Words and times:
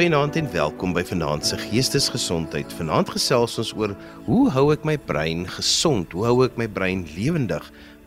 Goeienaand 0.00 0.36
en 0.40 0.46
welkom 0.48 0.94
by 0.96 1.02
Vanaand 1.04 1.44
se 1.44 1.58
Geestesgesondheid. 1.60 2.70
Vanaand 2.72 3.10
gesels 3.12 3.58
ons 3.60 3.72
oor 3.76 3.90
hoe 4.24 4.46
hou 4.54 4.62
ek 4.72 4.86
my 4.88 4.94
brein 4.96 5.42
gesond? 5.44 6.14
Hoe 6.16 6.22
hou 6.24 6.38
ek 6.46 6.54
my 6.56 6.64
brein 6.72 7.02
lewendig? 7.18 7.66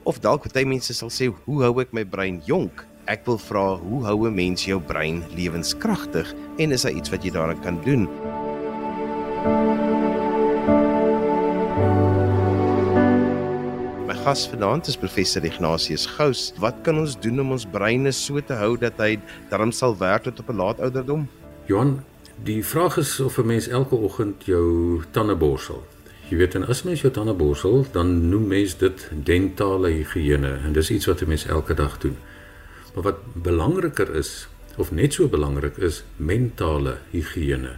Of 0.09 0.17
dalk 0.23 0.47
baie 0.55 0.65
mense 0.65 0.95
sal 0.97 1.11
sê, 1.13 1.27
hoe 1.45 1.59
hou 1.61 1.83
ek 1.83 1.93
my 1.93 2.01
brein 2.01 2.39
jonk? 2.47 2.81
Ek 3.05 3.21
wil 3.29 3.37
vra, 3.37 3.77
hoe 3.77 3.99
hou 4.07 4.25
'n 4.25 4.33
mens 4.33 4.65
jou 4.65 4.79
brein 4.81 5.21
lewenskragtig 5.37 6.33
en 6.57 6.71
is 6.71 6.81
daar 6.81 6.97
iets 6.97 7.13
wat 7.13 7.21
jy 7.21 7.29
daaraan 7.29 7.61
kan 7.61 7.77
doen? 7.85 8.09
Gas 14.23 14.47
vanaand 14.47 14.87
is 14.87 14.97
professor 14.97 15.45
Ignatius 15.45 16.07
Gous. 16.07 16.53
Wat 16.57 16.75
kan 16.81 16.97
ons 16.97 17.19
doen 17.19 17.39
om 17.39 17.51
ons 17.51 17.65
breine 17.65 18.11
so 18.11 18.41
te 18.41 18.53
hou 18.53 18.77
dat 18.77 18.97
hy 18.97 19.19
darm 19.49 19.71
sal 19.71 19.93
werk 19.97 20.23
tot 20.23 20.39
op 20.39 20.49
'n 20.49 20.57
laat 20.57 20.79
ouderdom? 20.79 21.27
Johan, 21.63 22.01
die 22.43 22.59
vraag 22.65 22.97
is 22.97 23.19
of 23.19 23.37
'n 23.37 23.45
mens 23.45 23.67
elke 23.67 23.95
oggend 23.95 24.45
jou 24.45 25.01
tande 25.11 25.35
borsel. 25.35 25.83
Jy 26.29 26.37
weet 26.37 26.55
en 26.55 26.67
as 26.67 26.83
mens 26.83 27.01
jou 27.01 27.13
tande 27.13 27.33
borsel, 27.33 27.85
dan 27.91 28.29
noem 28.29 28.47
mens 28.47 28.77
dit 28.77 29.09
dentale 29.23 29.87
higiëne 29.87 30.59
en 30.65 30.73
dis 30.73 30.91
iets 30.91 31.05
wat 31.05 31.21
'n 31.21 31.27
mens 31.27 31.45
elke 31.45 31.73
dag 31.73 31.97
doen. 31.97 32.17
Maar 32.93 33.03
wat 33.03 33.17
belangriker 33.33 34.15
is 34.15 34.47
of 34.77 34.91
net 34.91 35.13
so 35.13 35.27
belangrik 35.27 35.77
is 35.77 36.03
mentale 36.15 36.97
higiëne. 37.11 37.75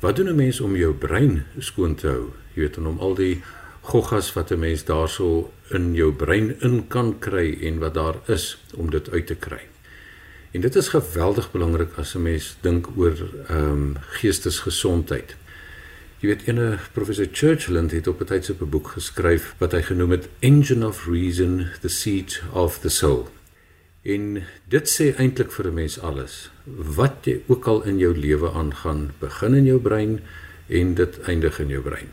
Wat 0.00 0.16
doen 0.16 0.28
'n 0.28 0.36
mens 0.36 0.60
om 0.60 0.76
jou 0.76 0.94
brein 0.94 1.44
skoon 1.58 1.94
te 1.94 2.06
hou? 2.06 2.30
Jy 2.54 2.60
weet 2.62 2.76
en 2.76 2.86
om 2.86 2.98
al 2.98 3.14
die 3.14 3.42
goggas 3.80 4.32
wat 4.32 4.50
'n 4.50 4.58
mens 4.58 4.84
daarso 4.84 5.50
in 5.70 5.94
jou 5.94 6.12
brein 6.12 6.60
in 6.60 6.88
kan 6.88 7.18
kry 7.18 7.58
en 7.62 7.78
wat 7.78 7.94
daar 7.94 8.16
is 8.26 8.58
om 8.76 8.90
dit 8.90 9.10
uit 9.10 9.26
te 9.26 9.34
kry. 9.34 9.60
En 10.50 10.60
dit 10.60 10.76
is 10.76 10.88
geweldig 10.88 11.50
belangrik 11.50 11.92
as 11.96 12.14
'n 12.14 12.22
mens 12.22 12.56
dink 12.60 12.88
oor 12.96 13.16
ehm 13.48 13.68
um, 13.70 13.96
geestesgesondheid. 14.00 15.36
Jy 16.18 16.28
weet 16.28 16.46
ene 16.46 16.78
professor 16.92 17.28
Churchill 17.32 17.76
het 17.76 18.06
op 18.06 18.20
'n 18.20 18.24
tyd 18.24 18.44
so 18.44 18.54
'n 18.60 18.68
boek 18.68 18.88
geskryf 18.88 19.54
wat 19.58 19.72
hy 19.72 19.82
genoem 19.82 20.10
het 20.10 20.28
Engine 20.38 20.86
of 20.86 21.06
Reason, 21.06 21.66
the 21.80 21.88
Seat 21.88 22.42
of 22.52 22.78
the 22.78 22.88
Soul. 22.88 23.28
En 24.02 24.42
dit 24.68 24.88
sê 24.88 25.14
eintlik 25.16 25.52
vir 25.52 25.66
'n 25.66 25.74
mens 25.74 26.00
alles. 26.00 26.50
Wat 26.64 27.16
jy 27.22 27.42
ook 27.46 27.66
al 27.66 27.82
in 27.84 27.98
jou 27.98 28.18
lewe 28.18 28.50
aangaan, 28.50 29.10
begin 29.18 29.54
in 29.54 29.64
jou 29.64 29.80
brein 29.80 30.20
en 30.66 30.94
dit 30.94 31.20
eindig 31.20 31.60
in 31.60 31.68
jou 31.68 31.82
brein. 31.82 32.08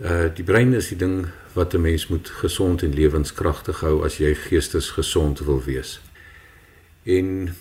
Uh 0.00 0.34
die 0.34 0.44
brein 0.44 0.74
is 0.74 0.88
die 0.88 0.98
ding 0.98 1.26
wat 1.52 1.74
'n 1.74 1.80
mens 1.80 2.06
moet 2.06 2.28
gesond 2.28 2.82
en 2.82 2.94
lewenskragtig 2.94 3.80
hou 3.80 4.04
as 4.04 4.16
jy 4.16 4.34
geestesgesond 4.34 5.38
wil 5.38 5.62
wees. 5.64 6.00
En 7.02 7.54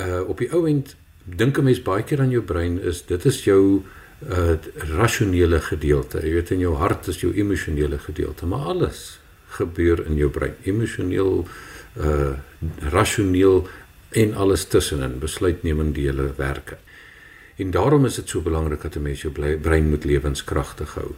uh 0.00 0.20
op 0.28 0.38
die 0.38 0.50
ou 0.52 0.66
end 0.68 0.96
dink 1.24 1.58
'n 1.58 1.64
mens 1.64 1.82
baie 1.82 2.02
keer 2.02 2.20
aan 2.20 2.30
jou 2.30 2.42
brein 2.42 2.80
is 2.80 3.06
dit 3.06 3.24
is 3.24 3.44
jou 3.44 3.82
uh 4.28 4.54
rasionele 4.74 5.60
gedeelte. 5.60 6.20
Jy 6.20 6.32
weet 6.32 6.50
in 6.50 6.58
jou 6.58 6.74
hart 6.74 7.06
is 7.06 7.20
jou 7.20 7.32
emosionele 7.34 7.98
gedeelte, 7.98 8.46
maar 8.46 8.58
alles 8.58 9.20
gebeur 9.48 10.06
in 10.06 10.16
jou 10.16 10.30
brein. 10.30 10.54
Emosioneel 10.62 11.46
uh 11.96 12.32
rasioneel 12.78 13.68
en 14.10 14.34
alles 14.34 14.64
tussenin, 14.64 15.18
besluitnemende 15.18 15.92
dele 15.92 16.32
werke. 16.36 16.78
En 17.56 17.70
daarom 17.70 18.04
is 18.04 18.14
dit 18.14 18.28
so 18.28 18.40
belangrik 18.40 18.82
dat 18.82 18.96
'n 18.96 19.02
mens 19.02 19.22
jou 19.22 19.58
brein 19.60 19.88
moet 19.88 20.04
lewenskragtig 20.04 20.94
hou. 20.94 21.14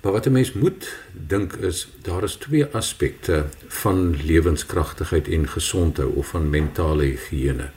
Maar 0.00 0.12
wat 0.12 0.26
'n 0.26 0.32
mens 0.32 0.52
moet 0.52 0.96
dink 1.12 1.52
is 1.52 1.88
daar 2.02 2.22
is 2.22 2.34
twee 2.34 2.66
aspekte 2.66 3.44
van 3.66 4.16
lewenskragtigheid 4.24 5.28
en 5.28 5.48
gesondheid 5.48 6.08
of 6.08 6.26
van 6.26 6.50
mentale 6.50 7.02
higiëne. 7.02 7.70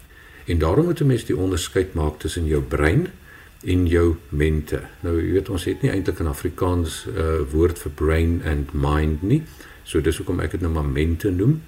En 0.45 0.57
daarom 0.57 0.85
moet 0.85 1.00
'n 1.00 1.06
mens 1.06 1.25
die 1.25 1.38
onderskeid 1.38 1.94
maak 1.94 2.19
tussen 2.19 2.45
jou 2.45 2.62
brein 2.62 3.07
en 3.63 3.88
jou 3.88 4.16
mente. 4.29 4.81
Nou 5.00 5.22
jy 5.22 5.31
weet 5.31 5.50
ons 5.50 5.63
het 5.63 5.81
nie 5.81 5.91
eintlik 5.91 6.19
'n 6.19 6.28
Afrikaans 6.28 7.06
uh, 7.17 7.23
woord 7.51 7.79
vir 7.79 7.91
brain 7.91 8.41
and 8.45 8.73
mind 8.73 9.22
nie. 9.22 9.44
So 9.83 10.01
dis 10.01 10.17
hoekom 10.17 10.39
ek 10.39 10.51
dit 10.51 10.62
nou 10.62 10.73
maar 10.73 10.85
mente 10.85 11.31
noem. 11.31 11.62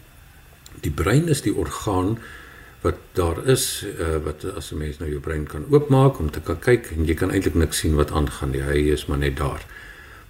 Die 0.79 0.91
brein 0.91 1.27
is 1.27 1.41
die 1.41 1.55
orgaan 1.55 2.17
wat 2.81 2.95
daar 3.11 3.47
is 3.47 3.85
uh, 3.99 4.15
wat 4.23 4.55
as 4.55 4.71
'n 4.71 4.77
mens 4.77 4.97
nou 4.97 5.09
jou 5.09 5.21
brein 5.21 5.47
kan 5.47 5.65
oopmaak 5.69 6.19
om 6.19 6.31
te 6.31 6.39
kan 6.39 6.59
kyk 6.59 6.91
en 6.95 7.05
jy 7.05 7.13
kan 7.13 7.31
eintlik 7.31 7.55
niks 7.55 7.77
sien 7.77 7.95
wat 7.95 8.11
aangaan 8.11 8.49
nie. 8.49 8.61
Hy 8.61 8.91
is 8.91 9.05
maar 9.05 9.17
net 9.17 9.37
daar 9.37 9.65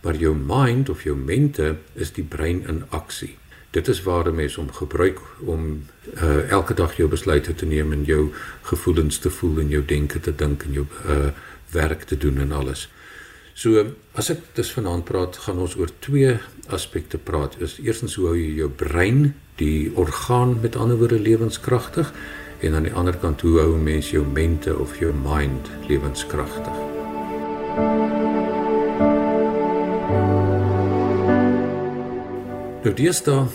maar 0.06 0.18
jou 0.22 0.36
mind 0.38 0.90
of 0.90 1.04
jou 1.04 1.16
mente 1.18 1.76
is 1.94 2.12
die 2.14 2.24
brein 2.24 2.62
in 2.70 2.84
aksie. 2.94 3.38
Dit 3.74 3.88
is 3.88 4.04
waar 4.04 4.30
'n 4.30 4.36
mens 4.36 4.58
om 4.58 4.72
gebruik 4.72 5.20
om 5.40 5.86
uh, 6.14 6.50
elke 6.50 6.74
dag 6.74 6.98
jou 6.98 7.10
besluite 7.10 7.54
te 7.54 7.66
neem 7.66 7.92
en 7.92 8.04
jou 8.04 8.32
gevoelens 8.62 9.18
te 9.18 9.30
voel 9.30 9.60
en 9.60 9.70
jou 9.70 9.86
denke 9.86 10.20
te 10.20 10.36
dink 10.36 10.64
en 10.64 10.72
jou 10.72 10.86
uh, 11.06 11.32
werk 11.72 12.04
te 12.04 12.18
doen 12.18 12.38
en 12.38 12.52
alles. 12.52 12.90
So 13.54 13.86
as 14.14 14.30
ek 14.30 14.40
dus 14.54 14.72
vanaand 14.72 15.04
praat, 15.04 15.38
gaan 15.38 15.58
ons 15.58 15.76
oor 15.76 15.90
twee 16.00 16.38
aspekte 16.68 17.18
praat. 17.18 17.56
Is 17.60 17.80
eerstens 17.80 18.16
hoe 18.16 18.28
hou 18.28 18.38
jy 18.38 18.56
jou 18.56 18.70
brein, 18.70 19.36
die 19.56 19.92
orgaan 19.96 20.60
met 20.62 20.76
ander 20.76 20.98
woorde 20.98 21.20
lewenskragtig 21.20 22.14
en 22.60 22.74
aan 22.74 22.84
die 22.84 22.94
ander 22.94 23.18
kant 23.18 23.42
hoe 23.42 23.60
hou 23.60 23.76
'n 23.76 23.84
mens 23.84 24.12
jou 24.12 24.26
mente 24.28 24.78
of 24.78 25.00
jou 25.00 25.14
mind 25.14 25.70
lewenskragtig? 25.88 26.76
Nou 32.86 32.94
deesdae 32.94 33.48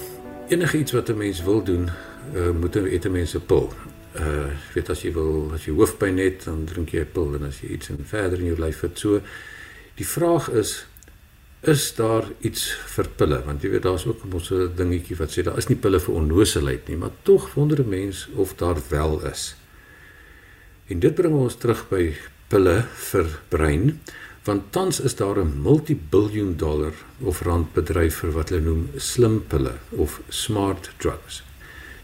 enige 0.50 0.78
iets 0.78 0.92
wat 0.92 1.08
'n 1.08 1.16
mens 1.16 1.42
wil 1.42 1.62
doen, 1.62 1.88
uh, 2.34 2.50
moet 2.50 2.74
'n 2.74 2.86
ete 2.86 3.08
mense 3.08 3.40
pil. 3.40 3.72
Uh 4.18 4.50
weet 4.74 4.88
as 4.90 5.02
jy 5.02 5.12
wil 5.12 5.52
as 5.54 5.64
jy 5.64 5.72
hoofpyn 5.72 6.18
het, 6.18 6.44
dan 6.44 6.64
drink 6.64 6.90
jy 6.90 7.00
'n 7.00 7.12
pil 7.12 7.34
en 7.34 7.42
as 7.42 7.60
jy 7.60 7.68
iets 7.68 7.88
en 7.88 7.98
verder 8.04 8.38
in 8.38 8.44
jou 8.44 8.58
lyf 8.58 8.80
het 8.80 8.98
so. 8.98 9.20
Die 9.94 10.06
vraag 10.06 10.50
is 10.50 10.86
is 11.62 11.94
daar 11.94 12.24
iets 12.40 12.74
vir 12.86 13.06
pille? 13.16 13.44
Want 13.44 13.62
jy 13.62 13.70
weet 13.70 13.82
daar's 13.82 14.06
ook 14.06 14.24
mos 14.24 14.50
'n 14.50 14.72
dingetjie 14.76 15.16
wat 15.16 15.30
sê 15.30 15.42
daar 15.42 15.58
is 15.58 15.68
nie 15.68 15.78
pille 15.78 16.00
vir 16.00 16.14
onnoosheid 16.14 16.88
nie, 16.88 16.96
maar 16.96 17.12
tog 17.22 17.54
wonder 17.54 17.78
'n 17.78 17.88
mens 17.88 18.28
of 18.34 18.54
daar 18.54 18.78
wel 18.88 19.26
is. 19.30 19.56
En 20.86 20.98
dit 20.98 21.14
bring 21.14 21.34
ons 21.34 21.56
terug 21.56 21.88
by 21.88 22.14
pille 22.48 22.84
vir 22.94 23.26
brein 23.48 24.00
want 24.44 24.72
tans 24.72 25.00
is 25.00 25.16
daar 25.16 25.38
'n 25.38 25.60
multi-billion 25.62 26.56
dollar 26.56 26.92
of 27.18 27.42
rand 27.42 27.72
bedryf 27.72 28.14
vir 28.14 28.32
wat 28.32 28.48
hulle 28.48 28.60
noem 28.60 28.90
slim 28.96 29.46
pille 29.46 29.74
of 29.90 30.20
smart 30.28 30.90
drugs. 30.96 31.42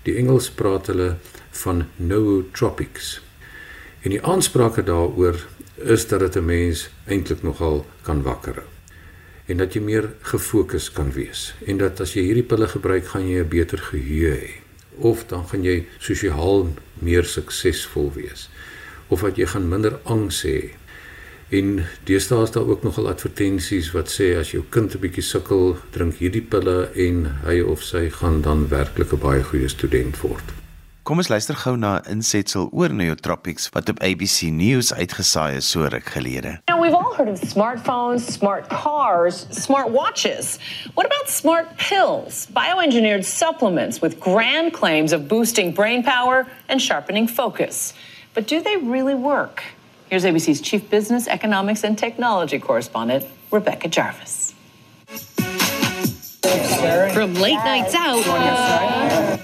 Die 0.02 0.16
Engels 0.16 0.50
praat 0.50 0.86
hulle 0.86 1.16
van 1.50 1.88
nootropics. 1.96 3.20
En 4.00 4.10
die 4.10 4.22
aansprake 4.22 4.82
daaroor 4.82 5.46
is 5.76 6.06
dat 6.08 6.20
dit 6.20 6.36
'n 6.36 6.44
mens 6.44 6.88
eintlik 7.06 7.42
nogal 7.42 7.86
kan 8.02 8.22
wakker 8.22 8.54
hou 8.54 8.68
en 9.46 9.56
dat 9.62 9.76
jy 9.76 9.82
meer 9.82 10.08
gefokus 10.26 10.88
kan 10.90 11.12
wees. 11.14 11.54
En 11.66 11.78
dat 11.78 12.00
as 12.02 12.16
jy 12.16 12.24
hierdie 12.26 12.46
pille 12.46 12.66
gebruik 12.68 13.06
gaan 13.12 13.28
jy 13.28 13.44
'n 13.44 13.48
beter 13.48 13.78
geheue 13.78 14.34
hê. 14.34 14.50
Of 14.98 15.26
dan 15.26 15.46
gaan 15.48 15.62
jy 15.62 15.86
sosiaal 15.98 16.74
meer 16.98 17.24
suksesvol 17.24 18.12
wees. 18.14 18.48
Of 19.08 19.20
dat 19.20 19.36
jy 19.36 19.46
gaan 19.46 19.68
minder 19.68 19.98
angs 20.04 20.42
hê 20.42 20.74
En 21.48 21.84
deesdae 22.04 22.42
is 22.42 22.50
daar 22.50 22.66
ook 22.66 22.82
nogal 22.82 23.06
advertensies 23.06 23.92
wat 23.94 24.10
sê 24.10 24.32
as 24.34 24.50
jou 24.50 24.64
kind 24.68 24.94
'n 24.94 24.98
bietjie 24.98 25.22
sukkel, 25.22 25.76
drink 25.90 26.18
hierdie 26.18 26.42
pille 26.42 26.90
en 26.94 27.38
hy 27.46 27.60
of 27.60 27.82
sy 27.82 28.10
gaan 28.10 28.42
dan 28.42 28.68
werklik 28.68 29.12
'n 29.12 29.18
baie 29.18 29.42
goeie 29.42 29.68
student 29.68 30.20
word. 30.20 30.42
Kom 31.04 31.18
ons 31.18 31.28
luister 31.28 31.54
gou 31.54 31.76
na 31.76 32.00
'n 32.00 32.10
insetsel 32.10 32.68
oor 32.72 32.90
Neotropics 32.90 33.68
wat 33.68 33.88
op 33.88 34.02
ABC 34.02 34.50
News 34.50 34.92
uitgesaai 34.92 35.56
is 35.56 35.70
so 35.70 35.86
ruk 35.86 36.04
gelede. 36.04 36.58
Now 36.68 36.80
we've 36.80 36.96
all 36.96 37.14
heard 37.14 37.28
of 37.28 37.38
smartphones, 37.38 38.26
smart 38.32 38.66
cars, 38.68 39.46
smart 39.50 39.90
watches. 39.90 40.58
What 40.94 41.06
about 41.06 41.28
smart 41.28 41.66
pills? 41.76 42.48
Bioengineered 42.52 43.24
supplements 43.24 44.00
with 44.00 44.18
grand 44.18 44.72
claims 44.72 45.12
of 45.12 45.28
boosting 45.28 45.74
brain 45.74 46.02
power 46.02 46.46
and 46.68 46.82
sharpening 46.82 47.28
focus. 47.28 47.94
But 48.34 48.48
do 48.48 48.60
they 48.60 48.76
really 48.76 49.14
work? 49.14 49.62
Here's 50.08 50.24
ABC's 50.24 50.60
Chief 50.60 50.88
Business, 50.88 51.26
Economics, 51.26 51.82
and 51.82 51.98
Technology 51.98 52.60
correspondent, 52.60 53.26
Rebecca 53.50 53.88
Jarvis. 53.88 54.54
From 57.12 57.34
late 57.34 57.54
nights 57.54 57.92
out 57.92 58.22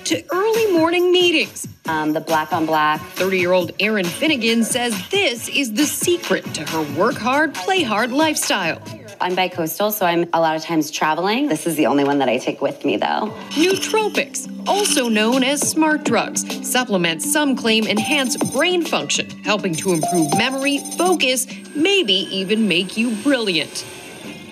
to 0.04 0.24
early 0.30 0.72
morning 0.72 1.10
meetings. 1.10 1.66
Um, 1.86 2.12
the 2.12 2.20
black 2.20 2.52
on 2.52 2.66
black. 2.66 3.00
30 3.00 3.38
year 3.40 3.50
old 3.50 3.72
Erin 3.80 4.06
Finnegan 4.06 4.62
says 4.62 4.94
this 5.08 5.48
is 5.48 5.72
the 5.72 5.84
secret 5.84 6.44
to 6.54 6.64
her 6.70 6.82
work 6.96 7.16
hard, 7.16 7.54
play 7.54 7.82
hard 7.82 8.12
lifestyle. 8.12 8.80
I'm 9.22 9.36
bi-coastal, 9.36 9.92
so 9.92 10.04
I'm 10.04 10.28
a 10.32 10.40
lot 10.40 10.56
of 10.56 10.62
times 10.62 10.90
traveling. 10.90 11.46
This 11.46 11.64
is 11.64 11.76
the 11.76 11.86
only 11.86 12.02
one 12.02 12.18
that 12.18 12.28
I 12.28 12.38
take 12.38 12.60
with 12.60 12.84
me, 12.84 12.96
though. 12.96 13.32
Nootropics, 13.50 14.50
also 14.66 15.08
known 15.08 15.44
as 15.44 15.60
smart 15.60 16.02
drugs, 16.02 16.44
supplements 16.68 17.32
some 17.32 17.54
claim 17.54 17.86
enhance 17.86 18.36
brain 18.52 18.84
function, 18.84 19.30
helping 19.44 19.74
to 19.76 19.92
improve 19.92 20.36
memory, 20.36 20.80
focus, 20.98 21.46
maybe 21.76 22.14
even 22.36 22.66
make 22.66 22.96
you 22.96 23.14
brilliant. 23.22 23.86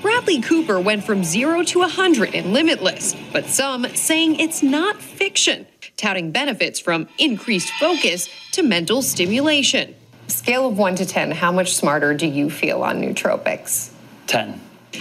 Bradley 0.02 0.40
Cooper 0.40 0.78
went 0.78 1.02
from 1.02 1.24
zero 1.24 1.64
to 1.64 1.80
100 1.80 2.32
in 2.32 2.52
Limitless, 2.52 3.16
but 3.32 3.46
some 3.46 3.86
saying 3.96 4.38
it's 4.38 4.62
not 4.62 5.02
fiction, 5.02 5.66
touting 5.96 6.30
benefits 6.30 6.78
from 6.78 7.08
increased 7.18 7.70
focus 7.80 8.28
to 8.52 8.62
mental 8.62 9.02
stimulation. 9.02 9.96
Scale 10.28 10.68
of 10.68 10.78
1 10.78 10.94
to 10.94 11.06
10, 11.06 11.32
how 11.32 11.50
much 11.50 11.74
smarter 11.74 12.14
do 12.14 12.28
you 12.28 12.48
feel 12.48 12.84
on 12.84 13.02
nootropics? 13.02 13.90
10. 14.30 14.60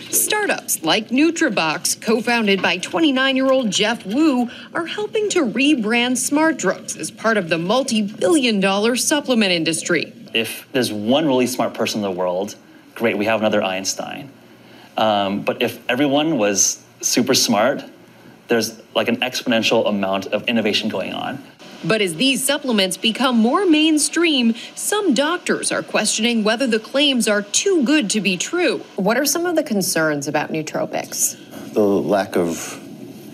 Startups 0.10 0.84
like 0.84 1.10
Nutrabox, 1.10 2.02
co-founded 2.02 2.64
by 2.64 2.80
29-year-old 2.80 3.70
Jeff 3.70 4.04
Wu, 4.04 4.50
are 4.74 4.88
helping 4.88 5.30
to 5.30 5.42
rebrand 5.42 6.18
smart 6.18 6.58
drugs 6.58 6.98
as 6.98 7.12
part 7.12 7.38
of 7.38 7.48
the 7.48 7.60
multi-billion 7.60 8.60
dollar 8.60 8.96
supplement 8.96 9.52
industry. 9.52 10.12
If 10.34 10.68
there's 10.72 10.92
one 10.92 11.28
really 11.28 11.46
smart 11.46 11.76
person 11.76 12.00
in 12.00 12.04
the 12.04 12.12
world, 12.12 12.56
great, 12.96 13.20
we 13.20 13.26
have 13.26 13.40
another 13.40 13.62
Einstein. 13.62 14.31
Um, 14.98 15.42
but 15.44 15.62
if 15.62 15.80
everyone 15.88 16.40
was 16.40 16.84
super 17.02 17.36
smart, 17.36 17.84
there's 18.50 18.81
like 18.96 19.07
an 19.07 19.18
exponential 19.18 19.88
amount 19.88 20.28
of 20.28 20.48
innovation 20.48 20.90
going 20.90 21.13
on. 21.13 21.42
But 21.84 22.01
as 22.01 22.16
these 22.16 22.44
supplements 22.44 22.98
become 22.98 23.38
more 23.38 23.66
mainstream, 23.66 24.54
some 24.75 25.13
doctors 25.13 25.72
are 25.72 25.81
questioning 25.81 26.44
whether 26.44 26.68
the 26.68 26.80
claims 26.80 27.28
are 27.28 27.42
too 27.42 27.84
good 27.84 28.10
to 28.10 28.19
be 28.19 28.36
true. 28.36 28.80
What 28.98 29.16
are 29.16 29.25
some 29.25 29.46
of 29.46 29.56
the 29.56 29.63
concerns 29.63 30.28
about 30.28 30.51
nootropics? 30.51 31.38
The 31.74 31.86
lack 31.86 32.36
of 32.36 32.79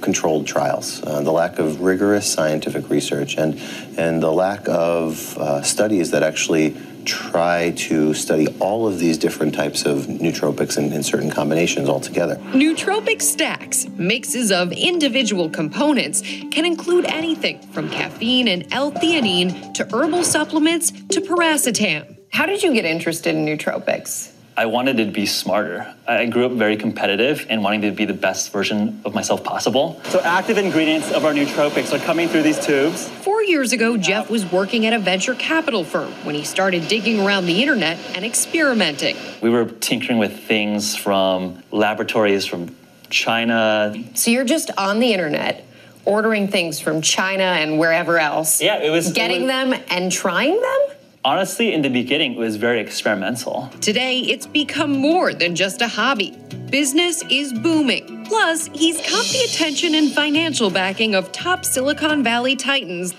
controlled 0.05 0.45
trials, 0.47 1.03
uh, 1.03 1.21
the 1.21 1.31
lack 1.31 1.59
of 1.59 1.81
rigorous 1.81 2.31
scientific 2.31 2.89
research, 2.89 3.37
and, 3.37 3.59
and 3.97 4.21
the 4.21 4.31
lack 4.31 4.69
of 4.69 5.37
uh, 5.37 5.61
studies 5.63 6.11
that 6.11 6.23
actually 6.23 6.77
try 7.05 7.71
to 7.71 8.13
study 8.13 8.47
all 8.59 8.87
of 8.87 8.99
these 8.99 9.17
different 9.17 9.53
types 9.53 9.85
of 9.85 10.05
nootropics 10.05 10.77
in, 10.77 10.91
in 10.93 11.03
certain 11.03 11.29
combinations 11.29 11.89
altogether. 11.89 12.35
Nootropic 12.53 13.21
stacks, 13.21 13.87
mixes 13.97 14.51
of 14.51 14.71
individual 14.71 15.49
components, 15.49 16.21
can 16.51 16.65
include 16.65 17.05
anything 17.05 17.59
from 17.73 17.89
caffeine 17.89 18.47
and 18.47 18.65
L-theanine 18.71 19.73
to 19.73 19.83
herbal 19.93 20.23
supplements 20.23 20.91
to 21.09 21.21
paracetam. 21.21 22.17
How 22.31 22.45
did 22.45 22.63
you 22.63 22.73
get 22.73 22.85
interested 22.85 23.35
in 23.35 23.45
nootropics? 23.45 24.34
I 24.57 24.67
wanted 24.67 24.97
to 24.97 25.05
be 25.05 25.25
smarter. 25.25 25.93
I 26.07 26.27
grew 26.27 26.45
up 26.45 26.53
very 26.53 26.77
competitive 26.77 27.45
and 27.49 27.61
wanting 27.61 27.81
to 27.81 27.91
be 27.91 28.05
the 28.05 28.13
best 28.13 28.53
version 28.53 29.01
of 29.03 29.13
myself 29.13 29.43
possible. 29.43 29.99
So 30.05 30.21
active 30.21 30.57
ingredients 30.57 31.11
of 31.11 31.25
our 31.25 31.33
nootropics 31.33 31.91
are 31.91 32.03
coming 32.05 32.29
through 32.29 32.43
these 32.43 32.65
tubes. 32.65 33.09
Four 33.09 33.43
years 33.43 33.73
ago, 33.73 33.97
Jeff 33.97 34.29
was 34.29 34.49
working 34.49 34.85
at 34.85 34.93
a 34.93 34.99
venture 34.99 35.35
capital 35.35 35.83
firm 35.83 36.11
when 36.23 36.35
he 36.35 36.43
started 36.45 36.87
digging 36.87 37.19
around 37.19 37.47
the 37.47 37.61
internet 37.61 37.97
and 38.15 38.23
experimenting. 38.23 39.17
We 39.41 39.49
were 39.49 39.65
tinkering 39.65 40.19
with 40.19 40.39
things 40.39 40.95
from 40.95 41.61
laboratories 41.71 42.45
from 42.45 42.73
China. 43.09 43.93
So 44.13 44.31
you're 44.31 44.45
just 44.45 44.71
on 44.77 44.99
the 44.99 45.11
internet 45.11 45.65
ordering 46.05 46.47
things 46.47 46.79
from 46.79 47.01
China 47.01 47.43
and 47.43 47.77
wherever 47.79 48.19
else. 48.19 48.61
Yeah, 48.61 48.77
it 48.77 48.89
was 48.89 49.11
getting 49.11 49.43
it 49.43 49.47
them 49.47 49.73
and 49.89 50.11
trying 50.11 50.61
them? 50.61 50.79
Honestly, 51.25 51.73
in 51.73 51.81
the 51.81 51.89
beginning, 51.89 52.33
it 52.33 52.37
was 52.37 52.55
very 52.55 52.79
experimental. 52.79 53.67
Today, 53.81 54.19
it's 54.19 54.45
become 54.45 54.91
more 54.91 55.33
than 55.33 55.55
just 55.55 55.81
a 55.81 55.87
hobby. 55.87 56.37
Business 56.69 57.23
is 57.31 57.51
booming. 57.51 58.25
Plus, 58.25 58.67
he's 58.75 58.97
caught 58.97 59.25
the 59.33 59.41
attention 59.49 59.95
and 59.95 60.11
financial 60.11 60.69
backing 60.69 61.15
of 61.15 61.31
top 61.31 61.65
Silicon 61.65 62.23
Valley 62.23 62.55
titans. 62.55 63.15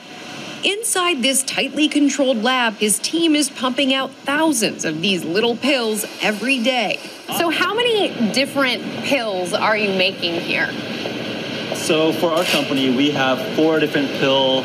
Inside 0.62 1.20
this 1.20 1.43
tightly 1.43 1.88
controlled 1.88 2.44
lab, 2.44 2.75
his 2.75 3.00
team 3.00 3.35
is 3.35 3.50
pumping 3.50 3.93
out 3.93 4.12
thousands 4.25 4.85
of 4.85 5.02
these 5.02 5.25
little 5.25 5.56
pills 5.56 6.05
every 6.23 6.62
day. 6.62 7.00
So, 7.38 7.50
how 7.50 7.75
many 7.75 8.31
different 8.31 8.85
pills 9.02 9.52
are 9.52 9.76
you 9.76 9.88
making 9.99 10.43
here? 10.43 10.70
So, 11.75 12.12
for 12.12 12.31
our 12.31 12.44
company, 12.44 12.97
we 12.97 13.11
have 13.11 13.56
four 13.56 13.81
different 13.81 14.11
pill 14.20 14.62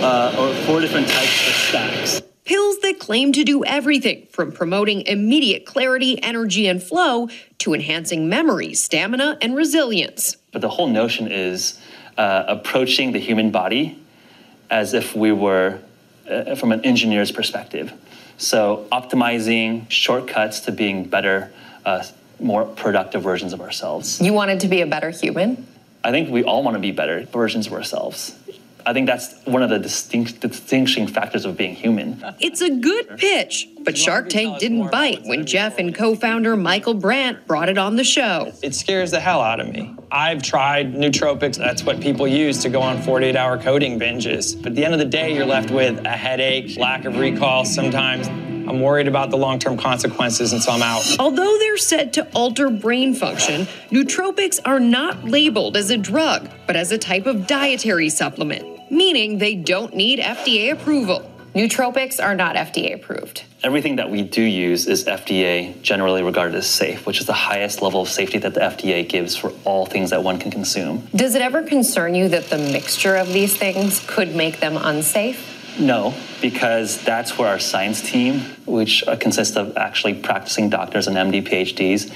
uh, 0.00 0.36
or 0.38 0.54
four 0.64 0.80
different 0.80 1.08
types 1.08 1.48
of 1.48 1.54
stacks. 1.54 2.22
Pills 2.44 2.78
that 2.80 2.98
claim 2.98 3.32
to 3.32 3.42
do 3.42 3.64
everything 3.64 4.26
from 4.30 4.52
promoting 4.52 5.00
immediate 5.06 5.64
clarity, 5.64 6.22
energy, 6.22 6.66
and 6.66 6.82
flow 6.82 7.30
to 7.56 7.72
enhancing 7.72 8.28
memory, 8.28 8.74
stamina, 8.74 9.38
and 9.40 9.56
resilience. 9.56 10.36
But 10.52 10.60
the 10.60 10.68
whole 10.68 10.88
notion 10.88 11.26
is 11.26 11.80
uh, 12.18 12.44
approaching 12.46 13.12
the 13.12 13.18
human 13.18 13.50
body 13.50 13.98
as 14.68 14.92
if 14.92 15.16
we 15.16 15.32
were 15.32 15.78
uh, 16.28 16.54
from 16.54 16.72
an 16.72 16.84
engineer's 16.84 17.32
perspective. 17.32 17.94
So, 18.36 18.86
optimizing 18.92 19.88
shortcuts 19.90 20.60
to 20.60 20.72
being 20.72 21.04
better, 21.04 21.50
uh, 21.86 22.04
more 22.40 22.66
productive 22.66 23.22
versions 23.22 23.54
of 23.54 23.62
ourselves. 23.62 24.20
You 24.20 24.34
wanted 24.34 24.60
to 24.60 24.68
be 24.68 24.82
a 24.82 24.86
better 24.86 25.08
human? 25.08 25.66
I 26.02 26.10
think 26.10 26.28
we 26.28 26.44
all 26.44 26.62
want 26.62 26.74
to 26.74 26.80
be 26.80 26.90
better 26.90 27.24
versions 27.24 27.66
of 27.66 27.72
ourselves. 27.72 28.38
I 28.86 28.92
think 28.92 29.06
that's 29.06 29.34
one 29.44 29.62
of 29.62 29.70
the 29.70 29.78
distinct, 29.78 30.40
distinguishing 30.40 31.06
factors 31.06 31.44
of 31.44 31.56
being 31.56 31.74
human. 31.74 32.22
It's 32.38 32.60
a 32.60 32.70
good 32.70 33.16
pitch, 33.16 33.68
but 33.80 33.96
Shark 33.96 34.28
Tank 34.28 34.58
didn't 34.58 34.90
bite 34.90 35.22
when 35.24 35.46
Jeff 35.46 35.78
and 35.78 35.94
co 35.94 36.14
founder 36.14 36.56
Michael 36.56 36.94
Brandt 36.94 37.46
brought 37.46 37.68
it 37.68 37.78
on 37.78 37.96
the 37.96 38.04
show. 38.04 38.52
It 38.62 38.74
scares 38.74 39.10
the 39.10 39.20
hell 39.20 39.40
out 39.40 39.60
of 39.60 39.68
me. 39.68 39.94
I've 40.10 40.42
tried 40.42 40.94
nootropics, 40.94 41.56
that's 41.56 41.82
what 41.82 42.00
people 42.00 42.28
use 42.28 42.60
to 42.62 42.68
go 42.68 42.80
on 42.80 43.00
48 43.02 43.36
hour 43.36 43.58
coding 43.58 43.98
binges. 43.98 44.56
But 44.56 44.72
at 44.72 44.76
the 44.76 44.84
end 44.84 44.94
of 44.94 45.00
the 45.00 45.06
day, 45.06 45.34
you're 45.34 45.46
left 45.46 45.70
with 45.70 46.04
a 46.04 46.10
headache, 46.10 46.76
lack 46.76 47.04
of 47.04 47.18
recall 47.18 47.64
sometimes. 47.64 48.28
I'm 48.66 48.80
worried 48.80 49.08
about 49.08 49.30
the 49.30 49.36
long 49.36 49.58
term 49.58 49.76
consequences, 49.76 50.52
and 50.52 50.62
so 50.62 50.72
I'm 50.72 50.82
out. 50.82 51.02
Although 51.18 51.58
they're 51.58 51.76
said 51.76 52.12
to 52.14 52.26
alter 52.32 52.70
brain 52.70 53.14
function, 53.14 53.66
nootropics 53.90 54.58
are 54.64 54.80
not 54.80 55.24
labeled 55.24 55.76
as 55.76 55.90
a 55.90 55.98
drug, 55.98 56.48
but 56.66 56.74
as 56.74 56.90
a 56.90 56.98
type 56.98 57.26
of 57.26 57.46
dietary 57.46 58.08
supplement, 58.08 58.73
meaning 58.90 59.38
they 59.38 59.54
don't 59.54 59.94
need 59.94 60.18
FDA 60.18 60.72
approval. 60.72 61.30
Nootropics 61.54 62.20
are 62.20 62.34
not 62.34 62.56
FDA 62.56 62.94
approved. 62.94 63.44
Everything 63.62 63.96
that 63.96 64.10
we 64.10 64.22
do 64.22 64.42
use 64.42 64.88
is 64.88 65.04
FDA 65.04 65.80
generally 65.82 66.22
regarded 66.22 66.56
as 66.56 66.66
safe, 66.66 67.06
which 67.06 67.20
is 67.20 67.26
the 67.26 67.32
highest 67.32 67.80
level 67.80 68.02
of 68.02 68.08
safety 68.08 68.38
that 68.38 68.54
the 68.54 68.60
FDA 68.60 69.08
gives 69.08 69.36
for 69.36 69.52
all 69.64 69.86
things 69.86 70.10
that 70.10 70.24
one 70.24 70.38
can 70.40 70.50
consume. 70.50 71.06
Does 71.14 71.36
it 71.36 71.42
ever 71.42 71.62
concern 71.62 72.16
you 72.16 72.28
that 72.30 72.46
the 72.46 72.58
mixture 72.58 73.14
of 73.14 73.32
these 73.32 73.56
things 73.56 74.04
could 74.06 74.34
make 74.34 74.58
them 74.58 74.76
unsafe? 74.76 75.52
No, 75.78 76.14
because 76.40 77.02
that's 77.02 77.38
where 77.38 77.48
our 77.48 77.58
science 77.58 78.00
team, 78.00 78.40
which 78.66 79.04
consists 79.20 79.56
of 79.56 79.76
actually 79.76 80.14
practicing 80.14 80.70
doctors 80.70 81.06
and 81.06 81.16
MD 81.16 81.42
PhDs, 81.42 82.12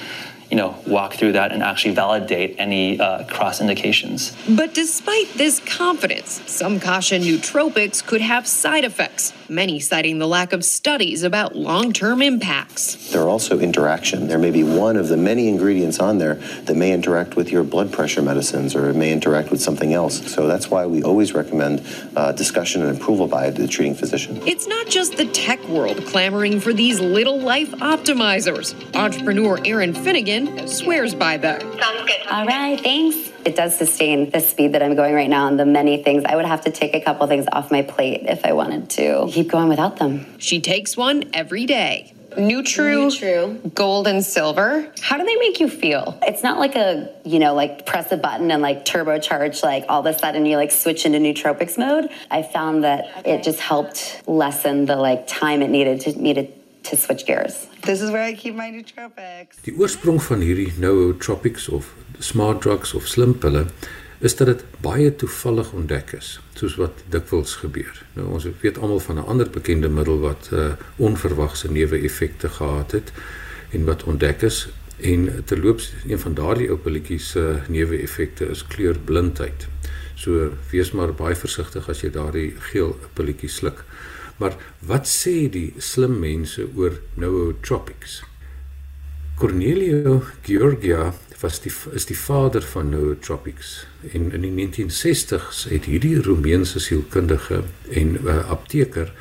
you 0.51 0.57
know, 0.57 0.75
walk 0.87 1.15
through 1.15 1.33
that 1.33 1.53
and 1.53 1.63
actually 1.63 1.95
validate 1.95 2.57
any 2.59 2.99
uh, 2.99 3.25
cross 3.25 3.61
indications. 3.61 4.35
But 4.49 4.73
despite 4.73 5.35
this 5.35 5.61
confidence, 5.61 6.41
some 6.47 6.81
caution 6.81 7.23
nootropics 7.23 8.05
could 8.05 8.23
have 8.23 8.47
side 8.47 8.85
effects, 8.85 9.35
many 9.49 9.79
citing 9.79 10.19
the 10.19 10.27
lack 10.27 10.55
of 10.55 10.65
studies 10.65 11.23
about 11.23 11.55
long 11.55 11.93
term 11.93 12.23
impacts. 12.23 13.11
There 13.13 13.23
are 13.23 13.29
also 13.29 13.61
interaction. 13.61 14.27
There 14.29 14.39
may 14.39 14.51
be 14.51 14.65
one 14.65 14.97
of 14.97 15.09
the 15.09 15.19
many 15.19 15.49
ingredients 15.49 15.99
on 15.99 16.17
there 16.17 16.37
that 16.65 16.77
may 16.77 16.93
interact 16.93 17.37
with 17.37 17.51
your 17.51 17.63
blood 17.63 17.93
pressure 17.93 18.23
medicines 18.23 18.75
or 18.75 18.89
it 18.89 18.97
may 18.97 19.13
interact 19.13 19.51
with 19.51 19.61
something 19.61 19.93
else. 19.93 20.33
So 20.33 20.47
that's 20.47 20.71
why 20.71 20.87
we 20.87 21.03
always 21.03 21.35
recommend 21.35 21.85
uh, 22.17 22.33
discussion 22.33 22.83
and 22.83 22.97
approval 22.97 23.27
by 23.27 23.51
the 23.51 23.69
treating 23.69 23.95
physician. 23.95 24.41
It's 24.47 24.67
not 24.67 24.87
just 24.87 25.17
the 25.17 25.27
tech 25.27 25.63
world 25.69 26.07
clamoring 26.07 26.61
for 26.61 26.73
these 26.73 27.01
little 27.01 27.39
life 27.39 27.71
optimizers. 27.73 28.75
Entrepreneur 28.95 29.59
Aaron 29.65 29.93
Finnegan 29.93 30.38
swears 30.69 31.15
by 31.15 31.37
them. 31.37 31.61
Sounds 31.61 32.07
good. 32.07 32.27
All 32.31 32.47
right, 32.47 32.81
thanks. 32.81 33.31
It 33.45 33.57
does 33.57 33.77
sustain 33.77 34.31
the 34.31 34.41
speed 34.41 34.73
that 34.73 34.83
I'm 34.83 34.95
going 34.95 35.15
right 35.15 35.31
now 35.31 35.49
and 35.49 35.59
the 35.59 35.65
many 35.65 36.03
things. 36.03 36.25
I 36.25 36.37
would 36.37 36.45
have 36.45 36.63
to 36.65 36.71
take 36.71 36.95
a 36.95 37.01
couple 37.01 37.27
things 37.27 37.47
off 37.51 37.71
my 37.71 37.83
plate 37.83 38.23
if 38.25 38.45
I 38.45 38.53
wanted 38.53 38.91
to 38.91 39.29
keep 39.31 39.51
going 39.51 39.69
without 39.69 39.97
them. 39.97 40.27
She 40.39 40.61
takes 40.61 40.97
one 40.97 41.31
every 41.33 41.67
day. 41.67 42.13
Nutru, 42.37 43.07
Nutru. 43.07 43.75
gold 43.75 44.07
and 44.07 44.25
silver. 44.25 44.93
How 45.01 45.17
do 45.17 45.25
they 45.25 45.37
make 45.37 45.61
you 45.61 45.69
feel? 45.69 46.19
It's 46.23 46.43
not 46.43 46.59
like 46.59 46.77
a, 46.77 47.13
you 47.25 47.39
know, 47.39 47.55
like 47.55 47.87
press 47.87 48.13
a 48.13 48.17
button 48.17 48.51
and 48.51 48.63
like 48.63 48.85
turbocharge, 48.85 49.63
like 49.63 49.87
all 49.89 50.07
of 50.07 50.15
a 50.15 50.17
sudden 50.17 50.47
you 50.47 50.57
like 50.57 50.71
switch 50.71 51.05
into 51.05 51.19
nootropics 51.19 51.79
mode. 51.79 52.11
I 52.31 52.43
found 52.43 52.85
that 52.85 53.27
it 53.27 53.43
just 53.43 53.61
helped 53.61 54.23
lessen 54.27 54.85
the 54.85 54.97
like 54.97 55.27
time 55.27 55.63
it 55.63 55.71
needed 55.71 56.03
to 56.03 56.13
me 56.19 56.35
to, 56.35 56.47
to 56.89 56.97
switch 56.97 57.25
gears. 57.25 57.67
This 57.81 58.01
is 58.01 58.11
where 58.11 58.25
I 58.25 58.35
keep 58.35 58.55
my 58.55 58.71
nootropics. 58.71 59.61
Die 59.63 59.75
oorsprong 59.77 60.21
van 60.23 60.41
hierdie 60.45 60.73
nootropics 60.81 61.69
of 61.69 61.93
smart 62.19 62.63
drugs 62.65 62.95
of 62.95 63.07
slim 63.07 63.37
pille 63.39 63.67
is 64.19 64.35
dat 64.37 64.51
dit 64.51 64.65
baie 64.83 65.11
toevallig 65.15 65.71
ontdek 65.73 66.13
is, 66.19 66.33
soos 66.59 66.75
wat 66.81 67.05
dikwels 67.13 67.55
gebeur. 67.61 68.01
Nou 68.17 68.33
ons 68.35 68.49
weet 68.63 68.79
almal 68.79 69.01
van 69.05 69.21
'n 69.21 69.29
ander 69.35 69.51
bekende 69.51 69.89
middel 69.89 70.19
wat 70.21 70.49
uh, 70.53 70.73
onverwagse 70.97 71.71
neeweffekte 71.71 72.49
gehad 72.49 72.93
het 72.93 73.13
en 73.71 73.85
wat 73.85 74.05
ontdek 74.05 74.43
is 74.43 74.69
en 75.01 75.45
terloops 75.45 75.93
een 76.07 76.19
van 76.19 76.35
daardie 76.35 76.69
ou 76.71 76.77
pilletjies 76.77 77.31
se 77.31 77.41
uh, 77.41 77.69
neeweffekte 77.69 78.49
is 78.51 78.67
kleurblindheid. 78.67 79.69
So 80.15 80.51
wees 80.71 80.91
maar 80.91 81.15
baie 81.15 81.37
versigtig 81.37 81.89
as 81.89 82.01
jy 82.03 82.11
daardie 82.11 82.55
geel 82.73 82.97
pilletjie 83.15 83.49
sluk. 83.49 83.85
Maar 84.39 84.57
wat 84.87 85.09
sê 85.11 85.49
die 85.51 85.73
slim 85.83 86.19
mense 86.23 86.67
oor 86.75 87.01
nootropics? 87.15 88.23
Cornelio 89.39 90.23
Georgia 90.43 91.13
was 91.41 91.61
die 91.63 91.73
is 91.95 92.07
die 92.11 92.19
vader 92.19 92.63
van 92.63 92.89
nootropics 92.91 93.87
en 94.11 94.33
in 94.35 94.43
die 94.47 94.55
1960s 94.55 95.67
het 95.71 95.87
hierdie 95.87 96.17
Romeinse 96.23 96.83
sielkundige 96.83 97.63
en 97.91 98.17
uh, 98.25 98.39
apteker 98.51 99.13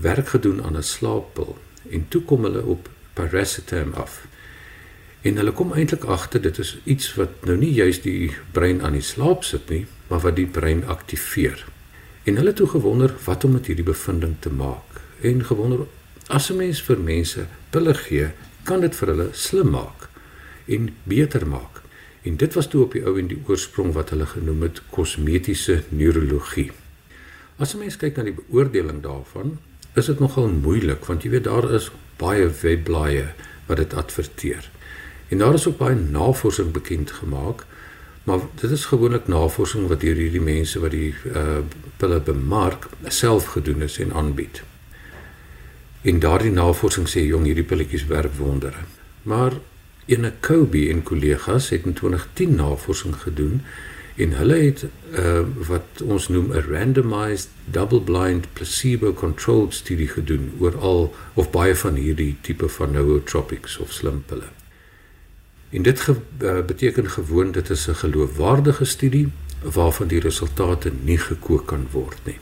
werk 0.00 0.28
gedoen 0.34 0.62
aan 0.64 0.76
'n 0.76 0.82
slaappil 0.82 1.56
en 1.88 2.08
toe 2.08 2.22
kom 2.22 2.44
hulle 2.44 2.64
op 2.64 2.88
paracetam 3.12 3.92
af. 3.92 4.26
En 5.22 5.36
hulle 5.36 5.52
kom 5.52 5.72
eintlik 5.72 6.04
agter 6.04 6.40
dit 6.42 6.58
is 6.58 6.78
iets 6.84 7.14
wat 7.14 7.44
nou 7.44 7.56
nie 7.56 7.72
juis 7.72 8.00
die 8.04 8.32
brein 8.52 8.82
aan 8.82 8.96
die 8.96 9.04
slaap 9.04 9.44
sit 9.44 9.68
nie, 9.68 9.86
maar 10.08 10.20
wat 10.20 10.36
die 10.36 10.46
brein 10.46 10.86
aktiveer. 10.86 11.64
En 12.24 12.36
hulle 12.36 12.52
toe 12.52 12.68
gewonder 12.68 13.14
wat 13.24 13.44
om 13.44 13.52
met 13.56 13.66
hierdie 13.66 13.86
bevinding 13.86 14.36
te 14.40 14.50
maak 14.52 15.00
en 15.20 15.44
gewonder 15.44 15.86
as 16.26 16.50
'n 16.50 16.56
mens 16.56 16.82
vir 16.82 16.98
mense 16.98 17.46
pille 17.70 17.94
gee, 17.94 18.30
kan 18.64 18.80
dit 18.80 18.94
vir 18.96 19.08
hulle 19.08 19.28
slim 19.32 19.70
maak 19.70 20.08
en 20.66 20.94
beter 21.04 21.46
maak. 21.46 21.82
En 22.22 22.36
dit 22.36 22.54
was 22.54 22.68
toe 22.68 22.82
op 22.84 22.92
die 22.92 23.04
ou 23.06 23.18
en 23.18 23.26
die 23.26 23.42
oorsprong 23.46 23.92
wat 23.92 24.10
hulle 24.10 24.26
genoem 24.26 24.62
het 24.62 24.82
kosmetiese 24.90 25.82
neurologie. 25.88 26.70
As 27.56 27.74
'n 27.74 27.78
mens 27.78 27.96
kyk 27.96 28.16
na 28.16 28.22
die 28.22 28.36
beoordeling 28.36 29.02
daarvan, 29.02 29.58
is 29.94 30.06
dit 30.06 30.18
nogal 30.18 30.48
moeilik 30.48 31.04
want 31.04 31.22
jy 31.22 31.30
weet 31.30 31.44
daar 31.44 31.74
is 31.74 31.90
baie 32.16 32.48
webblaaie 32.62 33.32
wat 33.66 33.76
dit 33.76 33.94
adverteer. 33.94 34.70
En 35.28 35.38
daar 35.38 35.54
is 35.54 35.66
ook 35.66 35.78
baie 35.78 35.94
navorsing 35.94 36.72
bekend 36.72 37.10
gemaak, 37.10 37.66
maar 38.24 38.40
dit 38.60 38.70
is 38.70 38.84
gewoonlik 38.84 39.28
navorsing 39.28 39.88
wat 39.88 40.00
deur 40.00 40.16
hierdie 40.16 40.42
mense 40.44 40.80
wat 40.80 40.90
die 40.90 41.14
uh 41.34 41.60
pille 42.00 42.20
bemark 42.20 42.86
self 43.08 43.52
gedoen 43.54 43.82
is 43.82 43.98
en 44.00 44.12
aanbied. 44.12 44.62
En 46.02 46.20
daardie 46.20 46.52
navorsing 46.52 47.08
sê 47.08 47.26
jong 47.28 47.44
hierdie 47.44 47.66
pilletjies 47.68 48.06
werk 48.08 48.32
wondere. 48.38 48.86
Maar 49.22 49.58
ene 50.06 50.32
Kobe 50.40 50.88
en 50.88 51.02
kollegas 51.02 51.68
het 51.68 51.84
in 51.84 51.92
2010 51.92 52.54
navorsing 52.54 53.16
gedoen 53.20 53.60
en 54.16 54.32
hulle 54.36 54.56
het 54.62 54.86
uh 55.16 55.42
wat 55.68 56.02
ons 56.04 56.28
noem 56.28 56.52
'n 56.52 56.64
randomized 56.68 57.48
double-blind 57.64 58.48
placebo-controlled 58.52 59.74
studie 59.74 60.08
gedoen 60.08 60.52
oor 60.58 60.78
al 60.78 61.14
of 61.34 61.50
baie 61.50 61.76
van 61.76 61.94
hierdie 61.94 62.36
tipe 62.40 62.68
van 62.68 62.90
nootropics 62.92 63.78
of 63.78 63.92
slimpille. 63.92 64.50
En 65.70 65.82
dit 65.82 66.00
ge, 66.00 66.14
uh, 66.42 66.64
beteken 66.66 67.10
gewoon 67.10 67.52
dit 67.52 67.70
is 67.70 67.86
'n 67.88 67.94
geloofwaardige 67.94 68.84
studie 68.84 69.32
waarvan 69.62 70.06
die 70.06 70.20
resultate 70.20 70.92
nie 71.02 71.18
gekook 71.18 71.66
kan 71.66 71.86
word 71.90 72.18
nie. 72.24 72.38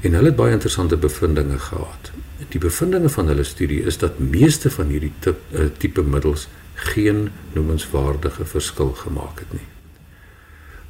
En 0.00 0.12
hulle 0.12 0.26
het 0.26 0.36
baie 0.36 0.52
interessante 0.52 0.96
bevindinge 0.96 1.58
gehad. 1.58 2.10
Die 2.48 2.60
bevindinge 2.60 3.08
van 3.08 3.26
hulle 3.26 3.44
studie 3.44 3.82
is 3.82 3.98
dat 3.98 4.18
meeste 4.18 4.70
van 4.70 4.86
hierdie 4.86 5.12
tipe, 5.18 5.70
tipe 5.76 6.02
middels 6.02 6.48
geen 6.74 7.28
noemenswaardige 7.52 8.44
verskil 8.44 8.92
gemaak 8.92 9.38
het 9.38 9.52
nie. 9.52 9.66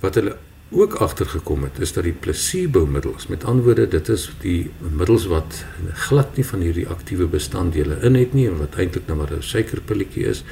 Wat 0.00 0.14
hulle 0.14 0.36
ook 0.70 0.94
agtergekom 0.94 1.62
het 1.62 1.78
is 1.78 1.92
dat 1.92 2.04
die 2.04 2.12
placebo-middels, 2.12 3.26
met 3.26 3.44
ander 3.44 3.64
woorde, 3.64 3.88
dit 3.88 4.08
is 4.08 4.30
die 4.40 4.70
middels 4.78 5.26
wat 5.26 5.64
glad 5.92 6.36
nie 6.36 6.44
van 6.44 6.60
hierdie 6.60 6.88
aktiewe 6.88 7.26
bestanddele 7.26 7.96
in 8.04 8.14
het 8.14 8.34
nie 8.36 8.46
en 8.48 8.58
wat 8.60 8.76
eintlik 8.76 9.06
net 9.08 9.16
maar 9.16 9.32
'n 9.32 9.42
suikerpilletjie 9.42 10.24
is, 10.24 10.44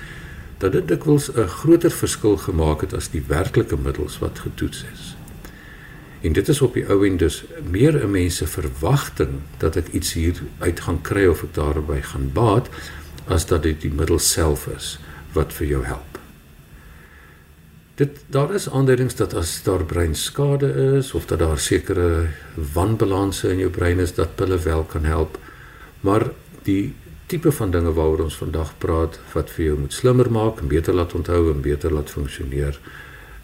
dat 0.58 0.72
dit 0.72 0.88
dikwels 0.88 1.30
'n 1.32 1.46
groter 1.46 1.90
verskil 1.90 2.36
gemaak 2.36 2.80
het 2.80 2.94
as 2.94 3.10
die 3.10 3.24
werklike 3.26 3.76
middels 3.76 4.18
wat 4.18 4.38
getoets 4.38 4.84
is. 4.92 5.16
En 6.20 6.32
dit 6.32 6.48
is 6.48 6.60
op 6.60 6.74
die 6.74 6.86
ou 6.88 7.06
end 7.06 7.18
dus 7.18 7.44
meer 7.70 8.04
'n 8.04 8.10
mens 8.10 8.36
se 8.36 8.46
verwagting 8.46 9.30
dat 9.56 9.76
ek 9.76 9.88
iets 9.88 10.12
hier 10.12 10.42
uit 10.58 10.80
gaan 10.80 11.00
kry 11.00 11.26
of 11.26 11.42
ek 11.42 11.54
daarby 11.54 12.00
gaan 12.00 12.30
baat 12.32 12.68
as 13.26 13.46
dat 13.46 13.62
dit 13.62 13.80
die 13.80 13.92
middel 13.92 14.18
self 14.18 14.66
is 14.66 14.98
wat 15.32 15.52
vir 15.52 15.66
jou 15.66 15.84
help. 15.84 16.18
Dit 17.94 18.18
daar 18.26 18.54
is 18.54 18.68
aanduidings 18.70 19.14
dat 19.14 19.34
as 19.34 19.62
daar 19.62 19.84
breinskade 19.84 20.96
is 20.98 21.12
of 21.12 21.26
dat 21.26 21.38
daar 21.38 21.58
sekere 21.58 22.28
wanbalanse 22.72 23.50
in 23.50 23.58
jou 23.58 23.70
brein 23.70 23.98
is 23.98 24.14
dat 24.14 24.34
pille 24.34 24.58
wel 24.58 24.84
kan 24.84 25.04
help. 25.04 25.38
Maar 26.00 26.26
die 26.62 26.94
tipe 27.26 27.52
van 27.52 27.70
dinge 27.70 27.92
waaroor 27.92 28.26
ons 28.28 28.38
vandag 28.38 28.72
praat 28.78 29.18
wat 29.32 29.50
vir 29.50 29.64
jou 29.64 29.78
moet 29.78 29.92
slimmer 29.92 30.30
maak 30.30 30.60
en 30.62 30.70
beter 30.70 30.94
laat 30.94 31.14
onthou 31.14 31.50
en 31.52 31.62
beter 31.62 31.92
laat 31.92 32.10
funksioneer. 32.10 32.78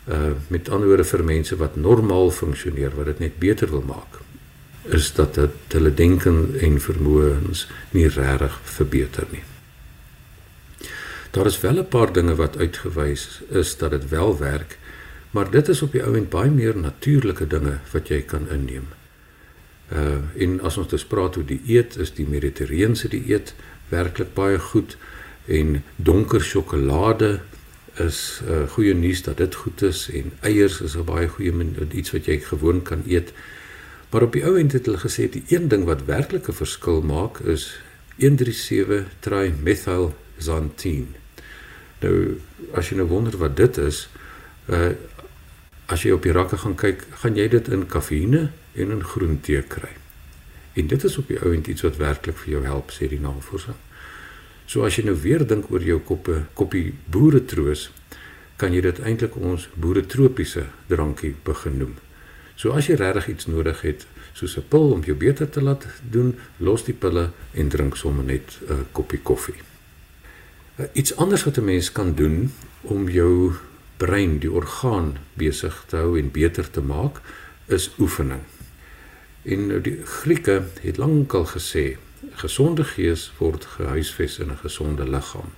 Uh 0.07 0.33
met 0.49 0.69
ander 0.69 0.89
woorde 0.89 1.07
vir 1.07 1.25
mense 1.25 1.57
wat 1.57 1.77
normaal 1.77 2.31
funksioneer, 2.31 2.95
wat 2.97 3.07
dit 3.07 3.19
net 3.19 3.39
beter 3.39 3.71
wil 3.71 3.85
maak, 3.87 4.21
is 4.85 5.13
dat 5.15 5.35
dit 5.35 5.77
hulle 5.77 5.95
denke 5.95 6.31
en 6.59 6.79
vermoëns 6.81 7.67
nie 7.91 8.09
regtig 8.09 8.61
verbeter 8.79 9.27
nie. 9.31 9.43
Daar 11.31 11.47
is 11.47 11.61
wel 11.61 11.79
'n 11.79 11.89
paar 11.89 12.13
dinge 12.13 12.35
wat 12.35 12.57
uitgewys 12.57 13.43
is 13.49 13.77
dat 13.77 13.91
dit 13.91 14.09
wel 14.09 14.39
werk, 14.39 14.79
maar 15.31 15.51
dit 15.51 15.69
is 15.69 15.83
op 15.83 15.93
die 15.93 16.03
ou 16.03 16.17
end 16.17 16.31
baie 16.31 16.51
meer 16.51 16.77
natuurlike 16.77 17.47
dinge 17.47 17.79
wat 17.93 18.09
jy 18.09 18.23
kan 18.23 18.49
inneem. 18.49 18.87
Uh 19.93 20.19
en 20.37 20.61
as 20.61 20.77
ons 20.77 20.89
dus 20.89 21.05
praat 21.05 21.37
oor 21.37 21.47
die 21.47 21.63
eet, 21.67 21.97
is 21.97 22.13
die 22.15 22.27
mediterrane 22.29 23.09
dieet 23.09 23.55
werklik 23.93 24.35
baie 24.35 24.59
goed 24.59 24.97
en 25.47 25.83
donker 25.97 26.43
sjokolade 26.43 27.41
is 28.01 28.41
'n 28.41 28.53
uh, 28.53 28.69
goeie 28.69 28.95
nuus 28.95 29.23
dat 29.23 29.37
dit 29.37 29.55
goed 29.55 29.83
is 29.83 30.09
en 30.09 30.33
eiers 30.41 30.81
is 30.81 30.97
'n 30.97 31.05
baie 31.05 31.29
goeie 31.29 31.53
iets 31.93 32.11
wat 32.11 32.25
jy 32.25 32.39
gewoon 32.41 32.83
kan 32.83 33.03
eet. 33.07 33.33
Maar 34.11 34.23
op 34.23 34.33
die 34.33 34.45
ou 34.45 34.59
end 34.59 34.73
het 34.73 34.87
hulle 34.87 34.99
gesê 34.99 35.29
die 35.31 35.45
een 35.49 35.69
ding 35.69 35.85
wat 35.85 36.05
werklik 36.05 36.49
'n 36.49 36.53
verskil 36.53 37.03
maak 37.03 37.39
is 37.39 37.81
137 38.17 39.07
trimethylxanthine. 39.21 41.13
Nou 42.01 42.41
as 42.73 42.89
jy 42.89 42.97
nou 42.97 43.09
wonder 43.09 43.37
wat 43.39 43.57
dit 43.57 43.77
is, 43.77 44.09
uh 44.69 44.93
as 45.87 46.03
jy 46.03 46.13
op 46.15 46.23
die 46.23 46.33
rakke 46.33 46.57
gaan 46.57 46.75
kyk, 46.75 47.05
gaan 47.21 47.37
jy 47.37 47.49
dit 47.49 47.69
in 47.69 47.87
kafeïne 47.87 48.51
en 48.73 48.91
in 48.91 49.05
groentee 49.05 49.63
kry. 49.63 50.02
En 50.73 50.87
dit 50.87 51.05
is 51.05 51.19
op 51.19 51.29
die 51.29 51.39
ou 51.43 51.55
end 51.55 51.67
iets 51.67 51.83
wat 51.83 51.97
werklik 51.97 52.37
vir 52.37 52.53
jou 52.53 52.65
help, 52.65 52.91
sê 52.91 53.09
die 53.09 53.21
navorsing. 53.21 53.77
So 54.67 54.87
as 54.87 54.97
jy 54.97 55.05
nou 55.05 55.17
weer 55.21 55.45
dink 55.47 55.71
oor 55.71 55.83
jou 55.85 55.99
koppe 56.01 56.45
koppie 56.55 56.95
boeretroos, 57.13 57.91
kan 58.57 58.73
jy 58.73 58.81
dit 58.85 59.01
eintlik 59.03 59.37
ons 59.37 59.69
boeretropiese 59.75 60.69
drankie 60.89 61.35
begin 61.45 61.79
noem. 61.81 61.95
So 62.57 62.73
as 62.77 62.89
jy 62.89 62.97
regtig 63.01 63.29
iets 63.35 63.49
nodig 63.51 63.81
het, 63.83 64.07
soos 64.33 64.57
'n 64.57 64.65
pil 64.69 64.93
om 64.93 65.03
jou 65.05 65.17
beter 65.17 65.49
te 65.51 65.61
laat 65.61 65.87
doen, 66.11 66.39
los 66.59 66.85
die 66.85 66.95
pille 66.95 67.31
en 67.53 67.69
drink 67.69 67.97
sommer 67.97 68.25
net 68.25 68.59
'n 68.69 68.87
koppie 68.93 69.21
koffie. 69.23 69.61
Uh, 70.79 70.87
iets 70.93 71.17
anders 71.17 71.45
wat 71.45 71.59
'n 71.59 71.65
mens 71.65 71.93
kan 71.93 72.15
doen 72.15 72.53
om 72.81 73.09
jou 73.09 73.53
brein, 73.97 74.39
die 74.39 74.51
orgaan 74.51 75.17
besig 75.35 75.85
te 75.87 75.97
hou 75.97 76.19
en 76.19 76.31
beter 76.31 76.71
te 76.71 76.81
maak, 76.81 77.21
is 77.67 77.91
oefening. 77.99 78.41
En 79.43 79.67
nou 79.67 79.81
die 79.81 79.99
Grieke 80.07 80.63
het 80.81 80.97
lankal 80.97 81.47
gesê 81.47 81.97
gesonde 82.31 82.85
gees 82.85 83.33
word 83.39 83.65
gehuisves 83.65 84.39
in 84.39 84.51
'n 84.51 84.57
gesonde 84.57 85.09
liggaam. 85.09 85.51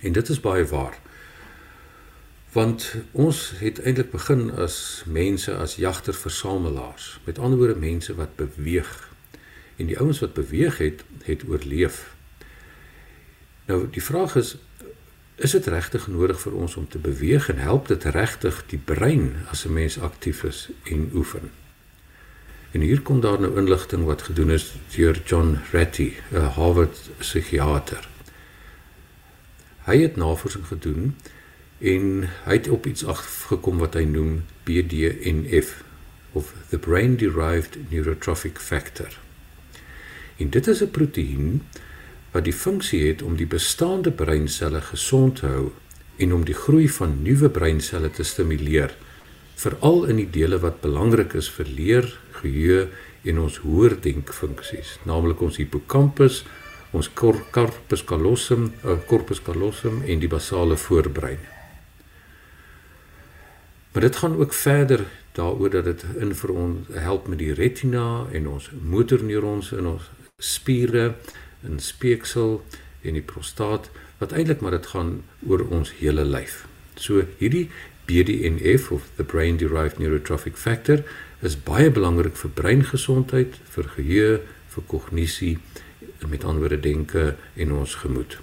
En 0.00 0.12
dit 0.12 0.28
is 0.28 0.40
baie 0.40 0.64
waar. 0.64 0.98
Want 2.52 2.94
ons 3.10 3.52
het 3.56 3.82
eintlik 3.82 4.10
begin 4.10 4.50
as 4.50 5.02
mense 5.06 5.54
as 5.54 5.76
jagter-versamelaars, 5.76 7.20
met 7.24 7.38
ander 7.38 7.58
woorde 7.58 7.76
mense 7.76 8.14
wat 8.14 8.36
beweeg. 8.36 9.08
En 9.76 9.86
die 9.86 9.98
ouens 9.98 10.18
wat 10.18 10.32
beweeg 10.32 10.78
het, 10.78 11.04
het 11.22 11.42
oorleef. 11.48 12.14
Nou 13.66 13.90
die 13.90 14.02
vraag 14.02 14.36
is 14.36 14.56
is 15.34 15.50
dit 15.50 15.66
regtig 15.66 16.06
nodig 16.06 16.40
vir 16.40 16.52
ons 16.52 16.74
om 16.76 16.88
te 16.88 16.98
beweeg 16.98 17.48
en 17.48 17.58
help 17.58 17.88
dit 17.88 18.04
regtig 18.04 18.64
die 18.66 18.78
brein 18.84 19.36
as 19.50 19.64
'n 19.64 19.72
mens 19.72 20.00
aktief 20.00 20.44
is 20.44 20.68
en 20.84 21.10
oefen? 21.14 21.59
En 22.70 22.80
hier 22.80 23.00
kom 23.00 23.20
daar 23.20 23.40
nou 23.40 23.56
inligting 23.58 24.04
wat 24.04 24.22
gedoen 24.22 24.50
is 24.50 24.74
deur 24.94 25.22
John 25.24 25.58
Ratty, 25.72 26.12
'n 26.30 26.36
Harvard 26.36 27.10
psigiater. 27.18 28.08
Hy 29.84 29.98
het 29.98 30.16
navorsing 30.16 30.66
gedoen 30.66 31.16
en 31.78 32.28
hy 32.44 32.52
het 32.52 32.68
op 32.68 32.86
iets 32.86 33.04
afgekom 33.04 33.78
wat 33.78 33.94
hy 33.94 34.04
noem 34.04 34.44
BDNF 34.64 35.82
of 36.32 36.54
the 36.68 36.78
brain 36.78 37.16
derived 37.16 37.78
neurotrophic 37.88 38.58
factor. 38.58 39.18
En 40.36 40.50
dit 40.50 40.66
is 40.66 40.82
'n 40.82 40.90
proteïen 40.90 41.62
wat 42.30 42.44
die 42.44 42.52
funksie 42.52 43.08
het 43.08 43.22
om 43.22 43.36
die 43.36 43.46
bestaande 43.46 44.10
breinselle 44.10 44.80
gesond 44.80 45.36
te 45.36 45.46
hou 45.46 45.72
en 46.16 46.34
om 46.34 46.44
die 46.44 46.54
groei 46.54 46.88
van 46.88 47.22
nuwe 47.22 47.50
breinselle 47.50 48.10
te 48.10 48.22
stimuleer 48.22 48.96
veral 49.60 50.06
in 50.08 50.20
die 50.20 50.30
dele 50.30 50.58
wat 50.62 50.80
belangrik 50.80 51.34
is 51.36 51.50
vir 51.52 51.68
leer, 51.68 52.08
geheue 52.40 52.88
en 53.28 53.40
ons 53.42 53.60
hoër 53.64 53.98
denkfunksies, 54.00 54.96
naamlik 55.08 55.42
ons 55.44 55.60
hippocampus, 55.60 56.42
ons 56.96 57.10
corpus 57.14 58.02
callosum, 58.08 58.70
uh, 58.82 58.96
corpus 59.06 59.42
callosum 59.44 60.00
en 60.02 60.22
die 60.22 60.30
basale 60.30 60.78
voorbrein. 60.80 61.42
Maar 63.92 64.06
dit 64.06 64.16
gaan 64.16 64.36
ook 64.38 64.54
verder 64.54 65.04
daaroor 65.36 65.70
dat 65.70 65.84
dit 65.84 66.04
in 66.18 66.34
vir 66.34 66.52
ons 66.54 66.90
help 66.94 67.28
met 67.28 67.38
die 67.38 67.52
retina 67.54 68.26
en 68.32 68.48
ons 68.48 68.70
motorneurons 68.82 69.72
in 69.76 69.86
ons 69.86 70.08
spiere, 70.38 71.14
in 71.66 71.78
speeksel 71.82 72.60
en 73.02 73.18
die 73.18 73.24
prostaat 73.24 73.90
wat 74.20 74.32
eintlik 74.32 74.62
maar 74.64 74.78
dit 74.78 74.90
gaan 74.92 75.20
oor 75.46 75.66
ons 75.68 75.92
hele 76.00 76.24
lyf. 76.24 76.64
So 77.00 77.24
hierdie 77.38 77.68
BDNF 78.10 78.90
of 78.90 79.08
the 79.16 79.22
brain 79.22 79.56
derived 79.56 79.98
neurotrophic 79.98 80.56
factor 80.56 81.04
is 81.40 81.54
baie 81.54 81.90
belangrik 81.94 82.34
vir 82.34 82.50
breingesondheid, 82.58 83.54
vir 83.70 83.86
geheue, 83.94 84.32
vir 84.74 84.86
kognisie, 84.90 85.58
met 86.26 86.44
ander 86.44 86.66
woorde 86.66 86.80
denke 86.82 87.36
en 87.54 87.72
ons 87.72 87.94
gemoed. 88.02 88.36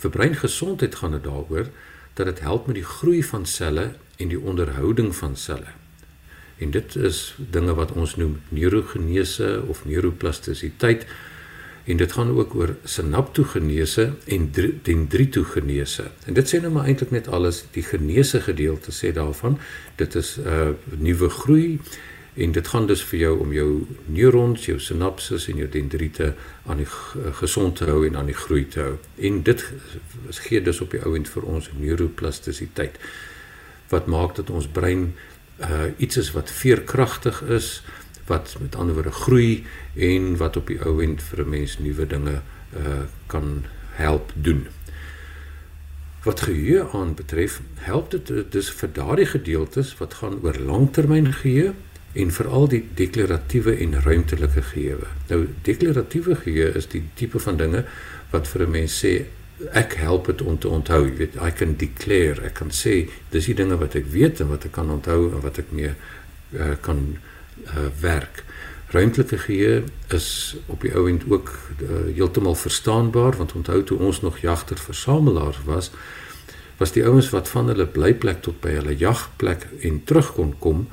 Vir 0.00 0.14
breingesondheid 0.16 0.96
gaan 0.96 1.12
dit 1.18 1.26
daaroor 1.28 1.68
dat 2.16 2.26
dit 2.26 2.40
help 2.40 2.66
met 2.66 2.80
die 2.80 2.88
groei 2.88 3.20
van 3.22 3.44
selle 3.46 3.92
en 4.16 4.32
die 4.32 4.40
onderhouding 4.40 5.12
van 5.16 5.36
selle. 5.36 5.76
En 6.60 6.72
dit 6.72 6.96
is 6.96 7.20
dinge 7.36 7.76
wat 7.76 7.92
ons 7.92 8.16
noem 8.16 8.40
neurogenese 8.48 9.60
of 9.68 9.84
neuroplastisiteit 9.84 11.04
en 11.84 11.96
dit 11.96 12.12
gaan 12.12 12.30
ook 12.30 12.54
oor 12.54 12.76
sinaptogenese 12.84 14.12
en 14.26 14.50
dendritogenese. 14.82 16.10
En 16.24 16.34
dit 16.34 16.48
sê 16.48 16.60
nou 16.60 16.72
maar 16.72 16.84
eintlik 16.84 17.10
net 17.10 17.28
alles 17.28 17.64
die 17.74 17.82
genese 17.82 18.40
gedeelte 18.40 18.92
sê 18.92 19.12
daarvan. 19.12 19.58
Dit 19.96 20.14
is 20.14 20.36
'n 20.36 20.46
uh, 20.46 20.68
nuwe 20.98 21.28
groei 21.28 21.80
en 22.34 22.52
dit 22.52 22.68
gaan 22.68 22.86
dus 22.86 23.02
vir 23.02 23.18
jou 23.18 23.38
om 23.38 23.52
jou 23.52 23.86
neurons, 24.04 24.66
jou 24.66 24.78
sinapses 24.78 25.48
en 25.48 25.56
jou 25.56 25.68
dendriete 25.68 26.34
aan 26.66 26.76
die 26.76 26.88
gesond 27.32 27.76
te 27.76 27.84
hou 27.84 28.06
en 28.06 28.16
aan 28.16 28.30
die 28.30 28.38
groei 28.38 28.68
te 28.68 28.80
hou. 28.80 28.94
En 29.18 29.42
dit 29.42 29.72
gee 30.28 30.62
dus 30.62 30.80
op 30.80 30.90
die 30.90 31.02
ouend 31.02 31.28
vir 31.28 31.42
ons 31.42 31.70
neuroplastisiteit 31.78 32.98
wat 33.88 34.06
maak 34.06 34.36
dat 34.36 34.50
ons 34.50 34.68
brein 34.68 35.14
uh 35.60 35.90
iets 35.96 36.16
is 36.16 36.30
wat 36.32 36.50
veerkragtig 36.50 37.42
is 37.42 37.82
wat 38.30 38.56
met 38.60 38.76
ander 38.78 38.94
woorde 38.94 39.10
groei 39.10 39.64
en 39.94 40.36
wat 40.36 40.56
op 40.56 40.70
die 40.70 40.78
ou 40.86 41.00
end 41.02 41.22
vir 41.22 41.42
'n 41.44 41.48
mens 41.48 41.78
nuwe 41.78 42.06
dinge 42.06 42.40
uh 42.82 43.02
kan 43.26 43.64
help 43.98 44.32
doen. 44.34 44.66
Wat 46.22 46.40
geheue 46.40 46.86
aan 46.92 47.14
betref, 47.14 47.60
help 47.74 48.10
dit 48.10 48.52
dus 48.52 48.70
vir 48.70 48.92
daardie 48.92 49.26
gedeeltes 49.26 49.96
wat 49.98 50.14
gaan 50.14 50.38
oor 50.42 50.58
langtermyn 50.58 51.32
geheue 51.32 51.72
en 52.12 52.30
veral 52.30 52.68
die 52.68 52.84
deklaratiewe 52.94 53.76
en 53.76 54.02
ruimtelike 54.02 54.62
geheue. 54.62 55.10
Nou 55.28 55.48
deklaratiewe 55.62 56.34
geheue 56.34 56.72
is 56.74 56.86
die 56.86 57.02
tipe 57.14 57.38
van 57.38 57.56
dinge 57.56 57.84
wat 58.30 58.48
vir 58.48 58.66
'n 58.66 58.70
mens 58.70 59.04
sê 59.04 59.24
ek 59.72 59.92
help 59.94 60.26
dit 60.26 60.42
om 60.42 60.58
te 60.58 60.68
onthou. 60.68 61.04
Jy 61.06 61.16
weet, 61.16 61.34
I 61.34 61.50
can 61.50 61.76
declare, 61.76 62.44
ek 62.44 62.54
kan 62.54 62.70
sê 62.70 63.10
dis 63.30 63.46
die 63.46 63.54
dinge 63.54 63.76
wat 63.76 63.94
ek 63.94 64.06
weet 64.06 64.40
en 64.40 64.48
wat 64.48 64.64
ek 64.64 64.72
kan 64.72 64.90
onthou 64.90 65.32
en 65.34 65.40
wat 65.40 65.58
ek 65.58 65.70
mee 65.70 65.94
uh, 66.52 66.74
kan 66.80 66.98
uh, 66.98 67.18
werk. 68.00 68.44
Ruimtelike 68.90 69.38
geheue 69.38 69.82
is 70.08 70.56
op 70.66 70.80
die 70.82 70.94
ouend 70.94 71.22
ook 71.30 71.52
uh, 71.82 71.88
heeltemal 72.14 72.54
verstaanbaar 72.54 73.36
want 73.36 73.52
onthou 73.52 73.82
toe 73.84 73.98
ons 73.98 74.20
nog 74.20 74.40
jagter-versamelaars 74.42 75.62
was, 75.64 75.90
was 76.76 76.92
die 76.92 77.04
ouens 77.04 77.30
wat 77.30 77.48
van 77.48 77.70
hulle 77.70 77.86
blyplek 77.86 78.42
tot 78.42 78.58
by 78.64 78.72
hulle 78.80 78.96
jagplek 78.96 79.68
en 79.86 80.02
terug 80.04 80.32
kon 80.34 80.54
kom, 80.58 80.88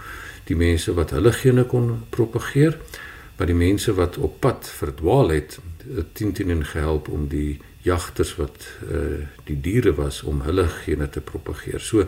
die 0.46 0.56
mense 0.56 0.94
wat 0.94 1.16
hulle 1.16 1.32
gene 1.34 1.64
kon 1.66 2.04
propageer, 2.14 2.78
maar 3.38 3.50
die 3.50 3.58
mense 3.58 3.94
wat 3.98 4.18
op 4.22 4.40
pad 4.46 4.70
verdwaal 4.78 5.34
het, 5.34 5.58
teen 6.14 6.34
teen 6.38 6.66
gehelp 6.66 7.10
om 7.10 7.28
die 7.32 7.60
jagters 7.88 8.36
wat 8.38 8.68
uh, 8.92 9.26
die 9.48 9.58
diere 9.64 9.94
was 9.98 10.22
om 10.28 10.42
hulle 10.46 10.68
gene 10.84 11.10
te 11.10 11.22
propageer. 11.22 11.80
So 11.82 12.06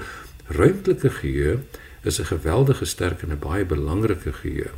ruimtelike 0.50 1.12
geheue 1.22 1.60
is 2.03 2.20
'n 2.20 2.25
geweldige 2.25 2.86
sterk 2.86 3.22
en 3.22 3.32
'n 3.32 3.39
baie 3.39 3.65
belangrike 3.65 4.34
geheue 4.34 4.72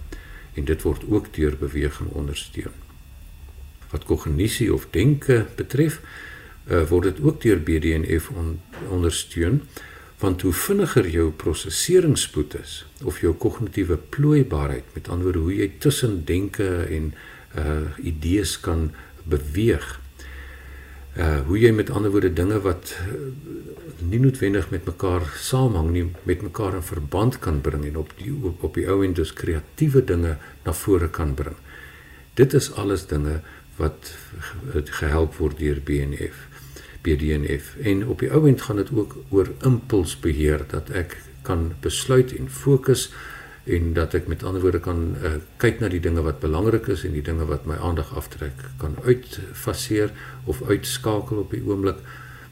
en 0.54 0.66
dit 0.66 0.82
word 0.82 1.04
ook 1.10 1.34
deur 1.34 1.58
beweging 1.58 2.10
ondersteun. 2.10 2.76
Wat 3.90 4.04
kognisie 4.04 4.74
of 4.74 4.88
denke 4.90 5.46
betref, 5.56 6.02
uh, 6.68 6.88
word 6.88 7.04
dit 7.04 7.22
ook 7.22 7.42
deur 7.42 7.60
BDNF 7.60 8.30
on, 8.30 8.60
ondersteun 8.90 9.62
want 10.22 10.42
hoe 10.42 10.54
vinniger 10.54 11.08
jou 11.10 11.32
prosesseringsspoed 11.32 12.54
is 12.60 12.86
of 13.04 13.20
jou 13.22 13.34
kognitiewe 13.34 13.98
plooibaarheid 13.98 14.84
met 14.94 15.10
ander 15.10 15.24
woorde 15.24 15.40
hoe 15.40 15.56
jy 15.56 15.72
tussen 15.78 16.26
denke 16.26 16.84
en 16.84 17.14
uh 17.58 18.06
idees 18.08 18.60
kan 18.60 18.92
beweeg 19.24 20.01
uh 21.20 21.42
hoe 21.48 21.58
jy 21.60 21.72
met 21.76 21.90
ander 21.90 22.12
woorde 22.12 22.34
dinge 22.34 22.60
wat 22.64 22.94
uh, 23.04 23.16
nie 24.10 24.20
noodwendig 24.20 24.70
met 24.72 24.86
mekaar 24.88 25.26
saamhang 25.38 25.90
nie 25.92 26.06
met 26.24 26.42
mekaar 26.42 26.78
in 26.80 26.86
verband 26.88 27.40
kan 27.40 27.60
bring 27.62 27.84
en 27.86 27.98
op 27.98 28.14
die 28.18 28.32
op, 28.32 28.64
op 28.64 28.80
die 28.80 28.88
ou 28.88 29.02
en 29.06 29.14
dus 29.14 29.34
kreatiewe 29.34 30.04
dinge 30.04 30.38
na 30.64 30.74
vore 30.74 31.10
kan 31.10 31.34
bring. 31.34 31.58
Dit 32.40 32.54
is 32.54 32.72
alles 32.80 33.06
dinge 33.08 33.42
wat 33.78 34.14
gehelp 35.00 35.36
word 35.36 35.60
deur 35.60 35.82
BNF. 35.84 36.48
BDNF 37.02 37.76
en 37.82 38.06
op 38.08 38.24
die 38.24 38.32
ou 38.32 38.48
end 38.48 38.62
gaan 38.62 38.80
dit 38.80 38.92
ook 38.96 39.18
oor 39.30 39.52
impulsbeheer 39.68 40.64
dat 40.72 40.90
ek 40.96 41.18
kan 41.44 41.72
besluit 41.82 42.32
en 42.38 42.50
fokus 42.50 43.10
en 43.64 43.94
dat 43.94 44.14
ek 44.18 44.28
met 44.28 44.44
ander 44.44 44.62
woorde 44.62 44.80
kan 44.82 45.16
uh, 45.22 45.36
kyk 45.62 45.80
na 45.80 45.90
die 45.92 46.02
dinge 46.02 46.24
wat 46.26 46.40
belangrik 46.42 46.88
is 46.90 47.04
en 47.06 47.14
die 47.14 47.26
dinge 47.26 47.46
wat 47.46 47.68
my 47.70 47.78
aandag 47.78 48.10
aftrek 48.18 48.66
kan 48.82 48.98
uitfaseer 49.06 50.10
of 50.50 50.64
uitskakel 50.66 51.44
op 51.44 51.54
die 51.54 51.62
oomblik 51.62 52.02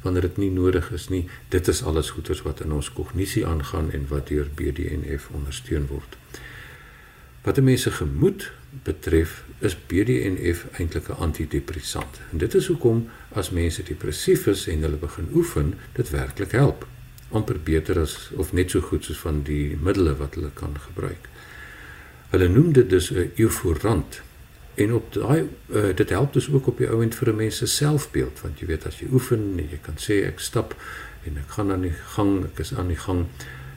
wanneer 0.03 0.29
dit 0.29 0.37
nie 0.37 0.51
nodig 0.51 0.91
is 0.95 1.09
nie. 1.09 1.25
Dit 1.49 1.67
is 1.67 1.81
alles 1.83 2.13
goeters 2.15 2.43
wat 2.45 2.61
in 2.63 2.71
ons 2.71 2.91
kognisie 2.93 3.43
aangaan 3.47 3.89
en 3.91 4.05
wat 4.07 4.29
deur 4.29 4.47
BDNF 4.55 5.27
ondersteun 5.35 5.89
word. 5.89 6.15
Wat 7.43 7.57
die 7.57 7.65
mense 7.65 7.91
gemoed 7.91 8.51
betref 8.85 9.41
is 9.65 9.75
BDNF 9.89 10.67
eintlik 10.77 11.09
'n 11.09 11.19
antidepressant. 11.25 12.21
En 12.31 12.37
dit 12.37 12.53
is 12.53 12.67
hoekom 12.67 13.09
as 13.33 13.49
mense 13.49 13.83
depressief 13.83 14.47
is 14.47 14.67
en 14.67 14.81
hulle 14.81 15.01
begin 15.01 15.27
oefen 15.33 15.73
dit 15.93 16.09
werklik 16.09 16.51
help 16.51 16.85
amper 17.31 17.59
beter 17.63 17.99
as 17.99 18.31
of 18.35 18.53
net 18.53 18.71
so 18.71 18.81
goed 18.81 19.05
soos 19.05 19.19
van 19.19 19.43
die 19.43 19.77
middele 19.81 20.15
wat 20.17 20.35
hulle 20.35 20.51
kan 20.53 20.75
gebruik. 20.87 21.29
Hulle 22.29 22.47
noem 22.49 22.73
dit 22.73 22.89
dus 22.89 23.11
'n 23.11 23.31
euforant. 23.35 24.21
En 24.75 24.93
op 24.93 25.13
daai 25.13 25.49
uh, 25.67 25.95
dit 25.95 26.09
help 26.09 26.33
dus 26.33 26.51
ook 26.51 26.67
op 26.67 26.77
die 26.77 26.89
ouend 26.89 27.15
vir 27.15 27.29
'n 27.29 27.35
mens 27.35 27.57
se 27.57 27.65
selfbeeld 27.65 28.41
want 28.41 28.59
jy 28.59 28.65
weet 28.65 28.85
as 28.85 28.99
jy 28.99 29.07
oefen 29.11 29.53
en 29.57 29.67
jy 29.69 29.79
kan 29.81 29.97
sê 29.97 30.25
ek 30.25 30.39
stap 30.39 30.75
en 31.23 31.37
ek 31.37 31.49
gaan 31.49 31.71
aan 31.71 31.81
die 31.81 31.97
gang, 32.15 32.45
ek 32.45 32.59
is 32.59 32.73
aan 32.73 32.87
die 32.87 33.01
gang, 33.07 33.25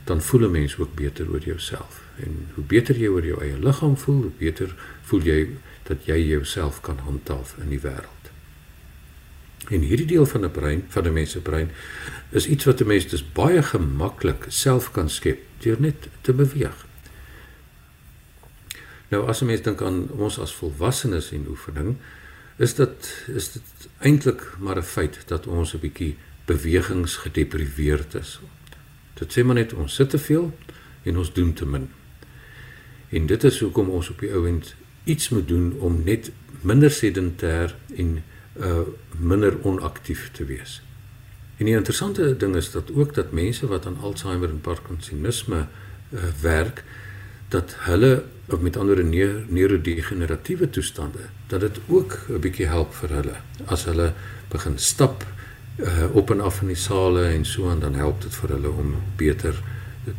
dan 0.04 0.22
voel 0.22 0.46
'n 0.46 0.50
mens 0.50 0.78
ook 0.78 0.94
beter 0.94 1.30
oor 1.30 1.40
jouself. 1.40 2.02
En 2.16 2.48
hoe 2.54 2.64
beter 2.64 2.96
jy 2.96 3.08
oor 3.08 3.26
jou 3.26 3.40
eie 3.40 3.58
liggaam 3.58 3.96
voel, 3.96 4.22
hoe 4.22 4.36
beter 4.38 4.74
voel 5.02 5.20
jy 5.20 5.48
dat 5.82 6.04
jy 6.04 6.18
jouself 6.26 6.80
kan 6.80 6.98
handhaaf 6.98 7.56
in 7.62 7.68
die 7.68 7.80
wêreld. 7.80 8.11
En 9.68 9.80
hierdie 9.80 10.06
deel 10.06 10.26
van 10.26 10.44
'n 10.44 10.50
brein, 10.50 10.84
van 10.88 11.06
'n 11.06 11.12
mens 11.12 11.30
se 11.30 11.40
brein, 11.40 11.70
is 12.30 12.46
iets 12.46 12.64
wat 12.64 12.80
'n 12.80 12.86
mens 12.86 13.08
dus 13.08 13.32
baie 13.32 13.62
gemaklik 13.62 14.44
self 14.48 14.90
kan 14.90 15.10
skep 15.10 15.38
deur 15.58 15.80
net 15.80 16.08
te 16.20 16.32
beweeg. 16.32 16.86
Nou 19.08 19.26
as 19.28 19.40
'n 19.40 19.46
mens 19.46 19.62
dink 19.62 19.82
aan 19.82 20.10
ons 20.10 20.38
as 20.38 20.54
volwassenes 20.54 21.32
en 21.32 21.46
oefening, 21.48 21.96
is 22.56 22.74
dit 22.74 23.24
is 23.34 23.52
dit 23.52 23.88
eintlik 23.98 24.56
maar 24.58 24.76
'n 24.76 24.82
feit 24.82 25.22
dat 25.26 25.46
ons 25.46 25.74
'n 25.74 25.78
bietjie 25.78 26.16
bewegingsgedepriveerd 26.44 28.14
is. 28.14 28.40
Dit 29.14 29.38
sê 29.38 29.44
maar 29.44 29.54
net 29.54 29.72
ons 29.72 29.94
sit 29.94 30.10
te 30.10 30.18
veel 30.18 30.58
en 31.02 31.16
ons 31.16 31.32
doen 31.32 31.52
te 31.52 31.66
min. 31.66 31.90
En 33.08 33.26
dit 33.26 33.44
is 33.44 33.60
hoekom 33.60 33.88
ons 33.88 34.10
op 34.10 34.18
die 34.18 34.32
ouend 34.32 34.74
iets 35.04 35.28
moet 35.28 35.48
doen 35.48 35.72
om 35.78 36.02
net 36.04 36.30
minder 36.60 36.90
sedentêr 36.90 37.74
en 37.96 38.22
uh 38.60 38.80
minder 39.18 39.56
onaktief 39.62 40.30
te 40.32 40.44
wees. 40.44 40.82
En 41.56 41.64
die 41.64 41.74
interessante 41.74 42.36
ding 42.36 42.56
is 42.56 42.70
dat 42.70 42.92
ook 42.94 43.14
dat 43.14 43.32
mense 43.32 43.66
wat 43.66 43.86
aan 43.86 44.00
Alzheimer 44.00 44.48
en 44.48 44.60
Parkinsonisme 44.60 45.66
uh 46.10 46.20
werk 46.40 46.84
dat 47.48 47.74
hulle 47.78 48.24
of 48.46 48.60
met 48.60 48.76
ander 48.76 49.04
neurodegeneratiewe 49.04 50.70
toestande 50.70 51.28
dat 51.46 51.60
dit 51.60 51.78
ook 51.88 52.18
'n 52.28 52.40
bietjie 52.40 52.66
help 52.66 52.94
vir 52.94 53.08
hulle 53.08 53.36
as 53.64 53.84
hulle 53.84 54.12
begin 54.48 54.78
stap 54.78 55.24
uh 55.78 56.16
op 56.16 56.30
en 56.30 56.40
af 56.40 56.60
in 56.60 56.66
die 56.66 56.76
sale 56.76 57.24
en 57.24 57.44
so 57.44 57.70
en 57.70 57.80
dan 57.80 57.94
help 57.94 58.22
dit 58.22 58.34
vir 58.34 58.48
hulle 58.48 58.68
om 58.68 58.96
beter 59.16 59.62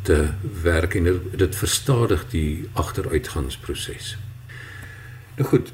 te 0.02 0.28
werk 0.62 0.96
en 0.96 1.22
dit 1.36 1.56
verstadig 1.56 2.30
die 2.30 2.70
agteruitgangsproses. 2.74 4.18
Nou 5.36 5.48
goed, 5.50 5.72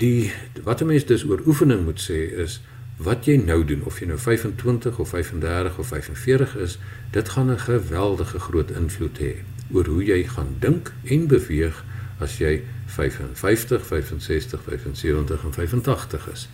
die 0.00 0.32
wat 0.64 0.80
'n 0.80 0.86
mens 0.86 1.06
dus 1.06 1.24
oor 1.24 1.40
oefening 1.46 1.84
moet 1.84 2.00
sê 2.00 2.20
is 2.44 2.60
wat 2.96 3.24
jy 3.24 3.36
nou 3.36 3.64
doen 3.64 3.82
of 3.84 4.00
jy 4.00 4.06
nou 4.06 4.18
25 4.18 4.98
of 4.98 5.08
35 5.08 5.78
of 5.78 5.86
45 5.86 6.56
is, 6.56 6.78
dit 7.10 7.28
gaan 7.28 7.50
'n 7.50 7.58
geweldige 7.58 8.38
groot 8.38 8.70
invloed 8.70 9.18
hê 9.18 9.34
oor 9.72 9.86
hoe 9.86 10.04
jy 10.04 10.24
gaan 10.24 10.56
dink 10.58 10.92
en 11.04 11.26
beweeg 11.26 11.84
as 12.18 12.38
jy 12.38 12.62
55, 12.86 13.86
65, 13.86 14.62
75 14.62 15.44
en 15.44 15.52
85 15.52 16.28
is. 16.32 16.48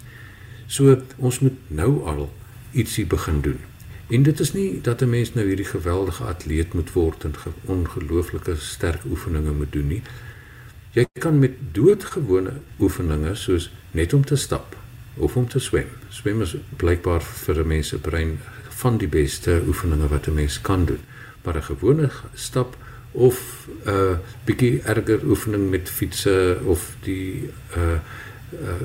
So 0.66 1.02
ons 1.16 1.38
moet 1.38 1.58
nou 1.68 2.04
al 2.04 2.32
ietsie 2.72 3.06
begin 3.06 3.40
doen. 3.40 3.58
En 4.06 4.22
dit 4.22 4.40
is 4.40 4.52
nie 4.52 4.80
dat 4.80 5.00
'n 5.02 5.10
mens 5.10 5.34
nou 5.34 5.46
hierdie 5.46 5.64
geweldige 5.66 6.24
atleet 6.24 6.74
moet 6.74 6.92
word 6.92 7.24
en 7.24 7.34
ongelooflike 7.64 8.56
sterk 8.56 9.04
oefeninge 9.10 9.52
moet 9.52 9.72
doen 9.72 9.86
nie. 9.86 10.02
Jy 10.96 11.04
kan 11.20 11.36
met 11.38 11.56
doodgewone 11.76 12.54
oefeninge 12.80 13.34
soos 13.36 13.66
net 13.92 14.14
om 14.16 14.22
te 14.24 14.36
stap 14.40 14.76
of 15.20 15.34
om 15.36 15.48
te 15.48 15.60
swem. 15.60 15.90
Swem 16.08 16.40
is 16.40 16.54
blykbaar 16.80 17.20
vir 17.20 17.58
'n 17.60 17.66
mens 17.68 17.88
se 17.88 17.98
brein 17.98 18.38
van 18.80 18.96
die 18.96 19.08
beste 19.08 19.60
oefeninge 19.66 20.08
wat 20.08 20.26
'n 20.26 20.34
mens 20.34 20.60
kan 20.60 20.84
doen. 20.84 21.00
Maar 21.44 21.56
'n 21.56 21.62
gewone 21.62 22.10
stap 22.34 22.76
of 23.12 23.68
'n 23.84 23.90
uh, 23.90 24.16
bietjie 24.44 24.80
erger 24.82 25.20
oefening 25.24 25.70
met 25.70 25.90
fietsse 25.90 26.60
of 26.64 26.96
die 27.00 27.50
uh 27.76 28.00
uh 28.52 28.80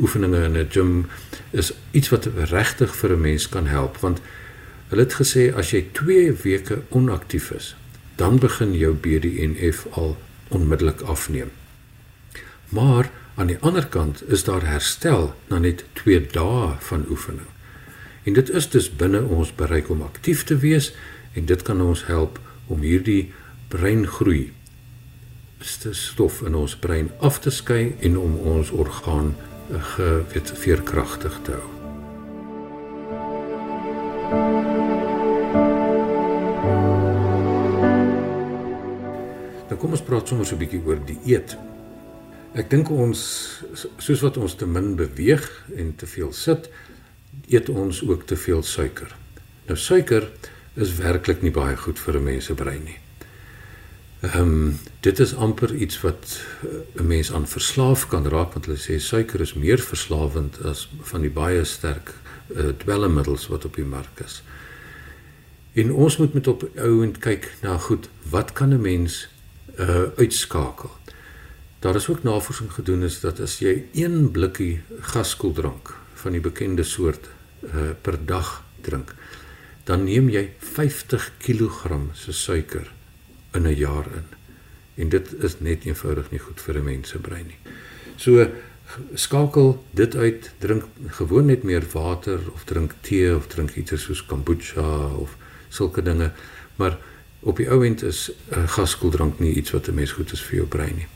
oefeninge 0.00 0.44
in 0.44 0.58
'n 0.58 0.70
gym 0.70 1.06
is 1.50 1.72
iets 1.90 2.08
wat 2.08 2.28
regtig 2.50 2.96
vir 2.96 3.12
'n 3.12 3.20
mens 3.20 3.48
kan 3.48 3.66
help 3.66 3.96
want 3.96 4.20
hulle 4.88 5.02
het 5.02 5.14
gesê 5.14 5.54
as 5.54 5.70
jy 5.70 5.86
2 5.92 6.32
weke 6.42 6.82
onaktief 6.88 7.50
is, 7.50 7.76
dan 8.16 8.38
begin 8.38 8.74
jou 8.74 8.94
BDNF 8.94 9.86
al 9.90 10.16
onmiddellik 10.52 11.00
afneem. 11.00 11.50
Maar 12.68 13.10
aan 13.34 13.46
die 13.46 13.58
ander 13.60 13.86
kant 13.86 14.22
is 14.28 14.44
daar 14.44 14.64
herstel 14.66 15.34
na 15.48 15.58
net 15.58 15.84
2 15.92 16.26
dae 16.32 16.74
van 16.78 17.04
oefening. 17.08 17.48
En 18.22 18.32
dit 18.32 18.50
is 18.50 18.68
dus 18.70 18.90
binne 18.96 19.22
ons 19.22 19.54
bereik 19.54 19.90
om 19.90 20.02
aktief 20.02 20.44
te 20.44 20.56
wees 20.56 20.92
en 21.32 21.44
dit 21.44 21.62
kan 21.62 21.80
ons 21.80 22.06
help 22.06 22.40
om 22.66 22.80
hierdie 22.80 23.32
breingroei 23.68 24.52
stof 25.90 26.42
in 26.46 26.54
ons 26.58 26.76
brein 26.76 27.10
af 27.20 27.38
te 27.40 27.50
skei 27.50 27.94
en 28.00 28.18
om 28.18 28.38
ons 28.56 28.70
orgaan 28.70 29.34
eh, 29.70 29.84
gewet 29.94 30.52
veerkragtig 30.64 31.38
te 31.46 31.58
hou. 31.58 31.71
Kom 39.82 39.96
ons 39.96 40.04
praat 40.06 40.28
sommer 40.30 40.46
so 40.46 40.54
'n 40.54 40.62
bietjie 40.62 40.82
oor 40.86 41.00
die 41.06 41.18
eet. 41.26 41.56
Ek 42.54 42.70
dink 42.70 42.90
ons 42.90 43.20
soos 43.98 44.20
wat 44.22 44.36
ons 44.36 44.54
te 44.54 44.66
min 44.66 44.94
beweeg 44.94 45.46
en 45.76 45.94
te 45.96 46.06
veel 46.06 46.32
sit, 46.32 46.70
eet 47.48 47.68
ons 47.68 48.02
ook 48.06 48.26
te 48.26 48.36
veel 48.36 48.62
suiker. 48.62 49.10
Nou 49.66 49.76
suiker 49.76 50.28
is 50.76 50.94
werklik 50.98 51.42
nie 51.42 51.50
baie 51.50 51.76
goed 51.76 51.98
vir 51.98 52.16
'n 52.16 52.24
mens 52.24 52.44
se 52.44 52.54
brein 52.54 52.84
nie. 52.84 52.98
Ehm 54.22 54.40
um, 54.40 54.78
dit 55.00 55.18
is 55.18 55.34
amper 55.34 55.74
iets 55.74 56.00
wat 56.00 56.40
eh, 56.62 57.00
'n 57.00 57.06
mens 57.06 57.32
aan 57.32 57.46
verslaaf 57.46 58.08
kan 58.08 58.26
raak 58.26 58.52
want 58.52 58.66
hulle 58.66 58.78
sê 58.78 59.00
suiker 59.00 59.40
is 59.40 59.54
meer 59.54 59.78
verslawend 59.78 60.62
as 60.64 60.88
van 61.00 61.20
die 61.22 61.30
baie 61.30 61.64
sterk 61.64 62.14
uh, 62.56 62.68
dwelmmiddels 62.78 63.48
wat 63.48 63.64
op 63.64 63.74
die 63.74 63.84
mark 63.84 64.20
is. 64.24 64.42
En 65.74 65.92
ons 65.92 66.16
moet 66.16 66.34
met 66.34 66.46
op 66.46 66.68
ouend 66.76 67.18
kyk 67.18 67.52
na 67.62 67.78
goed, 67.78 68.08
wat 68.30 68.52
kan 68.52 68.74
'n 68.74 68.80
mens 68.80 69.28
uh 69.78 70.10
uitskakel? 70.16 70.90
Daar 71.78 71.94
is 71.94 72.08
ook 72.08 72.22
navorsing 72.22 72.72
gedoen 72.72 73.02
is 73.02 73.20
dat 73.20 73.40
as 73.40 73.58
jy 73.58 73.84
een 73.92 74.30
blikkie 74.30 74.82
gaskoeldrank 75.00 75.94
van 76.14 76.32
die 76.32 76.40
bekende 76.40 76.82
soort 76.82 77.28
uh 77.62 77.90
per 78.00 78.18
dag 78.26 78.62
drink, 78.80 79.14
dan 79.84 80.04
neem 80.04 80.28
jy 80.28 80.50
50 80.58 81.32
kg 81.38 81.98
se 82.12 82.32
suiker 82.32 82.92
in 83.52 83.66
'n 83.66 83.76
jaar 83.76 84.06
in. 84.06 84.28
En 84.94 85.08
dit 85.08 85.32
is 85.42 85.60
net 85.60 85.84
eenvoudig 85.84 86.30
nie 86.30 86.38
goed 86.40 86.60
vir 86.60 86.78
'n 86.78 86.84
mens 86.84 87.08
se 87.08 87.18
brein 87.18 87.46
nie. 87.46 87.58
So 88.16 88.46
skakel 89.14 89.84
dit 89.90 90.16
uit, 90.16 90.50
drink 90.58 90.84
gewoon 91.06 91.46
net 91.46 91.62
meer 91.62 91.84
water 91.92 92.40
of 92.52 92.64
drink 92.64 92.94
tee 93.00 93.36
of 93.36 93.46
drink 93.46 93.76
iets 93.76 94.02
soos 94.02 94.26
kombucha 94.26 95.06
of 95.16 95.36
sulke 95.68 96.02
dinge. 96.02 96.32
Maar 96.76 96.98
op 97.42 97.56
die 97.56 97.68
ou 97.70 97.84
end 97.84 98.02
is 98.02 98.30
'n 98.30 98.58
uh, 98.58 98.68
gaskoeldrank 98.68 99.38
nie 99.38 99.54
iets 99.54 99.70
wat 99.70 99.86
'n 99.88 99.94
mens 99.94 100.12
goed 100.12 100.32
is 100.32 100.42
vir 100.42 100.54
jou 100.54 100.66
brein 100.66 100.96
nie. 100.96 101.06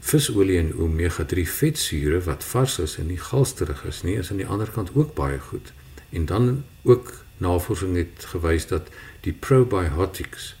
Visolie 0.00 0.58
en 0.58 0.74
omega-3 0.74 1.48
vetsure 1.48 2.20
wat 2.20 2.44
vars 2.44 2.78
is 2.78 2.96
en 2.96 3.06
nie 3.06 3.18
galsterig 3.18 3.84
is 3.84 4.02
nie, 4.02 4.16
is 4.16 4.30
aan 4.30 4.36
die 4.36 4.46
ander 4.46 4.70
kant 4.70 4.90
ook 4.94 5.14
baie 5.14 5.38
goed. 5.38 5.72
En 6.10 6.24
dan 6.24 6.64
ook 6.82 7.12
navorsing 7.36 7.96
het 7.96 8.24
gewys 8.24 8.66
dat 8.66 8.88
die 9.20 9.32
probiotics 9.32 10.56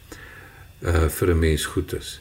uh 0.80 1.08
vir 1.08 1.28
'n 1.30 1.38
mens 1.38 1.64
goed 1.64 1.94
is. 1.94 2.20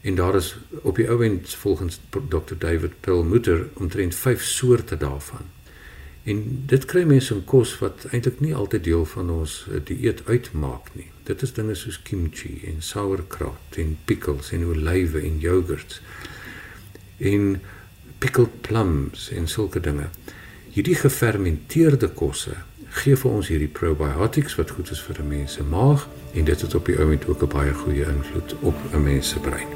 En 0.00 0.14
daar 0.14 0.34
is 0.34 0.56
op 0.82 0.96
die 0.96 1.08
ou 1.08 1.24
end 1.24 1.54
volgens 1.54 2.00
Dr 2.28 2.54
David 2.58 3.00
Perlmutter 3.00 3.68
omtrent 3.74 4.14
5 4.14 4.42
soorte 4.42 4.96
daarvan. 4.96 5.59
En 6.28 6.62
dit 6.66 6.84
kry 6.84 7.04
mense 7.08 7.34
in 7.34 7.44
kos 7.48 7.78
wat 7.80 8.04
eintlik 8.10 8.40
nie 8.44 8.54
altyd 8.54 8.84
deel 8.84 9.04
van 9.08 9.30
ons 9.32 9.54
uh, 9.70 9.80
dieet 9.84 10.20
uitmaak 10.26 10.90
nie. 10.92 11.08
Dit 11.24 11.42
is 11.42 11.54
dinge 11.56 11.74
soos 11.74 12.00
kimchi 12.02 12.60
en 12.68 12.82
sauerkraut 12.84 13.78
en 13.80 13.96
pickles 14.04 14.52
en 14.52 14.66
olywe 14.68 15.22
en 15.24 15.38
yoghurts. 15.40 16.02
En 17.16 17.60
pickled 18.20 18.60
plums 18.60 19.30
en 19.32 19.48
sulke 19.48 19.80
dinge. 19.80 20.10
Hierdie 20.70 20.98
gefermenteerde 20.98 22.12
kosse 22.12 22.58
gee 23.00 23.16
vir 23.16 23.30
ons 23.30 23.48
hierdie 23.48 23.70
probiotics 23.70 24.56
wat 24.58 24.74
goed 24.76 24.90
is 24.90 25.02
vir 25.06 25.22
'n 25.22 25.28
mens 25.28 25.52
se 25.52 25.62
maag 25.62 26.08
en 26.34 26.44
dit 26.44 26.60
het 26.60 26.74
op 26.74 26.86
die 26.86 26.98
oomblik 26.98 27.28
ook 27.28 27.42
'n 27.42 27.54
baie 27.56 27.74
goeie 27.74 28.04
invloed 28.04 28.54
op 28.60 28.76
'n 28.92 29.02
mens 29.02 29.28
se 29.28 29.38
brein. 29.38 29.70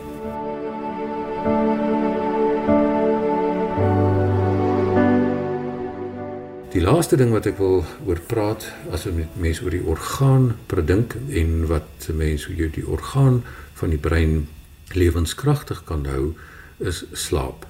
Die 6.75 6.83
laaste 6.83 7.15
ding 7.15 7.31
wat 7.31 7.47
ek 7.47 7.61
wil 7.63 7.85
oor 8.03 8.19
praat 8.27 8.65
as 8.91 9.05
met 9.07 9.37
mense 9.39 9.63
oor 9.63 9.71
die 9.71 9.85
orgaan 9.87 10.49
predink 10.67 11.13
en 11.31 11.69
wat 11.71 12.09
mense 12.11 12.49
hoe 12.51 12.57
jy 12.59 12.67
die 12.75 12.87
orgaan 12.91 13.37
van 13.79 13.93
die 13.95 14.01
brein 14.03 14.49
lewenskragtig 14.91 15.85
kan 15.87 16.03
hou 16.11 16.33
is 16.83 17.05
slaap. 17.15 17.63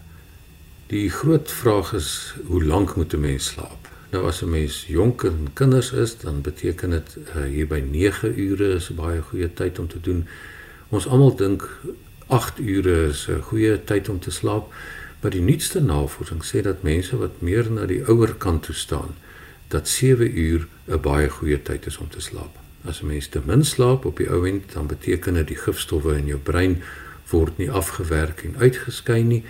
Die 0.88 1.10
groot 1.12 1.52
vraag 1.52 1.92
is 2.00 2.08
hoe 2.48 2.62
lank 2.64 2.96
moet 2.96 3.12
'n 3.12 3.20
mens 3.20 3.50
slaap? 3.52 3.92
Nou 4.12 4.24
as 4.24 4.40
'n 4.40 4.48
mens 4.50 4.86
jonk 4.88 5.24
en 5.24 5.52
kinders 5.52 5.92
is, 5.92 6.16
dan 6.24 6.40
beteken 6.40 6.90
dit 6.90 7.16
uh, 7.36 7.44
hier 7.44 7.68
by 7.68 7.84
9 7.84 8.32
ure 8.38 8.74
is 8.80 8.88
'n 8.88 8.96
baie 8.96 9.20
goeie 9.20 9.52
tyd 9.52 9.78
om 9.78 9.88
te 9.88 10.00
doen. 10.00 10.26
Ons 10.88 11.06
almal 11.06 11.36
dink 11.36 11.68
8 12.28 12.58
ure 12.58 13.08
is 13.08 13.28
'n 13.28 13.42
goeie 13.42 13.84
tyd 13.84 14.08
om 14.08 14.18
te 14.18 14.30
slaap, 14.30 14.72
maar 15.24 15.32
die 15.32 15.40
nuutste 15.40 15.80
navorsing 15.80 16.42
sê 16.44 16.60
dat 16.60 16.82
mense 16.84 17.16
wat 17.16 17.38
meer 17.40 17.70
na 17.72 17.86
die 17.88 18.02
ouer 18.12 18.34
kant 18.36 18.66
toe 18.66 18.74
staan, 18.76 19.14
dat 19.72 19.88
7 19.88 20.28
uur 20.38 20.66
'n 20.86 21.00
baie 21.00 21.28
goeie 21.28 21.62
tyd 21.62 21.86
is 21.86 21.96
om 21.98 22.08
te 22.08 22.20
slaap. 22.20 22.58
As 22.84 23.00
'n 23.00 23.06
mens 23.06 23.28
te 23.28 23.40
min 23.44 23.64
slaap 23.64 24.04
op 24.04 24.16
die 24.16 24.28
ou 24.28 24.46
end, 24.46 24.72
dan 24.72 24.86
beteken 24.86 25.34
dit 25.34 25.48
die 25.48 25.56
gifstowwe 25.56 26.16
in 26.16 26.26
jou 26.26 26.38
brein 26.38 26.82
word 27.30 27.58
nie 27.58 27.70
afgewerk 27.70 28.44
en 28.44 28.56
uitgeskei 28.56 29.22
nie, 29.22 29.44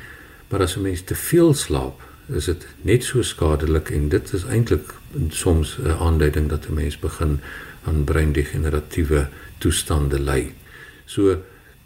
maar 0.49 0.61
as 0.61 0.77
'n 0.77 0.83
mens 0.83 1.03
te 1.03 1.15
veel 1.15 1.55
slaap, 1.55 2.01
is 2.29 2.45
dit 2.45 2.67
net 2.83 3.05
so 3.05 3.23
skadelik 3.23 3.91
en 3.91 4.09
dit 4.09 4.33
is 4.33 4.45
eintlik 4.45 4.95
soms 5.29 5.79
'n 5.79 5.91
aanduiding 5.91 6.49
dat 6.49 6.69
'n 6.69 6.75
mens 6.75 6.99
begin 6.99 7.41
aan 7.85 8.05
breindegeneratiewe 8.05 9.29
toestande 9.59 10.21
ly. 10.21 10.55
So 11.05 11.43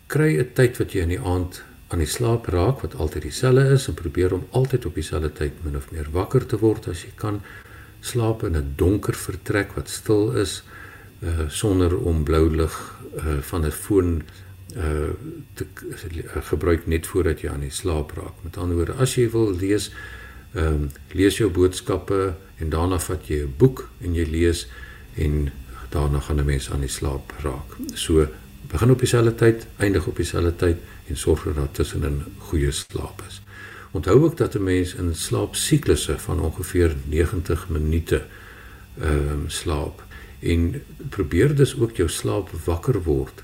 kry 0.06 0.38
'n 0.38 0.52
tyd 0.52 0.76
wat 0.76 0.92
jy 0.92 1.00
in 1.00 1.08
die 1.08 1.20
aand 1.20 1.64
aan 1.88 1.98
die 1.98 2.10
slaap 2.10 2.46
raak 2.52 2.82
wat 2.84 2.94
altyd 2.94 3.22
dieselfde 3.22 3.64
is 3.72 3.88
en 3.88 3.94
probeer 3.94 4.34
om 4.34 4.46
altyd 4.50 4.86
op 4.86 4.94
dieselfde 4.94 5.32
tyd 5.32 5.62
min 5.64 5.76
of 5.76 5.90
meer 5.90 6.10
wakker 6.12 6.46
te 6.46 6.58
word 6.60 6.88
as 6.88 7.04
jy 7.06 7.12
kan 7.16 7.40
slaap 8.00 8.44
in 8.44 8.56
'n 8.56 8.74
donker 8.76 9.14
vertrek 9.14 9.72
wat 9.76 9.88
stil 9.88 10.36
is 10.36 10.62
uh 11.22 11.48
sonder 11.48 11.96
om 11.98 12.24
blou 12.24 12.50
lig 12.50 12.76
uh 13.16 13.40
van 13.40 13.64
'n 13.64 13.70
foon 13.70 14.22
uh 14.76 15.10
te 15.54 15.64
uh, 15.64 16.42
gebruik 16.50 16.86
net 16.86 17.06
voordat 17.06 17.40
jy 17.40 17.48
aan 17.50 17.64
die 17.64 17.70
slaap 17.70 18.12
raak. 18.12 18.36
Met 18.42 18.56
ander 18.56 18.76
woorde, 18.76 18.92
as 18.92 19.14
jy 19.16 19.30
wil 19.30 19.54
lees, 19.56 19.90
ehm 20.54 20.66
um, 20.66 20.90
lees 21.12 21.38
jou 21.38 21.50
boodskappe 21.50 22.34
en 22.58 22.70
daarna 22.70 22.98
vat 22.98 23.28
jy 23.28 23.42
'n 23.42 23.54
boek 23.58 23.88
en 24.00 24.14
jy 24.14 24.24
lees 24.24 24.66
en 25.16 25.50
daarna 25.90 26.20
gaan 26.20 26.40
'n 26.40 26.44
mens 26.44 26.70
aan 26.70 26.80
die 26.80 26.88
slaap 26.88 27.32
raak. 27.42 27.76
So 27.94 28.26
begin 28.68 28.90
op 28.90 28.98
dieselfde 28.98 29.34
tyd, 29.34 29.66
eindig 29.76 30.06
op 30.06 30.16
dieselfde 30.16 30.56
tyd 30.56 30.76
en 31.08 31.16
sorg 31.16 31.44
dat 31.44 31.54
daar 31.54 31.70
tussenin 31.70 32.22
goeie 32.38 32.70
slaap 32.70 33.22
is. 33.28 33.40
Onthou 33.90 34.24
ook 34.24 34.36
dat 34.36 34.54
'n 34.54 34.62
mens 34.62 34.94
in 34.94 35.14
slaapsiklusse 35.14 36.18
van 36.18 36.40
ongeveer 36.40 36.96
90 37.04 37.68
minute 37.68 38.22
ehm 39.00 39.30
um, 39.30 39.44
slaap 39.46 40.02
en 40.38 40.82
probeer 41.08 41.54
dus 41.54 41.78
ook 41.80 41.96
jou 41.96 42.08
slaap 42.08 42.50
wakker 42.64 43.02
word 43.02 43.42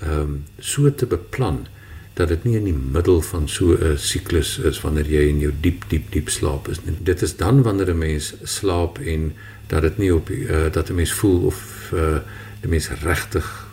ehm 0.00 0.20
um, 0.20 0.44
so 0.58 0.94
te 0.94 1.06
beplan 1.06 1.66
dat 2.14 2.28
dit 2.28 2.44
nie 2.44 2.56
in 2.56 2.64
die 2.64 2.76
middel 2.92 3.20
van 3.20 3.48
so 3.48 3.72
'n 3.72 3.98
siklus 3.98 4.58
is 4.58 4.80
wanneer 4.80 5.06
jy 5.06 5.28
in 5.28 5.38
jou 5.38 5.52
diep 5.60 5.84
diep 5.88 6.12
diep 6.12 6.28
slaap 6.28 6.68
is 6.68 6.84
nie. 6.84 6.96
Dit 7.00 7.22
is 7.22 7.36
dan 7.36 7.62
wanneer 7.62 7.90
'n 7.90 7.98
mens 7.98 8.34
slaap 8.42 8.98
en 8.98 9.32
dat 9.66 9.82
dit 9.82 9.98
nie 9.98 10.14
op 10.14 10.28
uh, 10.28 10.72
dat 10.72 10.88
'n 10.88 10.94
mens 10.94 11.12
voel 11.12 11.46
of 11.46 11.90
uh, 11.94 12.16
'n 12.62 12.68
mens 12.68 12.88
regtig 12.88 13.66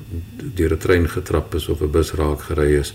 deur 0.56 0.72
'n 0.74 0.78
trein 0.78 1.10
getrap 1.10 1.56
is 1.56 1.68
of 1.68 1.82
'n 1.82 1.92
bus 1.92 2.12
raak 2.12 2.42
gery 2.42 2.76
is 2.76 2.94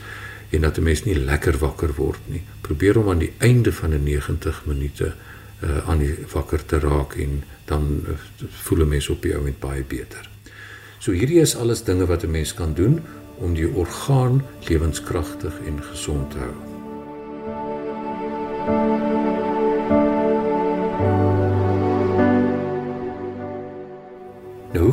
en 0.54 0.60
dat 0.60 0.78
'n 0.78 0.82
mens 0.82 1.04
nie 1.04 1.18
lekker 1.18 1.58
wakker 1.58 1.94
word 1.96 2.20
nie. 2.26 2.42
Probeer 2.60 2.98
om 2.98 3.08
aan 3.10 3.18
die 3.18 3.32
einde 3.38 3.72
van 3.72 3.90
'n 3.90 4.02
90 4.02 4.62
minute 4.66 5.14
uh, 5.64 5.88
aan 5.88 5.98
die 5.98 6.16
wakker 6.32 6.64
te 6.64 6.78
raak 6.78 7.14
en 7.14 7.42
dan 7.64 8.00
uh, 8.08 8.14
voel 8.48 8.78
'n 8.78 8.88
mens 8.88 9.08
op 9.08 9.22
die 9.22 9.34
ou 9.34 9.46
end 9.46 9.58
baie 9.60 9.84
beter. 9.84 10.30
So 10.98 11.12
hierdie 11.12 11.40
is 11.40 11.56
alles 11.56 11.84
dinge 11.84 12.06
wat 12.06 12.22
'n 12.22 12.30
mens 12.30 12.54
kan 12.54 12.74
doen 12.74 13.00
om 13.34 13.54
die 13.54 13.68
orgaan 13.68 14.44
lewenskragtig 14.68 15.54
en 15.66 15.82
gesond 15.82 16.30
te 16.30 16.38
hou. 16.38 16.54
Nou 16.54 16.74
hoe 18.66 19.13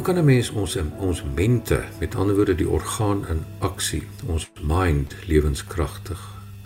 hoe 0.01 0.13
kan 0.13 0.23
'n 0.23 0.25
mens 0.25 0.49
ons 0.49 0.77
ons 0.97 1.23
mente, 1.35 1.83
met 1.99 2.15
ander 2.15 2.35
woorde 2.35 2.55
die 2.55 2.69
orgaan 2.69 3.27
in 3.27 3.43
aksie, 3.59 4.03
ons 4.25 4.49
mind 4.61 5.15
lewenskragtig 5.27 6.21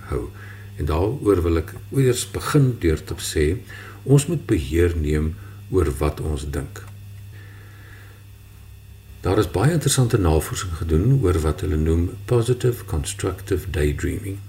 hou? 0.07 0.29
En 0.77 0.85
daaroor 0.85 1.41
wil 1.41 1.57
ek 1.57 1.73
eers 1.91 2.31
begin 2.31 2.77
deur 2.79 3.03
te 3.03 3.15
sê, 3.17 3.57
ons 4.03 4.27
moet 4.27 4.45
beheer 4.45 4.95
neem 4.95 5.35
oor 5.69 5.91
wat 5.97 6.21
ons 6.21 6.49
dink. 6.49 6.83
Daar 9.21 9.37
is 9.37 9.51
baie 9.51 9.71
interessante 9.71 10.17
navorsing 10.17 10.71
gedoen 10.71 11.19
oor 11.21 11.39
wat 11.39 11.61
hulle 11.61 11.77
noem 11.77 12.09
positive 12.25 12.85
constructive 12.85 13.69
daydreaming. 13.71 14.39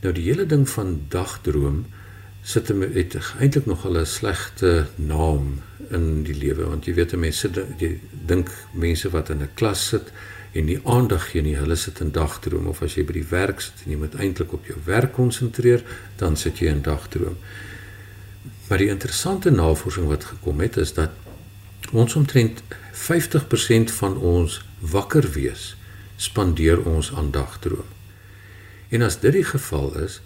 Nou 0.00 0.12
die 0.12 0.24
hele 0.24 0.46
ding 0.46 0.68
van 0.68 1.00
dagdroom 1.08 1.84
sit 2.46 2.68
hom 2.70 2.84
het 2.94 3.16
eintlik 3.40 3.66
nog 3.66 3.84
'n 3.86 4.06
slegte 4.06 4.86
naam 4.94 5.62
in 5.90 6.22
die 6.22 6.34
lewe 6.34 6.64
want 6.68 6.86
jy 6.86 6.94
weet 6.94 7.16
mense 7.16 7.50
dink 8.26 8.50
mense 8.72 9.10
wat 9.10 9.30
in 9.30 9.42
'n 9.42 9.54
klas 9.54 9.88
sit 9.88 10.12
en 10.56 10.64
nie 10.64 10.78
aandag 10.84 11.30
gee 11.30 11.42
nie, 11.42 11.56
hulle 11.56 11.76
sit 11.76 12.00
in 12.00 12.12
dagdroom 12.14 12.66
of 12.66 12.82
as 12.82 12.94
jy 12.96 13.04
by 13.04 13.18
die 13.18 13.28
werk 13.30 13.60
sit 13.60 13.84
en 13.84 13.92
jy 13.92 13.98
moet 14.00 14.14
eintlik 14.14 14.54
op 14.56 14.68
jou 14.68 14.78
werk 14.86 15.12
konsentreer, 15.16 15.82
dan 16.16 16.36
sit 16.36 16.62
jy 16.62 16.70
in 16.72 16.82
dagdroom. 16.82 17.36
Maar 18.68 18.78
die 18.78 18.88
interessante 18.88 19.50
navorsing 19.50 20.08
wat 20.08 20.24
gekom 20.24 20.60
het 20.64 20.76
is 20.76 20.94
dat 20.96 21.10
ons 21.92 22.16
omtrent 22.16 22.62
50% 22.92 23.92
van 23.98 24.16
ons 24.16 24.62
wakker 24.80 25.28
wees 25.36 25.74
spandeer 26.16 26.80
ons 26.88 27.12
aan 27.12 27.30
dagdroom. 27.30 27.90
En 28.88 29.02
as 29.02 29.20
dit 29.20 29.32
die 29.32 29.44
geval 29.44 29.92
is, 30.00 30.20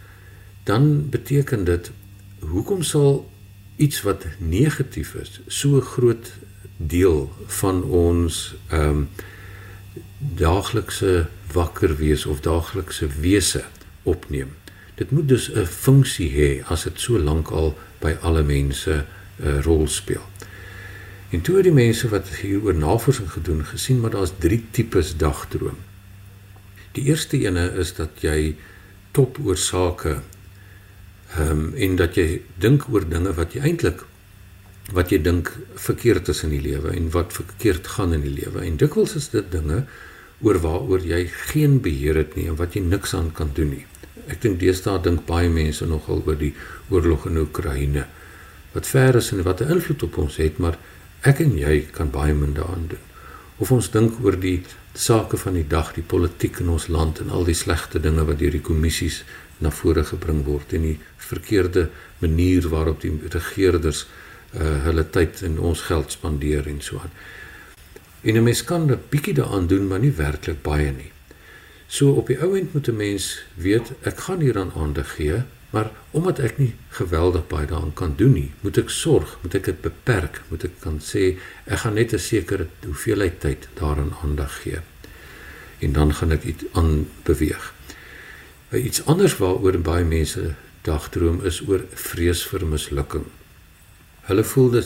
dan 0.65 1.09
beteken 1.11 1.65
dit 1.65 1.91
hoekom 2.41 2.83
sal 2.83 3.31
iets 3.77 4.03
wat 4.03 4.27
negatief 4.39 5.15
is 5.15 5.41
so 5.47 5.81
groot 5.81 6.33
deel 6.77 7.33
van 7.61 7.83
ons 7.85 8.55
ehm 8.69 8.89
um, 8.89 9.09
daaglikse 10.21 11.29
wakker 11.53 11.97
wees 11.97 12.27
of 12.27 12.41
daaglikse 12.45 13.07
wese 13.21 13.65
opneem. 14.03 14.51
Dit 14.95 15.11
moet 15.11 15.29
dus 15.29 15.51
'n 15.53 15.65
funksie 15.67 16.31
hê 16.31 16.65
as 16.65 16.83
dit 16.83 17.01
so 17.01 17.19
lank 17.19 17.49
al 17.49 17.79
by 18.01 18.17
alle 18.21 18.43
mense 18.43 18.91
'n 18.91 19.05
uh, 19.47 19.49
eh, 19.49 19.65
rol 19.65 19.89
speel. 19.89 20.23
En 21.31 21.41
toe 21.41 21.55
het 21.55 21.65
die 21.65 21.73
mense 21.73 22.09
wat 22.09 22.29
hieroor 22.29 22.75
navorsing 22.75 23.31
gedoen 23.31 23.65
gesien 23.65 24.01
maar 24.01 24.11
daar's 24.11 24.33
drie 24.39 24.65
tipes 24.71 25.17
dagdroom. 25.17 25.77
Die 26.93 27.05
eerste 27.05 27.39
ene 27.39 27.71
is 27.79 27.95
dat 27.95 28.11
jy 28.21 28.57
top 29.11 29.39
oor 29.45 29.57
sake 29.57 30.23
ehm 31.39 31.51
um, 31.51 31.75
en 31.77 31.97
dat 31.97 32.17
jy 32.19 32.43
dink 32.59 32.89
oor 32.91 33.05
dinge 33.09 33.33
wat 33.33 33.55
jy 33.55 33.61
eintlik 33.63 34.05
wat 34.93 35.13
jy 35.13 35.21
dink 35.23 35.53
verkeerd 35.79 36.29
is 36.29 36.43
in 36.43 36.51
die 36.51 36.63
lewe 36.63 36.91
en 36.97 37.11
wat 37.15 37.33
verkeerd 37.33 37.87
gaan 37.87 38.13
in 38.17 38.25
die 38.27 38.35
lewe 38.35 38.65
en 38.67 38.77
dikwels 38.77 39.15
is 39.15 39.29
dit 39.31 39.53
dinge 39.53 39.85
oor 40.41 40.59
waaroor 40.65 41.05
jy 41.05 41.27
geen 41.53 41.79
beheer 41.85 42.19
het 42.23 42.35
nie 42.37 42.49
en 42.51 42.57
wat 42.59 42.75
jy 42.75 42.83
niks 42.83 43.15
aan 43.15 43.31
kan 43.37 43.53
doen 43.55 43.75
nie. 43.77 43.85
Ek 44.31 44.41
dink 44.43 44.59
deesdae 44.61 45.01
dink 45.05 45.27
baie 45.29 45.51
mense 45.53 45.87
nogal 45.87 46.23
oor 46.27 46.39
die 46.39 46.55
oorlog 46.89 47.27
in 47.31 47.39
Oekraïne 47.45 48.07
wat 48.73 48.87
ver 48.87 49.19
is 49.21 49.31
en 49.35 49.43
wat 49.45 49.61
'n 49.61 49.77
invloed 49.77 50.03
op 50.03 50.19
ons 50.19 50.37
het, 50.37 50.59
maar 50.59 50.79
ek 51.23 51.41
en 51.41 51.57
jy 51.59 51.87
kan 51.93 52.11
baie 52.11 52.35
min 52.35 52.55
daaraan 52.55 52.87
doen. 52.89 53.05
Of 53.59 53.73
ons 53.73 53.91
dink 53.91 54.25
oor 54.25 54.37
die 54.41 54.63
sake 54.95 55.37
van 55.37 55.55
die 55.55 55.67
dag, 55.67 55.93
die 55.95 56.03
politiek 56.03 56.61
in 56.61 56.69
ons 56.69 56.89
land 56.89 57.21
en 57.21 57.31
al 57.31 57.45
die 57.45 57.55
slegte 57.55 58.01
dinge 58.01 58.25
wat 58.25 58.39
deur 58.39 58.51
die 58.51 58.61
kommissies 58.61 59.25
na 59.61 59.71
vore 59.71 60.05
gebring 60.05 60.45
word 60.45 60.73
en 60.73 60.83
die 60.83 60.99
verkeerde 61.17 61.89
manier 62.19 62.69
waarop 62.69 63.01
die 63.05 63.13
regerders 63.33 64.07
uh 64.55 64.83
hulle 64.87 65.05
tyd 65.15 65.43
en 65.47 65.61
ons 65.63 65.81
geld 65.87 66.11
spandeer 66.13 66.67
en 66.67 66.81
so 66.83 66.99
aan. 66.99 67.13
En 68.23 68.37
'n 68.37 68.43
mens 68.43 68.65
kan 68.65 68.91
'n 68.91 68.99
bietjie 69.09 69.35
daaraan 69.35 69.67
doen, 69.67 69.87
maar 69.87 69.99
nie 69.99 70.13
werklik 70.13 70.63
baie 70.63 70.93
nie. 70.93 71.13
So 71.87 72.13
op 72.13 72.27
die 72.27 72.39
ou 72.43 72.59
end 72.59 72.75
moet 72.75 72.89
'n 72.89 72.97
mens 72.97 73.45
weet, 73.55 73.93
ek 74.03 74.19
gaan 74.19 74.41
hieraan 74.41 74.73
aandag 74.77 75.15
gee, 75.15 75.43
maar 75.71 75.91
omdat 76.11 76.39
ek 76.39 76.59
nie 76.59 76.75
geweldig 76.89 77.47
baie 77.47 77.67
daaraan 77.67 77.95
kan 77.95 78.13
doen 78.17 78.33
nie, 78.33 78.51
moet 78.61 78.79
ek 78.79 78.91
sorg, 78.91 79.39
moet 79.43 79.55
ek 79.55 79.65
dit 79.65 79.81
beperk, 79.81 80.43
moet 80.49 80.65
ek 80.65 80.81
kan 80.81 81.01
sê 81.01 81.39
ek 81.65 81.79
gaan 81.79 81.95
net 81.95 82.13
'n 82.13 82.19
sekere 82.19 82.67
hoeveelheid 82.85 83.41
tyd 83.41 83.69
daaraan 83.75 84.15
aandag 84.23 84.63
gee. 84.63 84.79
En 85.79 85.93
dan 85.93 86.15
gaan 86.15 86.33
ek 86.33 86.45
iets 86.45 86.65
aan 86.73 87.07
beweeg. 87.23 87.75
Iets 88.71 89.05
anders 89.05 89.35
waaroor 89.37 89.81
baie 89.83 90.05
mense 90.05 90.55
dagdroom 90.87 91.41
is 91.43 91.59
oor 91.67 91.83
vrees 91.91 92.45
vir 92.47 92.63
mislukking. 92.67 93.25
Hulle 94.29 94.45
voel 94.47 94.77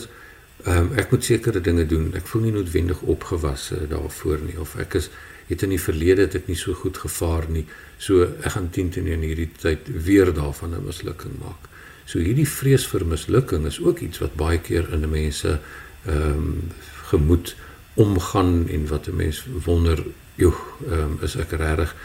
ehm 0.65 0.87
um, 0.87 0.87
ek 0.97 1.11
moet 1.11 1.23
sekere 1.23 1.61
dinge 1.61 1.85
doen. 1.85 2.07
Ek 2.17 2.25
voel 2.25 2.47
nie 2.47 2.53
noodwendig 2.55 3.01
opgewasse 3.01 3.83
daarvoor 3.91 4.39
nie 4.47 4.55
of 4.57 4.73
ek 4.81 4.95
is 4.97 5.09
het 5.45 5.61
in 5.61 5.75
die 5.75 5.81
verlede 5.81 6.25
ek 6.25 6.47
nie 6.49 6.57
so 6.57 6.73
goed 6.73 6.97
gevaar 6.97 7.45
nie. 7.49 7.65
So 8.01 8.25
ek 8.25 8.55
gaan 8.55 8.71
10 8.73 8.89
teen 8.95 9.11
in 9.13 9.21
hierdie 9.21 9.51
tyd 9.61 9.85
weer 10.07 10.33
daarvan 10.33 10.73
'n 10.73 10.85
mislukking 10.87 11.37
maak. 11.43 11.69
So 12.05 12.19
hierdie 12.19 12.49
vrees 12.49 12.87
vir 12.87 13.05
mislukking 13.05 13.67
is 13.67 13.79
ook 13.79 13.99
iets 13.99 14.17
wat 14.17 14.33
baie 14.35 14.57
keer 14.57 14.89
in 14.93 15.05
'n 15.05 15.09
mense 15.09 15.59
ehm 16.05 16.33
um, 16.33 16.71
gemoed 17.11 17.55
omgaan 17.93 18.67
en 18.67 18.87
wat 18.87 19.07
'n 19.07 19.15
mens 19.15 19.45
wonder, 19.65 20.03
joh, 20.35 20.57
ehm 20.89 21.01
um, 21.01 21.19
is 21.21 21.35
ek 21.35 21.51
regtig 21.51 21.95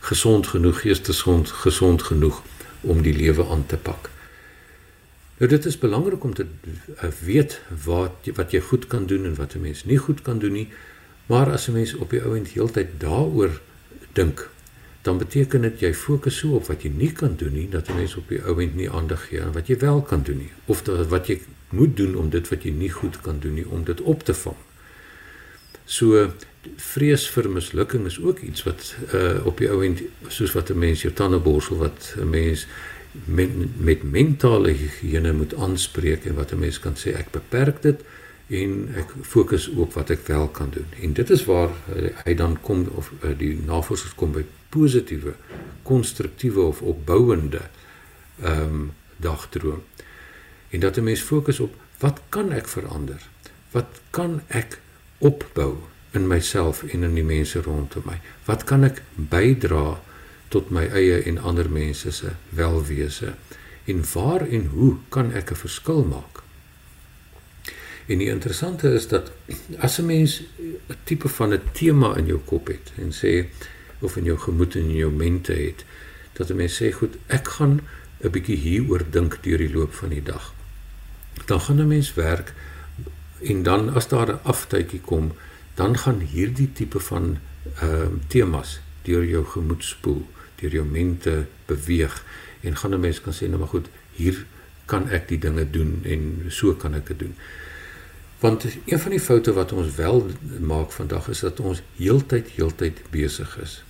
gesond 0.00 0.46
genoeg, 0.46 0.80
geestesgesond 0.80 1.50
gesond 1.50 2.02
genoeg 2.02 2.42
om 2.80 3.02
die 3.02 3.14
lewe 3.16 3.46
aan 3.46 3.66
te 3.66 3.76
pak. 3.76 4.10
Nou 5.40 5.50
dit 5.50 5.64
is 5.64 5.78
belangrik 5.78 6.24
om 6.24 6.34
te 6.34 6.46
uh, 6.46 7.08
weet 7.24 7.60
wat 7.84 8.28
wat 8.34 8.52
jy 8.52 8.60
goed 8.60 8.86
kan 8.86 9.06
doen 9.06 9.24
en 9.24 9.34
wat 9.34 9.54
'n 9.54 9.60
mens 9.60 9.84
nie 9.84 9.96
goed 9.96 10.22
kan 10.22 10.38
doen 10.38 10.52
nie. 10.52 10.68
Maar 11.26 11.50
as 11.50 11.68
'n 11.68 11.72
mens 11.72 11.94
op 11.94 12.10
die 12.10 12.22
ouend 12.22 12.48
heeltyd 12.48 12.88
daaroor 12.98 13.60
dink, 14.12 14.48
dan 15.02 15.18
beteken 15.18 15.60
dit 15.60 15.80
jy 15.80 15.94
fokus 15.94 16.38
so 16.38 16.54
op 16.54 16.66
wat 16.66 16.82
jy 16.82 16.92
nie 16.96 17.12
kan 17.12 17.36
doen 17.36 17.52
nie 17.52 17.68
dat 17.68 17.88
'n 17.88 17.96
mens 17.96 18.16
op 18.16 18.28
die 18.28 18.42
ouend 18.42 18.74
nie 18.74 18.90
aandag 18.90 19.26
gee 19.28 19.42
aan 19.42 19.52
wat 19.52 19.66
jy 19.66 19.78
wel 19.78 20.02
kan 20.02 20.22
doen 20.22 20.36
nie 20.36 20.52
of 20.64 20.82
dat, 20.82 21.08
wat 21.08 21.26
jy 21.26 21.40
moet 21.68 21.96
doen 21.96 22.16
om 22.16 22.30
dit 22.30 22.48
wat 22.48 22.62
jy 22.62 22.70
nie 22.70 22.90
goed 22.90 23.20
kan 23.20 23.38
doen 23.40 23.54
nie 23.54 23.68
om 23.68 23.84
dit 23.84 24.00
op 24.00 24.22
te 24.24 24.34
vang. 24.34 24.56
So 25.90 26.28
vrees 26.76 27.24
vir 27.34 27.48
mislukking 27.50 28.06
is 28.06 28.20
ook 28.22 28.44
iets 28.46 28.62
wat 28.62 28.94
uh 29.16 29.46
op 29.48 29.58
die 29.58 29.70
ouend 29.72 30.02
soos 30.28 30.52
wat 30.54 30.70
'n 30.70 30.78
mens 30.78 31.02
jou 31.02 31.12
tande 31.12 31.38
borsel 31.38 31.76
wat 31.76 32.14
'n 32.16 32.30
mens 32.30 32.66
met 33.24 33.50
met 33.76 34.02
mentale 34.02 34.70
higiëne 34.70 35.32
moet 35.32 35.54
aanspreek 35.54 36.24
en 36.24 36.34
wat 36.34 36.52
'n 36.52 36.58
mens 36.58 36.78
kan 36.78 36.94
sê 36.94 37.14
ek 37.16 37.30
beperk 37.30 37.82
dit 37.82 38.04
en 38.48 38.88
ek 38.94 39.10
fokus 39.22 39.68
op 39.68 39.92
wat 39.94 40.10
ek 40.10 40.26
wel 40.26 40.48
kan 40.48 40.70
doen. 40.70 40.86
En 41.02 41.12
dit 41.12 41.30
is 41.30 41.44
waar 41.44 41.70
uh, 41.70 42.10
hy 42.24 42.34
dan 42.34 42.60
kom 42.60 42.88
of 42.94 43.12
uh, 43.22 43.38
die 43.38 43.58
navorsers 43.66 44.14
kom 44.14 44.32
by 44.32 44.44
positiewe, 44.68 45.34
konstruktiewe 45.82 46.60
of 46.60 46.82
opbouende 46.82 47.62
ehm 48.42 48.62
um, 48.62 48.92
dagdroom. 49.16 49.82
En 50.70 50.80
dat 50.80 50.96
'n 50.96 51.02
mens 51.02 51.20
fokus 51.20 51.60
op 51.60 51.74
wat 51.98 52.20
kan 52.28 52.52
ek 52.52 52.68
verander? 52.68 53.22
Wat 53.70 54.00
kan 54.10 54.42
ek 54.46 54.78
opbou 55.20 55.76
in 56.16 56.26
myself 56.26 56.82
en 56.82 57.06
in 57.06 57.14
die 57.14 57.26
mense 57.26 57.62
rondom 57.62 58.06
my? 58.08 58.18
Wat 58.48 58.64
kan 58.68 58.84
ek 58.84 59.02
bydra 59.16 60.00
tot 60.50 60.72
my 60.74 60.88
eie 60.90 61.20
en 61.30 61.38
ander 61.38 61.70
mense 61.70 62.10
se 62.12 62.34
welwese 62.56 63.34
en 63.90 64.04
waar 64.12 64.46
en 64.46 64.70
hoe 64.74 64.96
kan 65.08 65.32
ek 65.32 65.52
'n 65.52 65.62
verskil 65.62 66.04
maak? 66.04 66.42
En 68.10 68.18
die 68.18 68.30
interessante 68.30 68.90
is 68.90 69.06
dat 69.08 69.30
as 69.78 69.98
'n 69.98 70.06
mens 70.06 70.42
'n 70.88 70.96
tipe 71.04 71.28
van 71.28 71.52
'n 71.52 71.62
tema 71.72 72.16
in 72.16 72.26
jou 72.26 72.40
kop 72.44 72.66
het 72.66 72.92
en 72.96 73.12
sê 73.12 73.46
of 74.00 74.16
in 74.16 74.24
jou 74.24 74.38
gemoed 74.38 74.74
en 74.74 74.88
in 74.88 74.96
jou 74.96 75.12
mente 75.12 75.52
het 75.52 75.84
dat 76.32 76.50
'n 76.50 76.56
mens 76.56 76.82
sê 76.82 76.92
goed, 76.92 77.16
ek 77.26 77.48
gaan 77.48 77.80
'n 78.24 78.30
bietjie 78.30 78.56
hieroor 78.56 79.04
dink 79.10 79.38
deur 79.42 79.58
die 79.58 79.72
loop 79.72 79.94
van 79.94 80.08
die 80.08 80.22
dag. 80.22 80.54
Dan 81.46 81.60
gaan 81.60 81.80
'n 81.80 81.86
mens 81.86 82.14
werk 82.14 82.54
en 83.42 83.62
dan 83.62 83.94
as 83.94 84.08
daar 84.08 84.28
'n 84.32 84.42
aftydjie 84.42 85.00
kom, 85.00 85.32
dan 85.74 85.98
gaan 85.98 86.20
hierdie 86.20 86.72
tipe 86.72 87.00
van 87.00 87.38
ehm 87.80 87.92
uh, 87.92 88.08
temas 88.26 88.80
deur 89.02 89.24
jou 89.24 89.44
gemoed 89.44 89.84
spoel 89.84 90.26
deur 90.60 90.72
jou 90.72 90.84
mente 90.84 91.46
beweeg 91.66 92.24
en 92.60 92.76
gaan 92.76 92.94
'n 92.94 93.00
mens 93.00 93.20
kan 93.20 93.32
sê 93.32 93.48
nou 93.48 93.58
maar 93.58 93.68
goed, 93.68 93.88
hier 94.12 94.46
kan 94.84 95.08
ek 95.08 95.28
die 95.28 95.38
dinge 95.38 95.70
doen 95.70 96.00
en 96.02 96.44
so 96.48 96.74
kan 96.74 96.94
ek 96.94 97.06
dit 97.06 97.18
doen. 97.18 97.34
Want 98.40 98.64
een 98.84 98.98
van 98.98 99.10
die 99.10 99.20
foute 99.20 99.52
wat 99.52 99.72
ons 99.72 99.94
wel 99.94 100.30
maak 100.60 100.92
vandag 100.92 101.28
is 101.28 101.40
dat 101.40 101.60
ons 101.60 101.82
heeltyd 101.96 102.48
heeltyd 102.56 103.02
besig 103.10 103.58
is. 103.60 103.82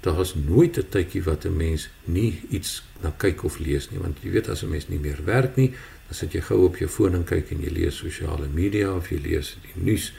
Daar 0.00 0.20
is 0.20 0.34
nooit 0.34 0.78
'n 0.78 0.88
tydjie 0.88 1.22
wat 1.22 1.44
'n 1.44 1.56
mens 1.56 1.88
nie 2.04 2.40
iets 2.48 2.82
na 3.00 3.12
kyk 3.16 3.44
of 3.44 3.58
lees 3.58 3.90
nie, 3.90 3.98
want 3.98 4.18
jy 4.22 4.30
weet 4.30 4.48
as 4.48 4.62
'n 4.62 4.68
mens 4.68 4.88
nie 4.88 4.98
meer 4.98 5.24
werk 5.24 5.56
nie, 5.56 5.74
dan 6.08 6.16
sit 6.16 6.34
jy 6.36 6.42
gou 6.48 6.62
op 6.64 6.78
jou 6.80 6.88
foon 6.90 7.14
en 7.18 7.24
kyk 7.28 7.52
en 7.52 7.62
jy 7.62 7.72
lees 7.72 8.00
sosiale 8.00 8.48
media 8.48 8.90
of 8.94 9.10
jy 9.12 9.20
lees 9.22 9.56
die 9.62 9.82
nuus. 9.84 10.12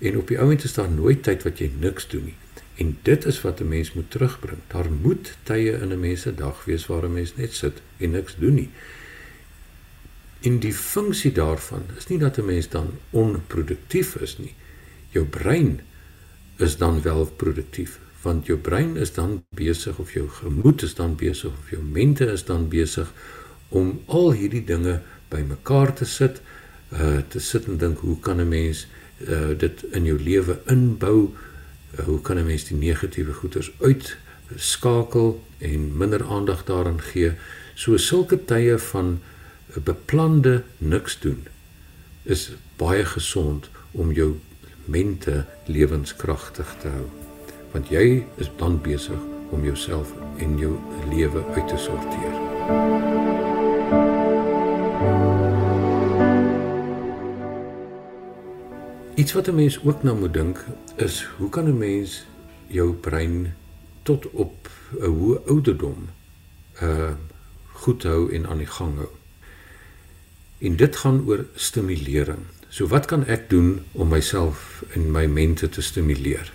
En 0.00 0.16
op 0.16 0.28
die 0.32 0.38
oomblik 0.40 0.64
is 0.64 0.74
daar 0.74 0.90
nooit 0.90 1.22
tyd 1.22 1.44
wat 1.44 1.60
jy 1.60 1.70
niks 1.80 2.08
doen 2.08 2.24
nie. 2.30 2.36
En 2.80 2.94
dit 3.04 3.26
is 3.28 3.40
wat 3.44 3.60
'n 3.60 3.68
mens 3.68 3.92
moet 3.92 4.10
terugbring. 4.10 4.62
Daar 4.72 4.90
moet 4.90 5.36
tye 5.44 5.72
in 5.76 5.92
'n 5.92 6.00
mens 6.00 6.20
se 6.20 6.34
dag 6.34 6.64
wees 6.64 6.86
waar 6.86 7.04
'n 7.04 7.12
mens 7.12 7.36
net 7.36 7.52
sit 7.52 7.82
en 7.98 8.10
niks 8.10 8.36
doen 8.36 8.54
nie. 8.54 8.70
En 10.40 10.58
die 10.58 10.72
funksie 10.72 11.32
daarvan 11.32 11.82
is 11.96 12.06
nie 12.06 12.18
dat 12.18 12.38
'n 12.38 12.44
mens 12.44 12.68
dan 12.68 12.98
onproduktief 13.10 14.16
is 14.16 14.38
nie. 14.38 14.54
jou 15.10 15.24
brein 15.26 15.80
is 16.56 16.76
dan 16.76 17.02
wel 17.02 17.26
produktief 17.36 17.98
want 18.22 18.46
jou 18.46 18.58
brein 18.58 18.96
is 19.00 19.12
dan 19.16 19.38
besig 19.56 19.98
of 19.98 20.12
jou 20.12 20.26
gemoed 20.28 20.82
is 20.82 20.94
dan 20.94 21.16
besig 21.16 21.50
of 21.50 21.70
jou 21.72 21.82
mente 21.82 22.26
is 22.28 22.44
dan 22.44 22.68
besig 22.68 23.12
om 23.70 24.00
al 24.06 24.32
hierdie 24.32 24.64
dinge 24.64 25.00
bymekaar 25.30 25.94
te 25.94 26.04
sit 26.04 26.42
uh 26.90 27.20
te 27.28 27.38
sit 27.38 27.68
en 27.70 27.78
dink 27.78 27.98
hoe 28.02 28.18
kan 28.20 28.40
'n 28.40 28.48
mens 28.48 28.86
uh 29.28 29.54
dit 29.58 29.82
in 29.92 30.04
jou 30.04 30.18
lewe 30.18 30.58
inbou? 30.66 31.30
Uh, 31.98 32.04
hoe 32.04 32.20
kan 32.20 32.38
'n 32.38 32.46
mens 32.46 32.64
die 32.64 32.76
negatiewe 32.76 33.32
goeters 33.32 33.72
uit 33.80 34.16
skakel 34.56 35.44
en 35.58 35.96
minder 35.96 36.24
aandag 36.26 36.64
daaraan 36.64 37.00
gee? 37.00 37.32
So 37.74 37.96
sulke 37.96 38.44
tye 38.44 38.78
van 38.78 39.20
beplande 39.74 40.62
niks 40.78 41.18
doen 41.20 41.46
is 42.22 42.52
baie 42.76 43.04
gesond 43.04 43.70
om 43.90 44.12
jou 44.12 44.34
mente 44.84 45.44
lewenskragtig 45.66 46.76
te 46.80 46.88
hou. 46.88 47.06
Want 47.72 47.88
jy 47.88 48.24
is 48.36 48.50
dan 48.56 48.80
besig 48.82 49.20
om 49.50 49.64
jouself 49.64 50.12
en 50.38 50.58
jou 50.58 50.74
lewe 51.10 51.44
uit 51.54 51.68
te 51.68 51.78
sorteer. 51.78 53.49
Iets 59.14 59.32
wat 59.32 59.48
'n 59.48 59.54
mens 59.54 59.84
ook 59.84 60.02
nou 60.02 60.18
moet 60.18 60.32
dink 60.32 60.64
is 60.96 61.28
hoe 61.36 61.48
kan 61.48 61.64
'n 61.64 61.78
mens 61.78 62.26
jou 62.66 62.92
brein 62.92 63.54
tot 64.02 64.30
op 64.30 64.70
'n 65.00 65.04
hoë 65.04 65.40
ouderdom 65.46 66.08
uh 66.82 67.10
goed 67.72 68.02
hou 68.02 68.32
en 68.32 68.46
aan 68.46 68.58
die 68.58 68.66
gang 68.66 68.96
hou. 68.96 69.08
En 70.58 70.76
dit 70.76 70.96
gaan 70.96 71.24
oor 71.26 71.46
stimulering. 71.54 72.38
So 72.68 72.86
wat 72.86 73.06
kan 73.06 73.26
ek 73.26 73.48
doen 73.50 73.80
om 73.92 74.08
myself 74.08 74.84
en 74.92 75.10
my 75.10 75.26
mente 75.26 75.68
te 75.68 75.82
stimuleer? 75.82 76.52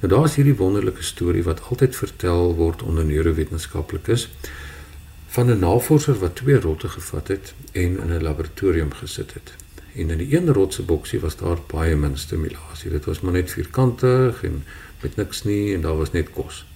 Nou 0.00 0.14
daar's 0.14 0.34
hierdie 0.34 0.56
wonderlike 0.58 1.02
storie 1.02 1.44
wat 1.46 1.62
altyd 1.62 1.96
vertel 1.96 2.54
word 2.54 2.82
onder 2.82 3.04
neurowetenskaplikes 3.04 4.28
van 5.32 5.50
'n 5.50 5.58
navorser 5.58 6.18
wat 6.18 6.36
twee 6.36 6.60
rotte 6.60 6.88
gevat 6.88 7.28
het 7.28 7.54
en 7.72 7.98
in 8.00 8.12
'n 8.12 8.22
laboratorium 8.22 8.92
gesit 8.92 9.34
het. 9.34 9.54
En 9.94 10.10
in 10.10 10.18
die 10.18 10.36
een 10.36 10.52
rot 10.52 10.74
se 10.74 10.82
boksie 10.82 11.20
was 11.20 11.36
daar 11.36 11.58
baie 11.66 11.96
min 11.96 12.16
stimulasie. 12.16 12.90
Dit 12.90 13.04
was 13.04 13.20
maar 13.20 13.32
net 13.32 13.50
vierkantig 13.50 14.44
en 14.44 14.64
met 15.00 15.16
niks 15.16 15.42
nie 15.42 15.74
en 15.74 15.80
daar 15.80 15.96
was 15.96 16.12
net 16.12 16.30
kos. 16.30 16.66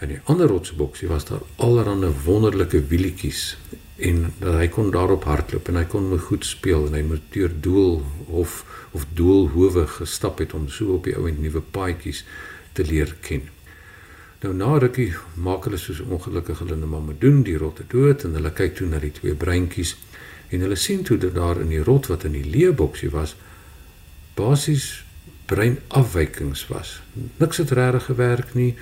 In 0.00 0.08
die 0.08 0.20
ander 0.24 0.46
rot 0.46 0.66
se 0.66 0.74
boksie 0.74 1.08
was 1.08 1.24
daar 1.24 1.42
allerlei 1.56 2.12
wonderlike 2.24 2.86
wielietjies 2.86 3.56
en 3.96 4.32
hy 4.40 4.68
kon 4.68 4.90
daarop 4.90 5.24
hardloop 5.24 5.68
en 5.68 5.74
hy 5.74 5.84
kon 5.84 6.08
me 6.08 6.18
goed 6.18 6.44
speel 6.44 6.86
en 6.86 6.92
hy 6.92 7.02
moet 7.02 7.22
deur 7.30 7.52
doel 7.60 8.02
of 8.26 8.64
of 8.90 9.06
doelhowe 9.12 9.86
gestap 9.86 10.38
het 10.38 10.54
om 10.54 10.68
so 10.68 10.94
op 10.94 11.04
die 11.04 11.16
ou 11.16 11.28
en 11.28 11.40
nuwe 11.40 11.60
paadjies 11.60 12.24
te 12.72 12.84
leer 12.84 13.16
ken. 13.20 13.53
Nou 14.44 14.52
na 14.52 14.74
rukkie 14.76 15.08
maak 15.40 15.64
hulle 15.64 15.78
soos 15.80 16.02
ongelukkig 16.04 16.58
hulle 16.60 16.76
net 16.76 16.88
maar 16.90 17.00
moet 17.00 17.20
doen 17.20 17.38
die 17.46 17.56
rotte 17.56 17.86
dood 17.88 18.26
en 18.26 18.34
hulle 18.36 18.50
kyk 18.52 18.74
toe 18.76 18.88
na 18.90 18.98
die 19.00 19.12
twee 19.16 19.32
breintjies 19.40 19.94
en 20.52 20.60
hulle 20.66 20.76
sien 20.76 21.00
toe 21.08 21.16
dat 21.22 21.32
daar 21.38 21.62
in 21.62 21.70
die 21.72 21.80
rot 21.86 22.10
wat 22.12 22.26
in 22.28 22.36
die 22.36 22.44
leeboksie 22.44 23.08
was 23.14 23.32
basies 24.36 25.04
breinafwykings 25.48 26.66
was. 26.68 26.98
Niks 27.40 27.62
het 27.62 27.72
regtig 27.78 28.10
gewerk 28.10 28.52
nie 28.58 28.74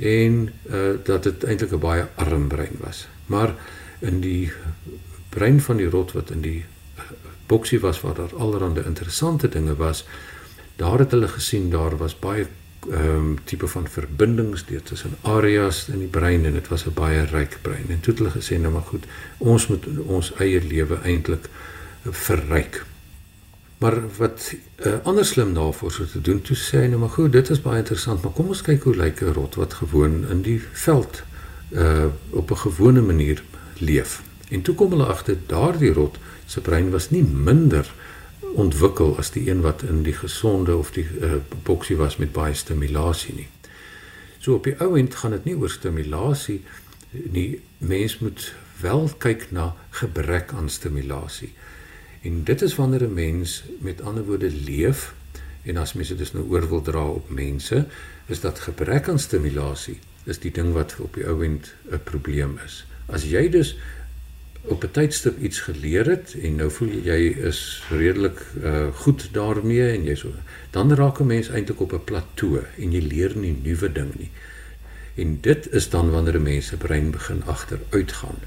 en 0.00 0.38
uh, 0.48 0.96
dat 1.04 1.28
dit 1.28 1.44
eintlik 1.44 1.76
'n 1.76 1.84
baie 1.84 2.08
arm 2.16 2.48
brein 2.48 2.80
was. 2.80 3.04
Maar 3.26 3.54
in 4.00 4.20
die 4.20 4.52
brein 5.28 5.60
van 5.60 5.76
die 5.76 5.90
rot 5.92 6.12
wat 6.12 6.30
in 6.30 6.40
die 6.40 6.64
uh, 6.64 7.04
boksie 7.46 7.80
was 7.80 8.00
waar 8.00 8.14
daar 8.14 8.36
allerlei 8.36 8.84
interessante 8.86 9.48
dinge 9.48 9.76
was, 9.76 10.04
daar 10.76 10.98
het 10.98 11.10
hulle 11.10 11.28
gesien 11.28 11.70
daar 11.70 11.96
was 11.96 12.18
baie 12.18 12.46
ehm 12.90 13.16
um, 13.16 13.38
tipe 13.44 13.66
van 13.66 13.88
verbindings 13.88 14.64
deur 14.66 14.82
tussen 14.82 15.10
areas 15.20 15.88
in 15.88 15.98
die 15.98 16.10
brein 16.10 16.44
en 16.44 16.52
dit 16.52 16.68
was 16.68 16.86
'n 16.86 16.94
baie 16.94 17.24
ryk 17.24 17.58
brein. 17.62 17.84
En 17.88 18.00
toe 18.00 18.14
het 18.14 18.22
hulle 18.22 18.38
gesê 18.38 18.60
nou 18.60 18.72
maar 18.72 18.88
goed, 18.92 19.04
ons 19.38 19.66
moet 19.66 19.86
ons 20.06 20.32
eie 20.38 20.62
lewe 20.62 20.98
eintlik 21.02 21.48
verryk. 22.02 22.84
Maar 23.78 23.96
wat 24.16 24.54
'n 24.54 24.88
uh, 24.88 24.94
ander 25.02 25.24
slim 25.24 25.52
navorser 25.52 26.10
te 26.10 26.20
doen 26.20 26.42
toe 26.42 26.56
sê 26.56 26.88
nou 26.88 26.98
maar 26.98 27.08
goed, 27.08 27.32
dit 27.32 27.50
is 27.50 27.62
baie 27.62 27.78
interessant, 27.78 28.22
maar 28.22 28.32
kom 28.32 28.48
ons 28.48 28.62
kyk 28.62 28.82
hoe 28.82 28.96
lyk 28.96 29.20
'n 29.20 29.32
rot 29.32 29.54
wat 29.54 29.74
gewoon 29.74 30.28
in 30.30 30.42
die 30.42 30.62
veld 30.72 31.22
uh 31.70 32.04
op 32.30 32.50
'n 32.50 32.56
gewone 32.56 33.00
manier 33.00 33.42
leef. 33.78 34.22
En 34.48 34.62
toe 34.62 34.74
kom 34.74 34.90
hulle 34.90 35.06
agter 35.06 35.36
daardie 35.46 35.92
rot 35.92 36.18
se 36.46 36.60
brein 36.60 36.90
was 36.90 37.10
nie 37.10 37.24
minder 37.24 37.94
ontwikkel 38.54 39.16
as 39.18 39.30
die 39.30 39.50
een 39.50 39.60
wat 39.60 39.82
in 39.82 40.02
die 40.02 40.14
gesonde 40.16 40.76
of 40.76 40.90
die 40.90 41.06
uh, 41.20 41.34
boksie 41.62 41.96
was 41.96 42.16
met 42.16 42.32
baie 42.32 42.54
stimulasie 42.54 43.34
nie. 43.34 43.48
So 44.38 44.54
op 44.54 44.64
die 44.64 44.76
ou 44.82 44.98
end 44.98 45.14
gaan 45.14 45.36
dit 45.36 45.44
nie 45.44 45.56
oor 45.56 45.70
stimulasie 45.70 46.60
nie. 47.10 47.60
Mens 47.78 48.18
moet 48.18 48.52
wel 48.80 49.08
kyk 49.18 49.50
na 49.50 49.72
gebrek 49.90 50.52
aan 50.52 50.70
stimulasie. 50.70 51.52
En 52.22 52.44
dit 52.44 52.62
is 52.62 52.74
wanneer 52.74 53.06
'n 53.08 53.14
mens 53.14 53.62
met 53.78 54.02
ander 54.02 54.24
woorde 54.24 54.50
leef 54.50 55.14
en 55.62 55.76
as 55.76 55.92
mense 55.92 56.14
dit 56.14 56.32
nou 56.32 56.44
oor 56.48 56.68
wil 56.68 56.82
dra 56.82 57.06
op 57.06 57.30
mense, 57.30 57.86
is 58.26 58.40
dat 58.40 58.58
gebrek 58.58 59.08
aan 59.08 59.18
stimulasie 59.18 59.98
is 60.24 60.38
die 60.38 60.50
ding 60.50 60.72
wat 60.72 60.96
op 61.02 61.14
die 61.14 61.26
ou 61.26 61.42
end 61.44 61.74
'n 61.90 62.02
probleem 62.04 62.58
is. 62.64 62.86
As 63.06 63.24
jy 63.24 63.48
dus 63.48 63.76
op 64.62 64.84
'n 64.84 64.90
tydstip 64.90 65.38
iets 65.42 65.60
geleer 65.60 66.06
het 66.06 66.36
en 66.42 66.54
nou 66.54 66.70
voel 66.70 66.88
jy 66.88 67.20
is 67.50 67.82
redelik 67.90 68.40
uh 68.62 68.94
goed 68.94 69.28
daarmee 69.32 69.88
en 69.92 70.04
jy 70.04 70.14
so 70.14 70.28
dan 70.70 70.94
raak 70.94 71.20
'n 71.20 71.26
mens 71.26 71.48
eintlik 71.48 71.80
op 71.80 71.92
'n 71.92 72.04
plateau 72.04 72.62
en 72.78 72.92
jy 72.92 73.00
leer 73.00 73.36
nie 73.36 73.58
nuwe 73.62 73.92
ding 73.92 74.14
nie. 74.18 74.30
En 75.14 75.38
dit 75.40 75.72
is 75.72 75.88
dan 75.88 76.10
wanneer 76.10 76.36
'n 76.36 76.42
mens 76.42 76.66
se 76.66 76.76
brein 76.76 77.10
begin 77.10 77.44
agteruit 77.44 78.12
gaan. 78.12 78.38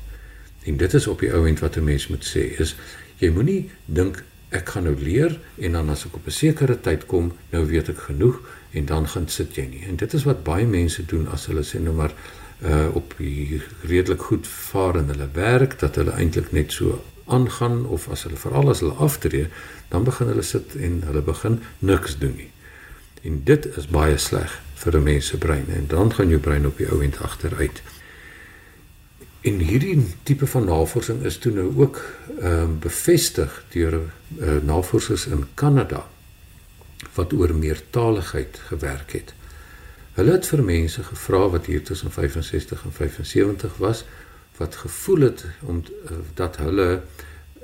En 0.63 0.77
dit 0.77 0.93
is 0.93 1.07
op 1.07 1.19
die 1.19 1.33
ou 1.33 1.47
end 1.47 1.59
wat 1.59 1.75
'n 1.75 1.83
mens 1.83 2.07
moet 2.07 2.25
sê 2.25 2.59
is 2.59 2.75
jy 3.17 3.29
moenie 3.29 3.69
dink 3.85 4.23
ek 4.49 4.69
gaan 4.69 4.83
nou 4.83 4.95
leer 4.99 5.39
en 5.55 5.71
dan 5.71 5.89
as 5.89 6.05
ek 6.05 6.15
op 6.15 6.25
'n 6.25 6.31
sekere 6.31 6.79
tyd 6.81 7.05
kom, 7.05 7.33
nou 7.49 7.65
weet 7.65 7.89
ek 7.89 7.97
genoeg 7.97 8.41
en 8.71 8.85
dan 8.85 9.07
gaan 9.07 9.27
sit 9.27 9.55
jy 9.55 9.65
nie. 9.65 9.83
En 9.87 9.95
dit 9.95 10.13
is 10.13 10.23
wat 10.23 10.43
baie 10.43 10.65
mense 10.65 11.05
doen 11.05 11.27
as 11.27 11.45
hulle 11.45 11.63
sê 11.63 11.79
nou 11.79 11.95
maar 11.95 12.13
uh 12.63 12.95
op 12.95 13.13
die 13.17 13.61
redelik 13.81 14.21
goed 14.21 14.47
vaar 14.47 14.95
in 14.95 15.09
hulle 15.11 15.29
werk 15.33 15.79
dat 15.79 15.95
hulle 15.95 16.11
eintlik 16.11 16.51
net 16.51 16.71
so 16.71 17.03
aangaan 17.25 17.85
of 17.85 18.07
as 18.09 18.23
hulle 18.23 18.37
veral 18.37 18.69
as 18.69 18.79
hulle 18.79 18.93
aftree 18.93 19.47
dan 19.89 20.03
begin 20.03 20.27
hulle 20.27 20.45
sit 20.45 20.75
en 20.75 21.01
hulle 21.05 21.21
begin 21.21 21.59
niks 21.79 22.17
doen 22.17 22.35
nie. 22.35 22.51
En 23.21 23.41
dit 23.43 23.67
is 23.77 23.87
baie 23.87 24.17
sleg 24.17 24.61
vir 24.75 24.97
'n 24.97 25.03
mens 25.03 25.27
se 25.27 25.37
brein 25.37 25.67
en 25.67 25.87
dan 25.87 26.13
gaan 26.13 26.29
jou 26.29 26.39
brein 26.39 26.65
op 26.65 26.77
die 26.77 26.89
ou 26.89 27.03
end 27.03 27.17
agteruit. 27.17 27.81
En 29.41 29.59
hierdie 29.59 30.15
tipe 30.23 30.47
van 30.47 30.65
navorsing 30.65 31.23
is 31.23 31.37
toe 31.37 31.51
nou 31.51 31.73
ook 31.77 32.01
ehm 32.39 32.71
uh, 32.71 32.79
bevestig 32.79 33.63
deur 33.69 33.99
uh, 34.39 34.57
navorsers 34.63 35.25
in 35.25 35.45
Kanada 35.53 36.07
wat 37.13 37.33
oor 37.33 37.55
meertaligheid 37.55 38.59
gewerk 38.67 39.11
het. 39.11 39.33
Hulle 40.15 40.31
het 40.31 40.45
vir 40.47 40.61
mense 40.63 41.03
gevra 41.03 41.41
wat 41.51 41.65
hier 41.67 41.81
tussen 41.83 42.11
65 42.11 42.83
en 42.87 42.93
75 42.95 43.77
was 43.83 44.05
wat 44.57 44.75
gevoel 44.75 45.27
het 45.27 45.45
om 45.61 45.83
uh, 45.83 46.17
dat 46.33 46.55
hulle 46.57 47.01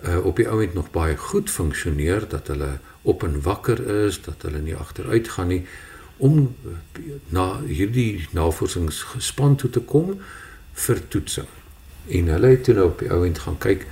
uh, 0.03 0.25
op 0.25 0.35
die 0.35 0.49
oomblik 0.49 0.73
nog 0.73 0.91
baie 0.91 1.15
goed 1.17 1.49
funksioneer, 1.49 2.27
dat 2.27 2.47
hulle 2.47 2.79
op 3.01 3.23
en 3.23 3.39
wakker 3.41 3.79
is, 4.03 4.19
dat 4.21 4.43
hulle 4.43 4.59
nie 4.59 4.75
agteruit 4.75 5.29
gaan 5.29 5.47
nie 5.47 5.61
om 6.17 6.55
uh, 6.67 6.75
na 7.29 7.47
hierdie 7.63 8.27
navorsingsgespan 8.35 9.55
toe 9.55 9.69
te 9.69 9.79
kom 9.79 10.17
vir 10.73 11.07
toetsing. 11.07 11.47
En 12.11 12.31
hulle 12.35 12.55
het 12.57 12.63
toe 12.67 12.75
nou 12.75 12.91
op 12.91 12.99
die 12.99 13.11
oomblik 13.13 13.45
gaan 13.47 13.59
kyk 13.63 13.87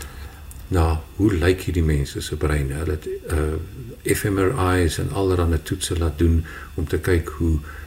na 0.67 0.99
hoe 1.15 1.31
lyk 1.33 1.69
hierdie 1.69 1.87
mense 1.87 2.21
se 2.21 2.35
breine. 2.35 2.83
Hulle 2.83 2.99
het 2.99 3.07
uh, 3.31 4.15
fMRI's 4.19 4.99
en 4.99 5.15
allerlei 5.15 5.63
toetse 5.63 5.95
laat 5.95 6.19
doen 6.19 6.41
om 6.75 6.87
te 6.87 6.99
kyk 6.99 7.37
hoe 7.39 7.55
uh 7.55 7.77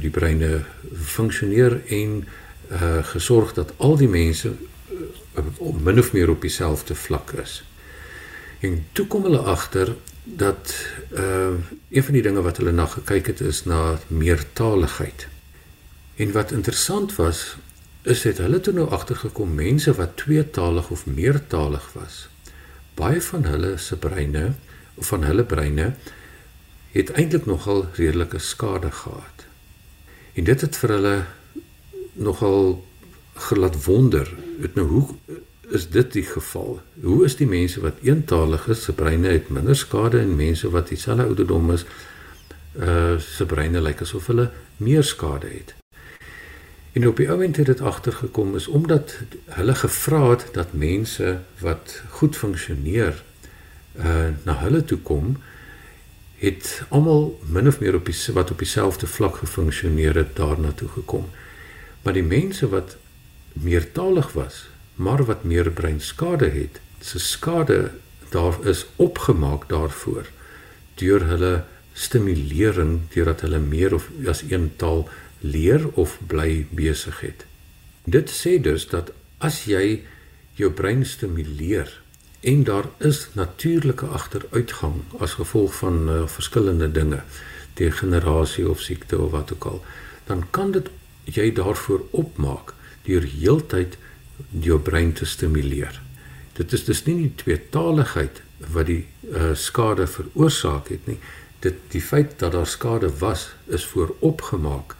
die 0.00 0.10
breine 0.10 0.64
funksioneer 0.92 1.80
en 1.86 2.24
uh 2.72 3.04
gesorg 3.04 3.52
dat 3.52 3.72
al 3.76 3.96
die 3.96 4.08
mense 4.08 4.48
uh, 4.50 5.44
min 5.82 5.98
of 5.98 6.12
meer 6.12 6.30
op 6.30 6.40
dieselfde 6.40 6.94
vlak 6.94 7.30
is. 7.42 7.62
En 8.60 8.86
toe 8.92 9.06
kom 9.06 9.22
hulle 9.22 9.38
agter 9.38 9.94
dat 10.24 10.74
uh 11.12 11.54
een 11.90 12.04
van 12.04 12.12
die 12.12 12.22
dinge 12.22 12.42
wat 12.42 12.56
hulle 12.56 12.72
na 12.72 12.86
gekyk 12.86 13.26
het 13.26 13.40
is 13.40 13.64
na 13.64 13.98
meertaligheid. 14.06 15.28
En 16.16 16.32
wat 16.32 16.52
interessant 16.52 17.16
was 17.16 17.56
is 18.02 18.20
dit 18.20 18.38
hulle 18.38 18.60
toe 18.60 18.74
nou 18.74 18.88
agtergekom 18.90 19.54
mense 19.54 19.92
wat 19.94 20.16
tweetalig 20.16 20.90
of 20.90 21.06
meertalig 21.06 21.92
was. 21.92 22.28
Baie 22.94 23.22
van 23.22 23.44
hulle 23.44 23.76
se 23.78 23.96
breine 23.96 24.52
of 24.94 25.06
van 25.06 25.22
hulle 25.22 25.44
breine 25.44 25.94
het 26.92 27.10
eintlik 27.10 27.46
nogal 27.46 27.86
redelike 27.94 28.38
skade 28.38 28.90
gehad. 28.90 29.46
En 30.32 30.44
dit 30.44 30.60
het 30.60 30.76
vir 30.76 30.94
hulle 30.96 31.16
nogal 32.12 32.84
gelaat 33.48 33.84
wonder, 33.84 34.28
het 34.60 34.74
nou 34.74 34.86
hoe 34.88 35.04
is 35.72 35.88
dit 35.88 36.12
die 36.12 36.24
geval? 36.24 36.80
Hoe 37.02 37.24
is 37.24 37.36
die 37.36 37.46
mense 37.46 37.80
wat 37.80 38.00
eentalig 38.02 38.68
is, 38.68 38.82
se 38.84 38.92
breine 38.92 39.28
het 39.28 39.48
minder 39.48 39.76
skade 39.76 40.20
en 40.20 40.36
mense 40.36 40.70
wat 40.70 40.88
dieselfde 40.88 41.28
ouderdom 41.28 41.70
is, 41.72 41.84
uh 42.80 43.18
se 43.20 43.44
breine 43.46 43.80
lyk 43.80 44.00
asof 44.00 44.30
hulle 44.32 44.50
meer 44.76 45.04
skade 45.04 45.48
het. 45.52 45.74
En 46.92 47.08
op 47.08 47.16
die 47.16 47.28
oomblik 47.28 47.56
het 47.56 47.68
dit 47.68 47.80
agtergekom 47.80 48.56
is 48.56 48.68
omdat 48.68 49.16
hulle 49.56 49.74
gevra 49.74 50.22
het 50.30 50.48
dat 50.52 50.72
mense 50.72 51.38
wat 51.60 52.00
goed 52.16 52.36
funksioneer 52.36 53.22
uh 54.00 54.28
na 54.44 54.56
hulle 54.64 54.84
toe 54.84 54.98
kom 54.98 55.36
het 56.42 56.82
almal 56.90 57.38
min 57.46 57.68
of 57.70 57.78
meer 57.80 57.94
op 57.94 58.08
die 58.10 58.16
wat 58.34 58.50
op 58.50 58.58
dieselfde 58.58 59.06
vlak 59.06 59.36
gefunksioneer 59.44 60.16
het 60.18 60.36
daarna 60.36 60.72
toe 60.74 60.88
gekom. 60.88 61.28
Maar 62.02 62.18
die 62.18 62.26
mense 62.26 62.68
wat 62.68 62.96
meertalig 63.52 64.32
was, 64.32 64.66
maar 64.94 65.22
wat 65.24 65.44
meer 65.44 65.70
breinskade 65.70 66.50
het, 66.50 66.80
se 67.00 67.18
skade 67.18 67.92
daar 68.34 68.58
is 68.66 68.86
opgemaak 68.96 69.68
daarvoor 69.68 70.26
deur 70.94 71.26
hulle 71.26 71.64
stimulering 71.92 73.00
deurdat 73.14 73.40
hulle 73.46 73.58
meer 73.58 73.94
of 73.94 74.08
as 74.26 74.42
een 74.48 74.70
taal 74.76 75.08
leer 75.40 75.88
of 75.94 76.18
bly 76.26 76.66
besig 76.70 77.20
het. 77.20 77.46
Dit 78.04 78.30
sê 78.30 78.58
dus 78.62 78.88
dat 78.90 79.12
as 79.38 79.64
jy 79.70 80.02
jou 80.58 80.70
brein 80.74 81.04
stimuleer 81.06 82.01
en 82.42 82.64
daar 82.64 82.88
is 82.98 83.28
natuurlike 83.32 84.06
agteruitgang 84.06 85.02
as 85.18 85.32
gevolg 85.38 85.74
van 85.74 86.08
uh, 86.08 86.26
verskillende 86.26 86.90
dinge, 86.90 87.22
degenerasie 87.74 88.68
of 88.68 88.80
siekte 88.80 89.18
of 89.18 89.30
wat 89.30 89.52
ook 89.52 89.64
al, 89.64 89.84
dan 90.26 90.44
kan 90.50 90.72
dit 90.74 90.90
jy 91.24 91.52
daarvoor 91.54 92.02
opmaak 92.10 92.74
deur 93.06 93.22
heeltyd 93.22 93.96
jou 94.50 94.78
brein 94.78 95.12
te 95.12 95.24
stimuleer. 95.24 96.00
Dit 96.52 96.72
is 96.72 96.84
dus 96.84 97.04
nie 97.06 97.16
die 97.16 97.34
tweetaligheid 97.34 98.42
wat 98.74 98.86
die 98.90 99.04
uh, 99.30 99.52
skade 99.54 100.06
veroorsaak 100.06 100.90
het 100.92 101.06
nie. 101.06 101.18
Dit 101.62 101.78
die 101.94 102.02
feit 102.02 102.38
dat 102.42 102.52
daar 102.52 102.66
skade 102.66 103.10
was 103.18 103.52
is 103.66 103.86
vooropgemaak 103.86 104.96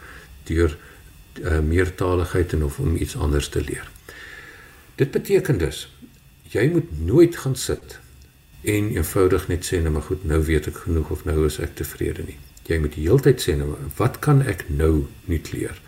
deur 0.46 0.76
uh, 1.42 1.58
meertaligheid 1.58 2.52
en 2.52 2.64
of 2.64 2.78
om 2.78 2.96
iets 2.96 3.16
anders 3.16 3.48
te 3.48 3.60
leer. 3.60 3.90
Dit 4.94 5.10
beteken 5.10 5.58
dus 5.58 5.91
jy 6.52 6.68
moet 6.72 6.88
nooit 7.04 7.36
gaan 7.36 7.56
sit 7.56 7.98
en 8.62 8.90
eenvoudig 8.94 9.48
net 9.48 9.66
sê 9.66 9.80
nou 9.82 9.94
maar 9.96 10.06
goed 10.08 10.24
nou 10.28 10.40
weet 10.46 10.68
ek 10.70 10.84
genoeg 10.84 11.10
of 11.10 11.24
nou 11.24 11.46
is 11.46 11.58
ek 11.58 11.74
tevrede 11.80 12.26
nie. 12.26 12.38
Jy 12.68 12.78
moet 12.78 12.94
die 12.94 13.06
hele 13.06 13.24
tyd 13.24 13.42
sê 13.42 13.56
nou 13.58 13.72
wat 13.98 14.20
kan 14.22 14.42
ek 14.46 14.66
nou 14.68 15.08
nuut 15.26 15.52
leer? 15.52 15.80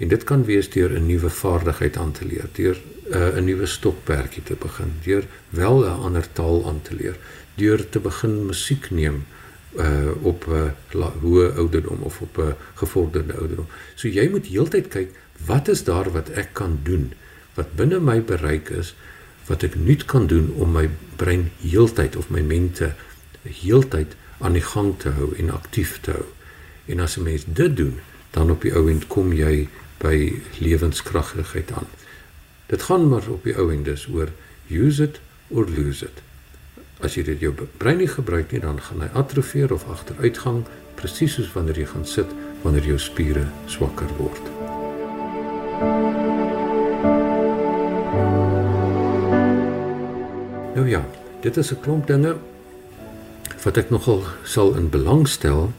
En 0.00 0.08
dit 0.08 0.24
kan 0.24 0.44
wees 0.48 0.68
deur 0.72 0.92
'n 0.96 1.06
nuwe 1.06 1.30
vaardigheid 1.30 1.96
aan 1.96 2.12
te 2.12 2.24
leer, 2.24 2.48
deur 2.56 2.76
uh, 3.12 3.36
'n 3.36 3.44
nuwe 3.44 3.66
stokperdjie 3.66 4.42
te 4.42 4.56
begin, 4.60 4.92
deur 5.04 5.24
wel 5.50 5.84
'n 5.84 6.00
ander 6.08 6.26
taal 6.32 6.66
aan 6.68 6.82
te 6.82 6.94
leer, 6.94 7.16
deur 7.54 7.88
te 7.88 8.00
begin 8.00 8.46
musiek 8.46 8.90
neem 8.90 9.24
uh 9.76 10.10
op 10.22 10.46
'n 10.46 10.74
uh, 10.98 11.06
hoë 11.22 11.54
ouderdom 11.56 12.02
of 12.02 12.20
op 12.20 12.38
'n 12.38 12.40
uh, 12.40 12.52
gevorderde 12.74 13.34
ouderdom. 13.34 13.66
So 13.94 14.08
jy 14.08 14.28
moet 14.28 14.46
heeltyd 14.46 14.88
kyk, 14.88 15.10
wat 15.46 15.68
is 15.68 15.84
daar 15.84 16.10
wat 16.12 16.30
ek 16.30 16.48
kan 16.52 16.80
doen 16.82 17.12
wat 17.54 17.74
binne 17.76 18.00
my 18.00 18.20
bereik 18.22 18.70
is 18.70 18.94
wat 19.50 19.66
ek 19.66 19.74
nuut 19.74 20.04
kan 20.06 20.28
doen 20.30 20.52
om 20.62 20.70
my 20.78 20.86
brein 21.18 21.48
heeltyd 21.60 22.16
of 22.16 22.30
my 22.30 22.42
mente 22.46 22.92
heeltyd 23.42 24.14
aan 24.38 24.54
die 24.56 24.64
gang 24.64 24.94
te 25.02 25.10
hou 25.18 25.32
en 25.42 25.50
aktief 25.50 25.98
te 26.06 26.14
hou. 26.14 26.28
En 26.86 27.00
as 27.00 27.16
'n 27.18 27.22
mens 27.22 27.44
dit 27.46 27.76
doen, 27.76 27.98
dan 28.30 28.50
op 28.50 28.62
die 28.62 28.74
ou 28.74 28.88
end 28.90 29.06
kom 29.06 29.32
jy 29.32 29.68
by 29.98 30.32
lewenskragtigheid 30.58 31.72
aan. 31.72 31.88
Dit 32.66 32.82
gaan 32.82 33.08
maar 33.08 33.28
op 33.28 33.44
die 33.44 33.56
ou 33.56 33.72
end 33.72 33.84
dus 33.84 34.06
oor 34.06 34.28
use 34.68 35.02
it 35.02 35.20
or 35.48 35.66
lose 35.66 36.04
it. 36.04 36.22
As 37.00 37.14
jy 37.14 37.22
dit 37.22 37.40
jou 37.40 37.54
brein 37.76 37.98
nie 37.98 38.08
gebruik 38.08 38.52
nie, 38.52 38.60
dan 38.60 38.80
gaan 38.80 39.00
hy 39.00 39.08
atrofieer 39.12 39.72
of 39.72 39.88
agteruitgang, 39.88 40.64
presies 40.94 41.34
soos 41.34 41.52
wanneer 41.52 41.78
jy 41.78 41.86
gaan 41.86 42.06
sit 42.06 42.26
wanneer 42.62 42.86
jou 42.86 42.98
spiere 42.98 43.46
swakker 43.66 44.08
word. 44.18 44.59
Ja, 50.90 51.04
dit 51.40 51.56
is 51.56 51.72
'n 51.72 51.80
klomp 51.80 52.06
dinge 52.06 52.36
wat 53.62 53.76
ek 53.76 53.90
nogal 53.90 54.24
sal 54.44 54.74
in 54.74 54.90
belang 54.90 55.28
stel 55.28 55.72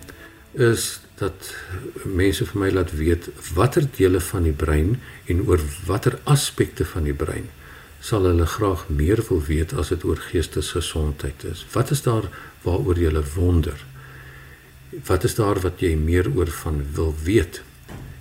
is 0.54 1.00
dat 1.20 1.56
mense 2.06 2.46
vir 2.46 2.60
my 2.60 2.70
laat 2.72 2.92
weet 2.98 3.30
watter 3.54 3.86
dele 3.98 4.20
van 4.20 4.44
die 4.44 4.58
brein 4.64 5.00
en 5.26 5.48
oor 5.48 5.60
watter 5.86 6.20
aspekte 6.24 6.86
van 6.86 7.04
die 7.04 7.14
brein 7.14 7.50
sal 8.02 8.26
hulle 8.26 8.46
graag 8.50 8.88
meer 8.90 9.22
wil 9.30 9.42
weet 9.46 9.74
as 9.78 9.92
dit 9.94 10.04
oor 10.04 10.18
geestesgesondheid 10.18 11.44
is. 11.46 11.66
Wat 11.74 11.92
is 11.94 12.02
daar 12.02 12.26
waaroor 12.66 12.98
jy 12.98 13.12
wonder? 13.36 13.78
Wat 15.06 15.24
is 15.24 15.36
daar 15.38 15.62
wat 15.62 15.80
jy 15.80 15.94
meer 15.96 16.28
oor 16.36 16.50
van 16.64 16.82
wil 16.98 17.14
weet? 17.24 17.62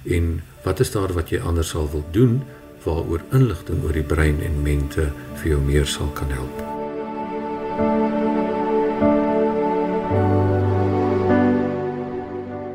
En 0.04 0.42
wat 0.64 0.80
is 0.80 0.92
daar 0.92 1.12
wat 1.16 1.32
jy 1.32 1.40
anders 1.40 1.72
sal 1.72 1.88
wil 1.90 2.04
doen 2.12 2.42
waaroor 2.84 3.24
inligting 3.32 3.80
oor 3.84 3.96
die 3.96 4.04
brein 4.04 4.44
en 4.44 4.62
mente 4.62 5.08
vir 5.40 5.56
jou 5.56 5.62
meer 5.64 5.88
sal 5.88 6.12
kan 6.12 6.28
help? 6.28 6.79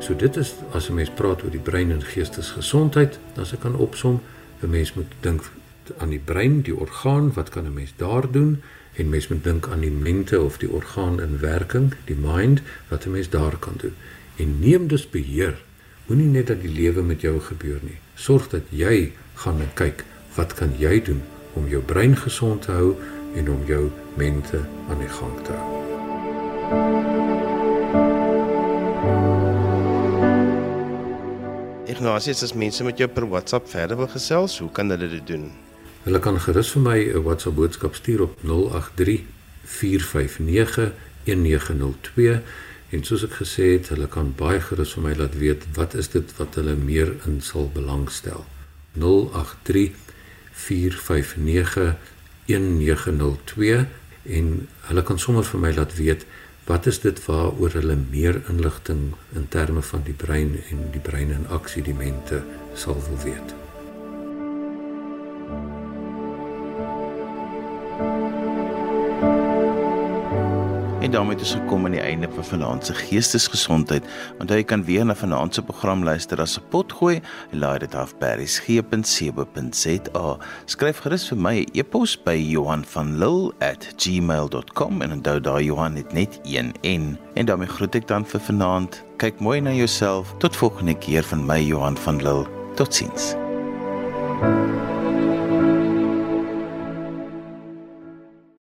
So 0.06 0.16
dit 0.16 0.36
is 0.36 0.54
as 0.70 0.88
'n 0.88 0.94
mens 0.94 1.10
praat 1.10 1.42
oor 1.42 1.50
die 1.50 1.66
brein 1.70 1.90
en 1.90 2.02
geestesgesondheid, 2.02 3.18
dan 3.34 3.46
se 3.46 3.56
kan 3.56 3.76
opsom, 3.76 4.20
'n 4.62 4.70
mens 4.70 4.94
moet 4.94 5.12
dink 5.20 5.50
aan 5.98 6.08
die 6.08 6.22
brein, 6.24 6.60
die 6.60 6.76
orgaan, 6.76 7.32
wat 7.32 7.48
kan 7.48 7.64
'n 7.66 7.72
mens 7.72 7.92
daar 7.96 8.30
doen? 8.30 8.62
En 8.92 9.08
mens 9.08 9.28
moet 9.28 9.44
dink 9.44 9.68
aan 9.68 9.80
die 9.80 9.90
mente 9.90 10.40
of 10.40 10.58
die 10.58 10.70
orgaan 10.70 11.20
in 11.20 11.38
werking, 11.40 11.94
die 12.04 12.16
mind, 12.16 12.60
wat 12.88 13.04
'n 13.04 13.10
mens 13.10 13.30
daar 13.30 13.56
kan 13.58 13.74
doen. 13.76 13.94
En 14.36 14.58
neem 14.58 14.86
dus 14.86 15.10
beheer. 15.10 15.54
Moenie 16.06 16.26
net 16.26 16.46
dat 16.46 16.60
die 16.60 16.72
lewe 16.72 17.02
met 17.02 17.20
jou 17.20 17.40
gebeur 17.40 17.78
nie. 17.82 17.98
Sorg 18.14 18.48
dat 18.48 18.62
jy 18.68 19.12
gaan 19.34 19.60
en 19.60 19.70
kyk, 19.74 20.04
wat 20.34 20.54
kan 20.54 20.70
jy 20.78 21.02
doen 21.02 21.22
om 21.52 21.68
jou 21.68 21.82
brein 21.82 22.16
gesond 22.16 22.62
te 22.62 22.70
hou 22.70 22.94
en 23.34 23.50
om 23.50 23.60
jou 23.66 23.90
mente 24.16 24.64
aan 24.88 24.98
die 24.98 25.08
gang 25.08 25.36
te 25.44 25.52
hou? 25.52 25.74
Ignatius, 31.86 32.42
as 32.42 32.52
mense 32.52 32.84
met 32.84 32.98
jou 32.98 33.08
per 33.08 33.28
WhatsApp 33.28 33.68
verder 33.68 33.96
wil 33.96 34.08
gesels, 34.12 34.58
hoe 34.58 34.70
kan 34.70 34.90
hulle 34.90 35.08
dit 35.08 35.26
doen? 35.26 35.50
Hulle 36.06 36.20
kan 36.22 36.40
gerus 36.40 36.70
vir 36.74 36.82
my 36.82 36.98
'n 36.98 37.22
WhatsApp 37.22 37.56
boodskap 37.56 37.94
stuur 37.94 38.22
op 38.22 38.34
083 38.42 39.24
459 39.64 40.92
1902 41.24 42.40
en 42.90 43.04
soos 43.04 43.24
ek 43.24 43.40
gesê 43.42 43.64
het, 43.76 43.88
hulle 43.88 44.06
kan 44.06 44.34
baie 44.36 44.60
gerus 44.60 44.92
vir 44.94 45.02
my 45.02 45.14
laat 45.14 45.34
weet 45.38 45.64
wat 45.74 45.94
is 45.94 46.08
dit 46.08 46.36
wat 46.38 46.54
hulle 46.54 46.76
meer 46.76 47.14
in 47.26 47.40
sal 47.40 47.70
belangstel. 47.74 48.44
083 48.92 49.90
459 50.52 51.96
1902 52.46 53.86
en 54.28 54.68
hulle 54.88 55.02
kan 55.02 55.18
sommer 55.18 55.44
vir 55.44 55.60
my 55.60 55.72
laat 55.76 55.94
weet 55.96 56.26
Wat 56.66 56.86
is 56.86 56.98
dit 57.00 57.24
waaroor 57.24 57.76
hulle 57.78 57.96
meer 58.10 58.40
inligting 58.50 59.12
in 59.38 59.48
terme 59.48 59.82
van 59.82 60.02
die 60.02 60.14
brein 60.24 60.56
en 60.70 60.88
die 60.90 61.02
brein 61.10 61.30
in 61.30 61.46
aksie 61.58 61.82
die 61.82 61.94
mente 61.94 62.42
sal 62.74 62.98
wil 63.06 63.22
weet? 63.22 63.54
En 71.06 71.12
daarmee 71.12 71.36
is 71.36 71.54
gekom 71.54 71.84
aan 71.84 71.90
die 71.94 72.00
einde 72.00 72.28
van 72.34 72.44
vanaand 72.44 72.86
se 72.86 72.94
geestesgesondheid. 72.94 74.04
Onthou 74.38 74.58
jy 74.58 74.64
kan 74.66 74.84
weer 74.84 75.04
na 75.06 75.14
vanaand 75.14 75.54
se 75.54 75.62
program 75.62 76.04
luister 76.04 76.40
as 76.42 76.58
'n 76.58 76.62
potgooi. 76.68 77.20
Laai 77.50 77.78
dit 77.78 77.94
af 77.94 78.18
by 78.18 78.26
resgep.co.za. 78.40 80.36
Skryf 80.64 80.98
gerus 80.98 81.28
vir 81.28 81.38
my 81.38 81.60
'n 81.60 81.66
e 81.72 81.78
e-pos 81.78 82.22
by 82.22 82.46
Johanvanlull@gmail.com 82.48 85.02
en 85.02 85.12
onthou 85.12 85.40
daai 85.40 85.64
Johan 85.64 85.94
het 85.94 86.12
net 86.12 86.40
een 86.42 86.74
N. 86.82 87.18
En 87.34 87.46
daarmee 87.46 87.68
groet 87.68 87.94
ek 87.94 88.08
dan 88.08 88.26
vir 88.26 88.40
vanaand. 88.40 89.04
Kyk 89.16 89.40
mooi 89.40 89.60
na 89.60 89.72
jouself. 89.72 90.34
Tot 90.38 90.56
volgende 90.56 90.94
keer 90.94 91.22
van 91.22 91.46
my 91.46 91.62
Johan 91.62 91.96
van 91.96 92.22
Lill. 92.22 92.46
Totsiens. 92.74 93.34
thank 94.40 94.90
you 94.90 94.95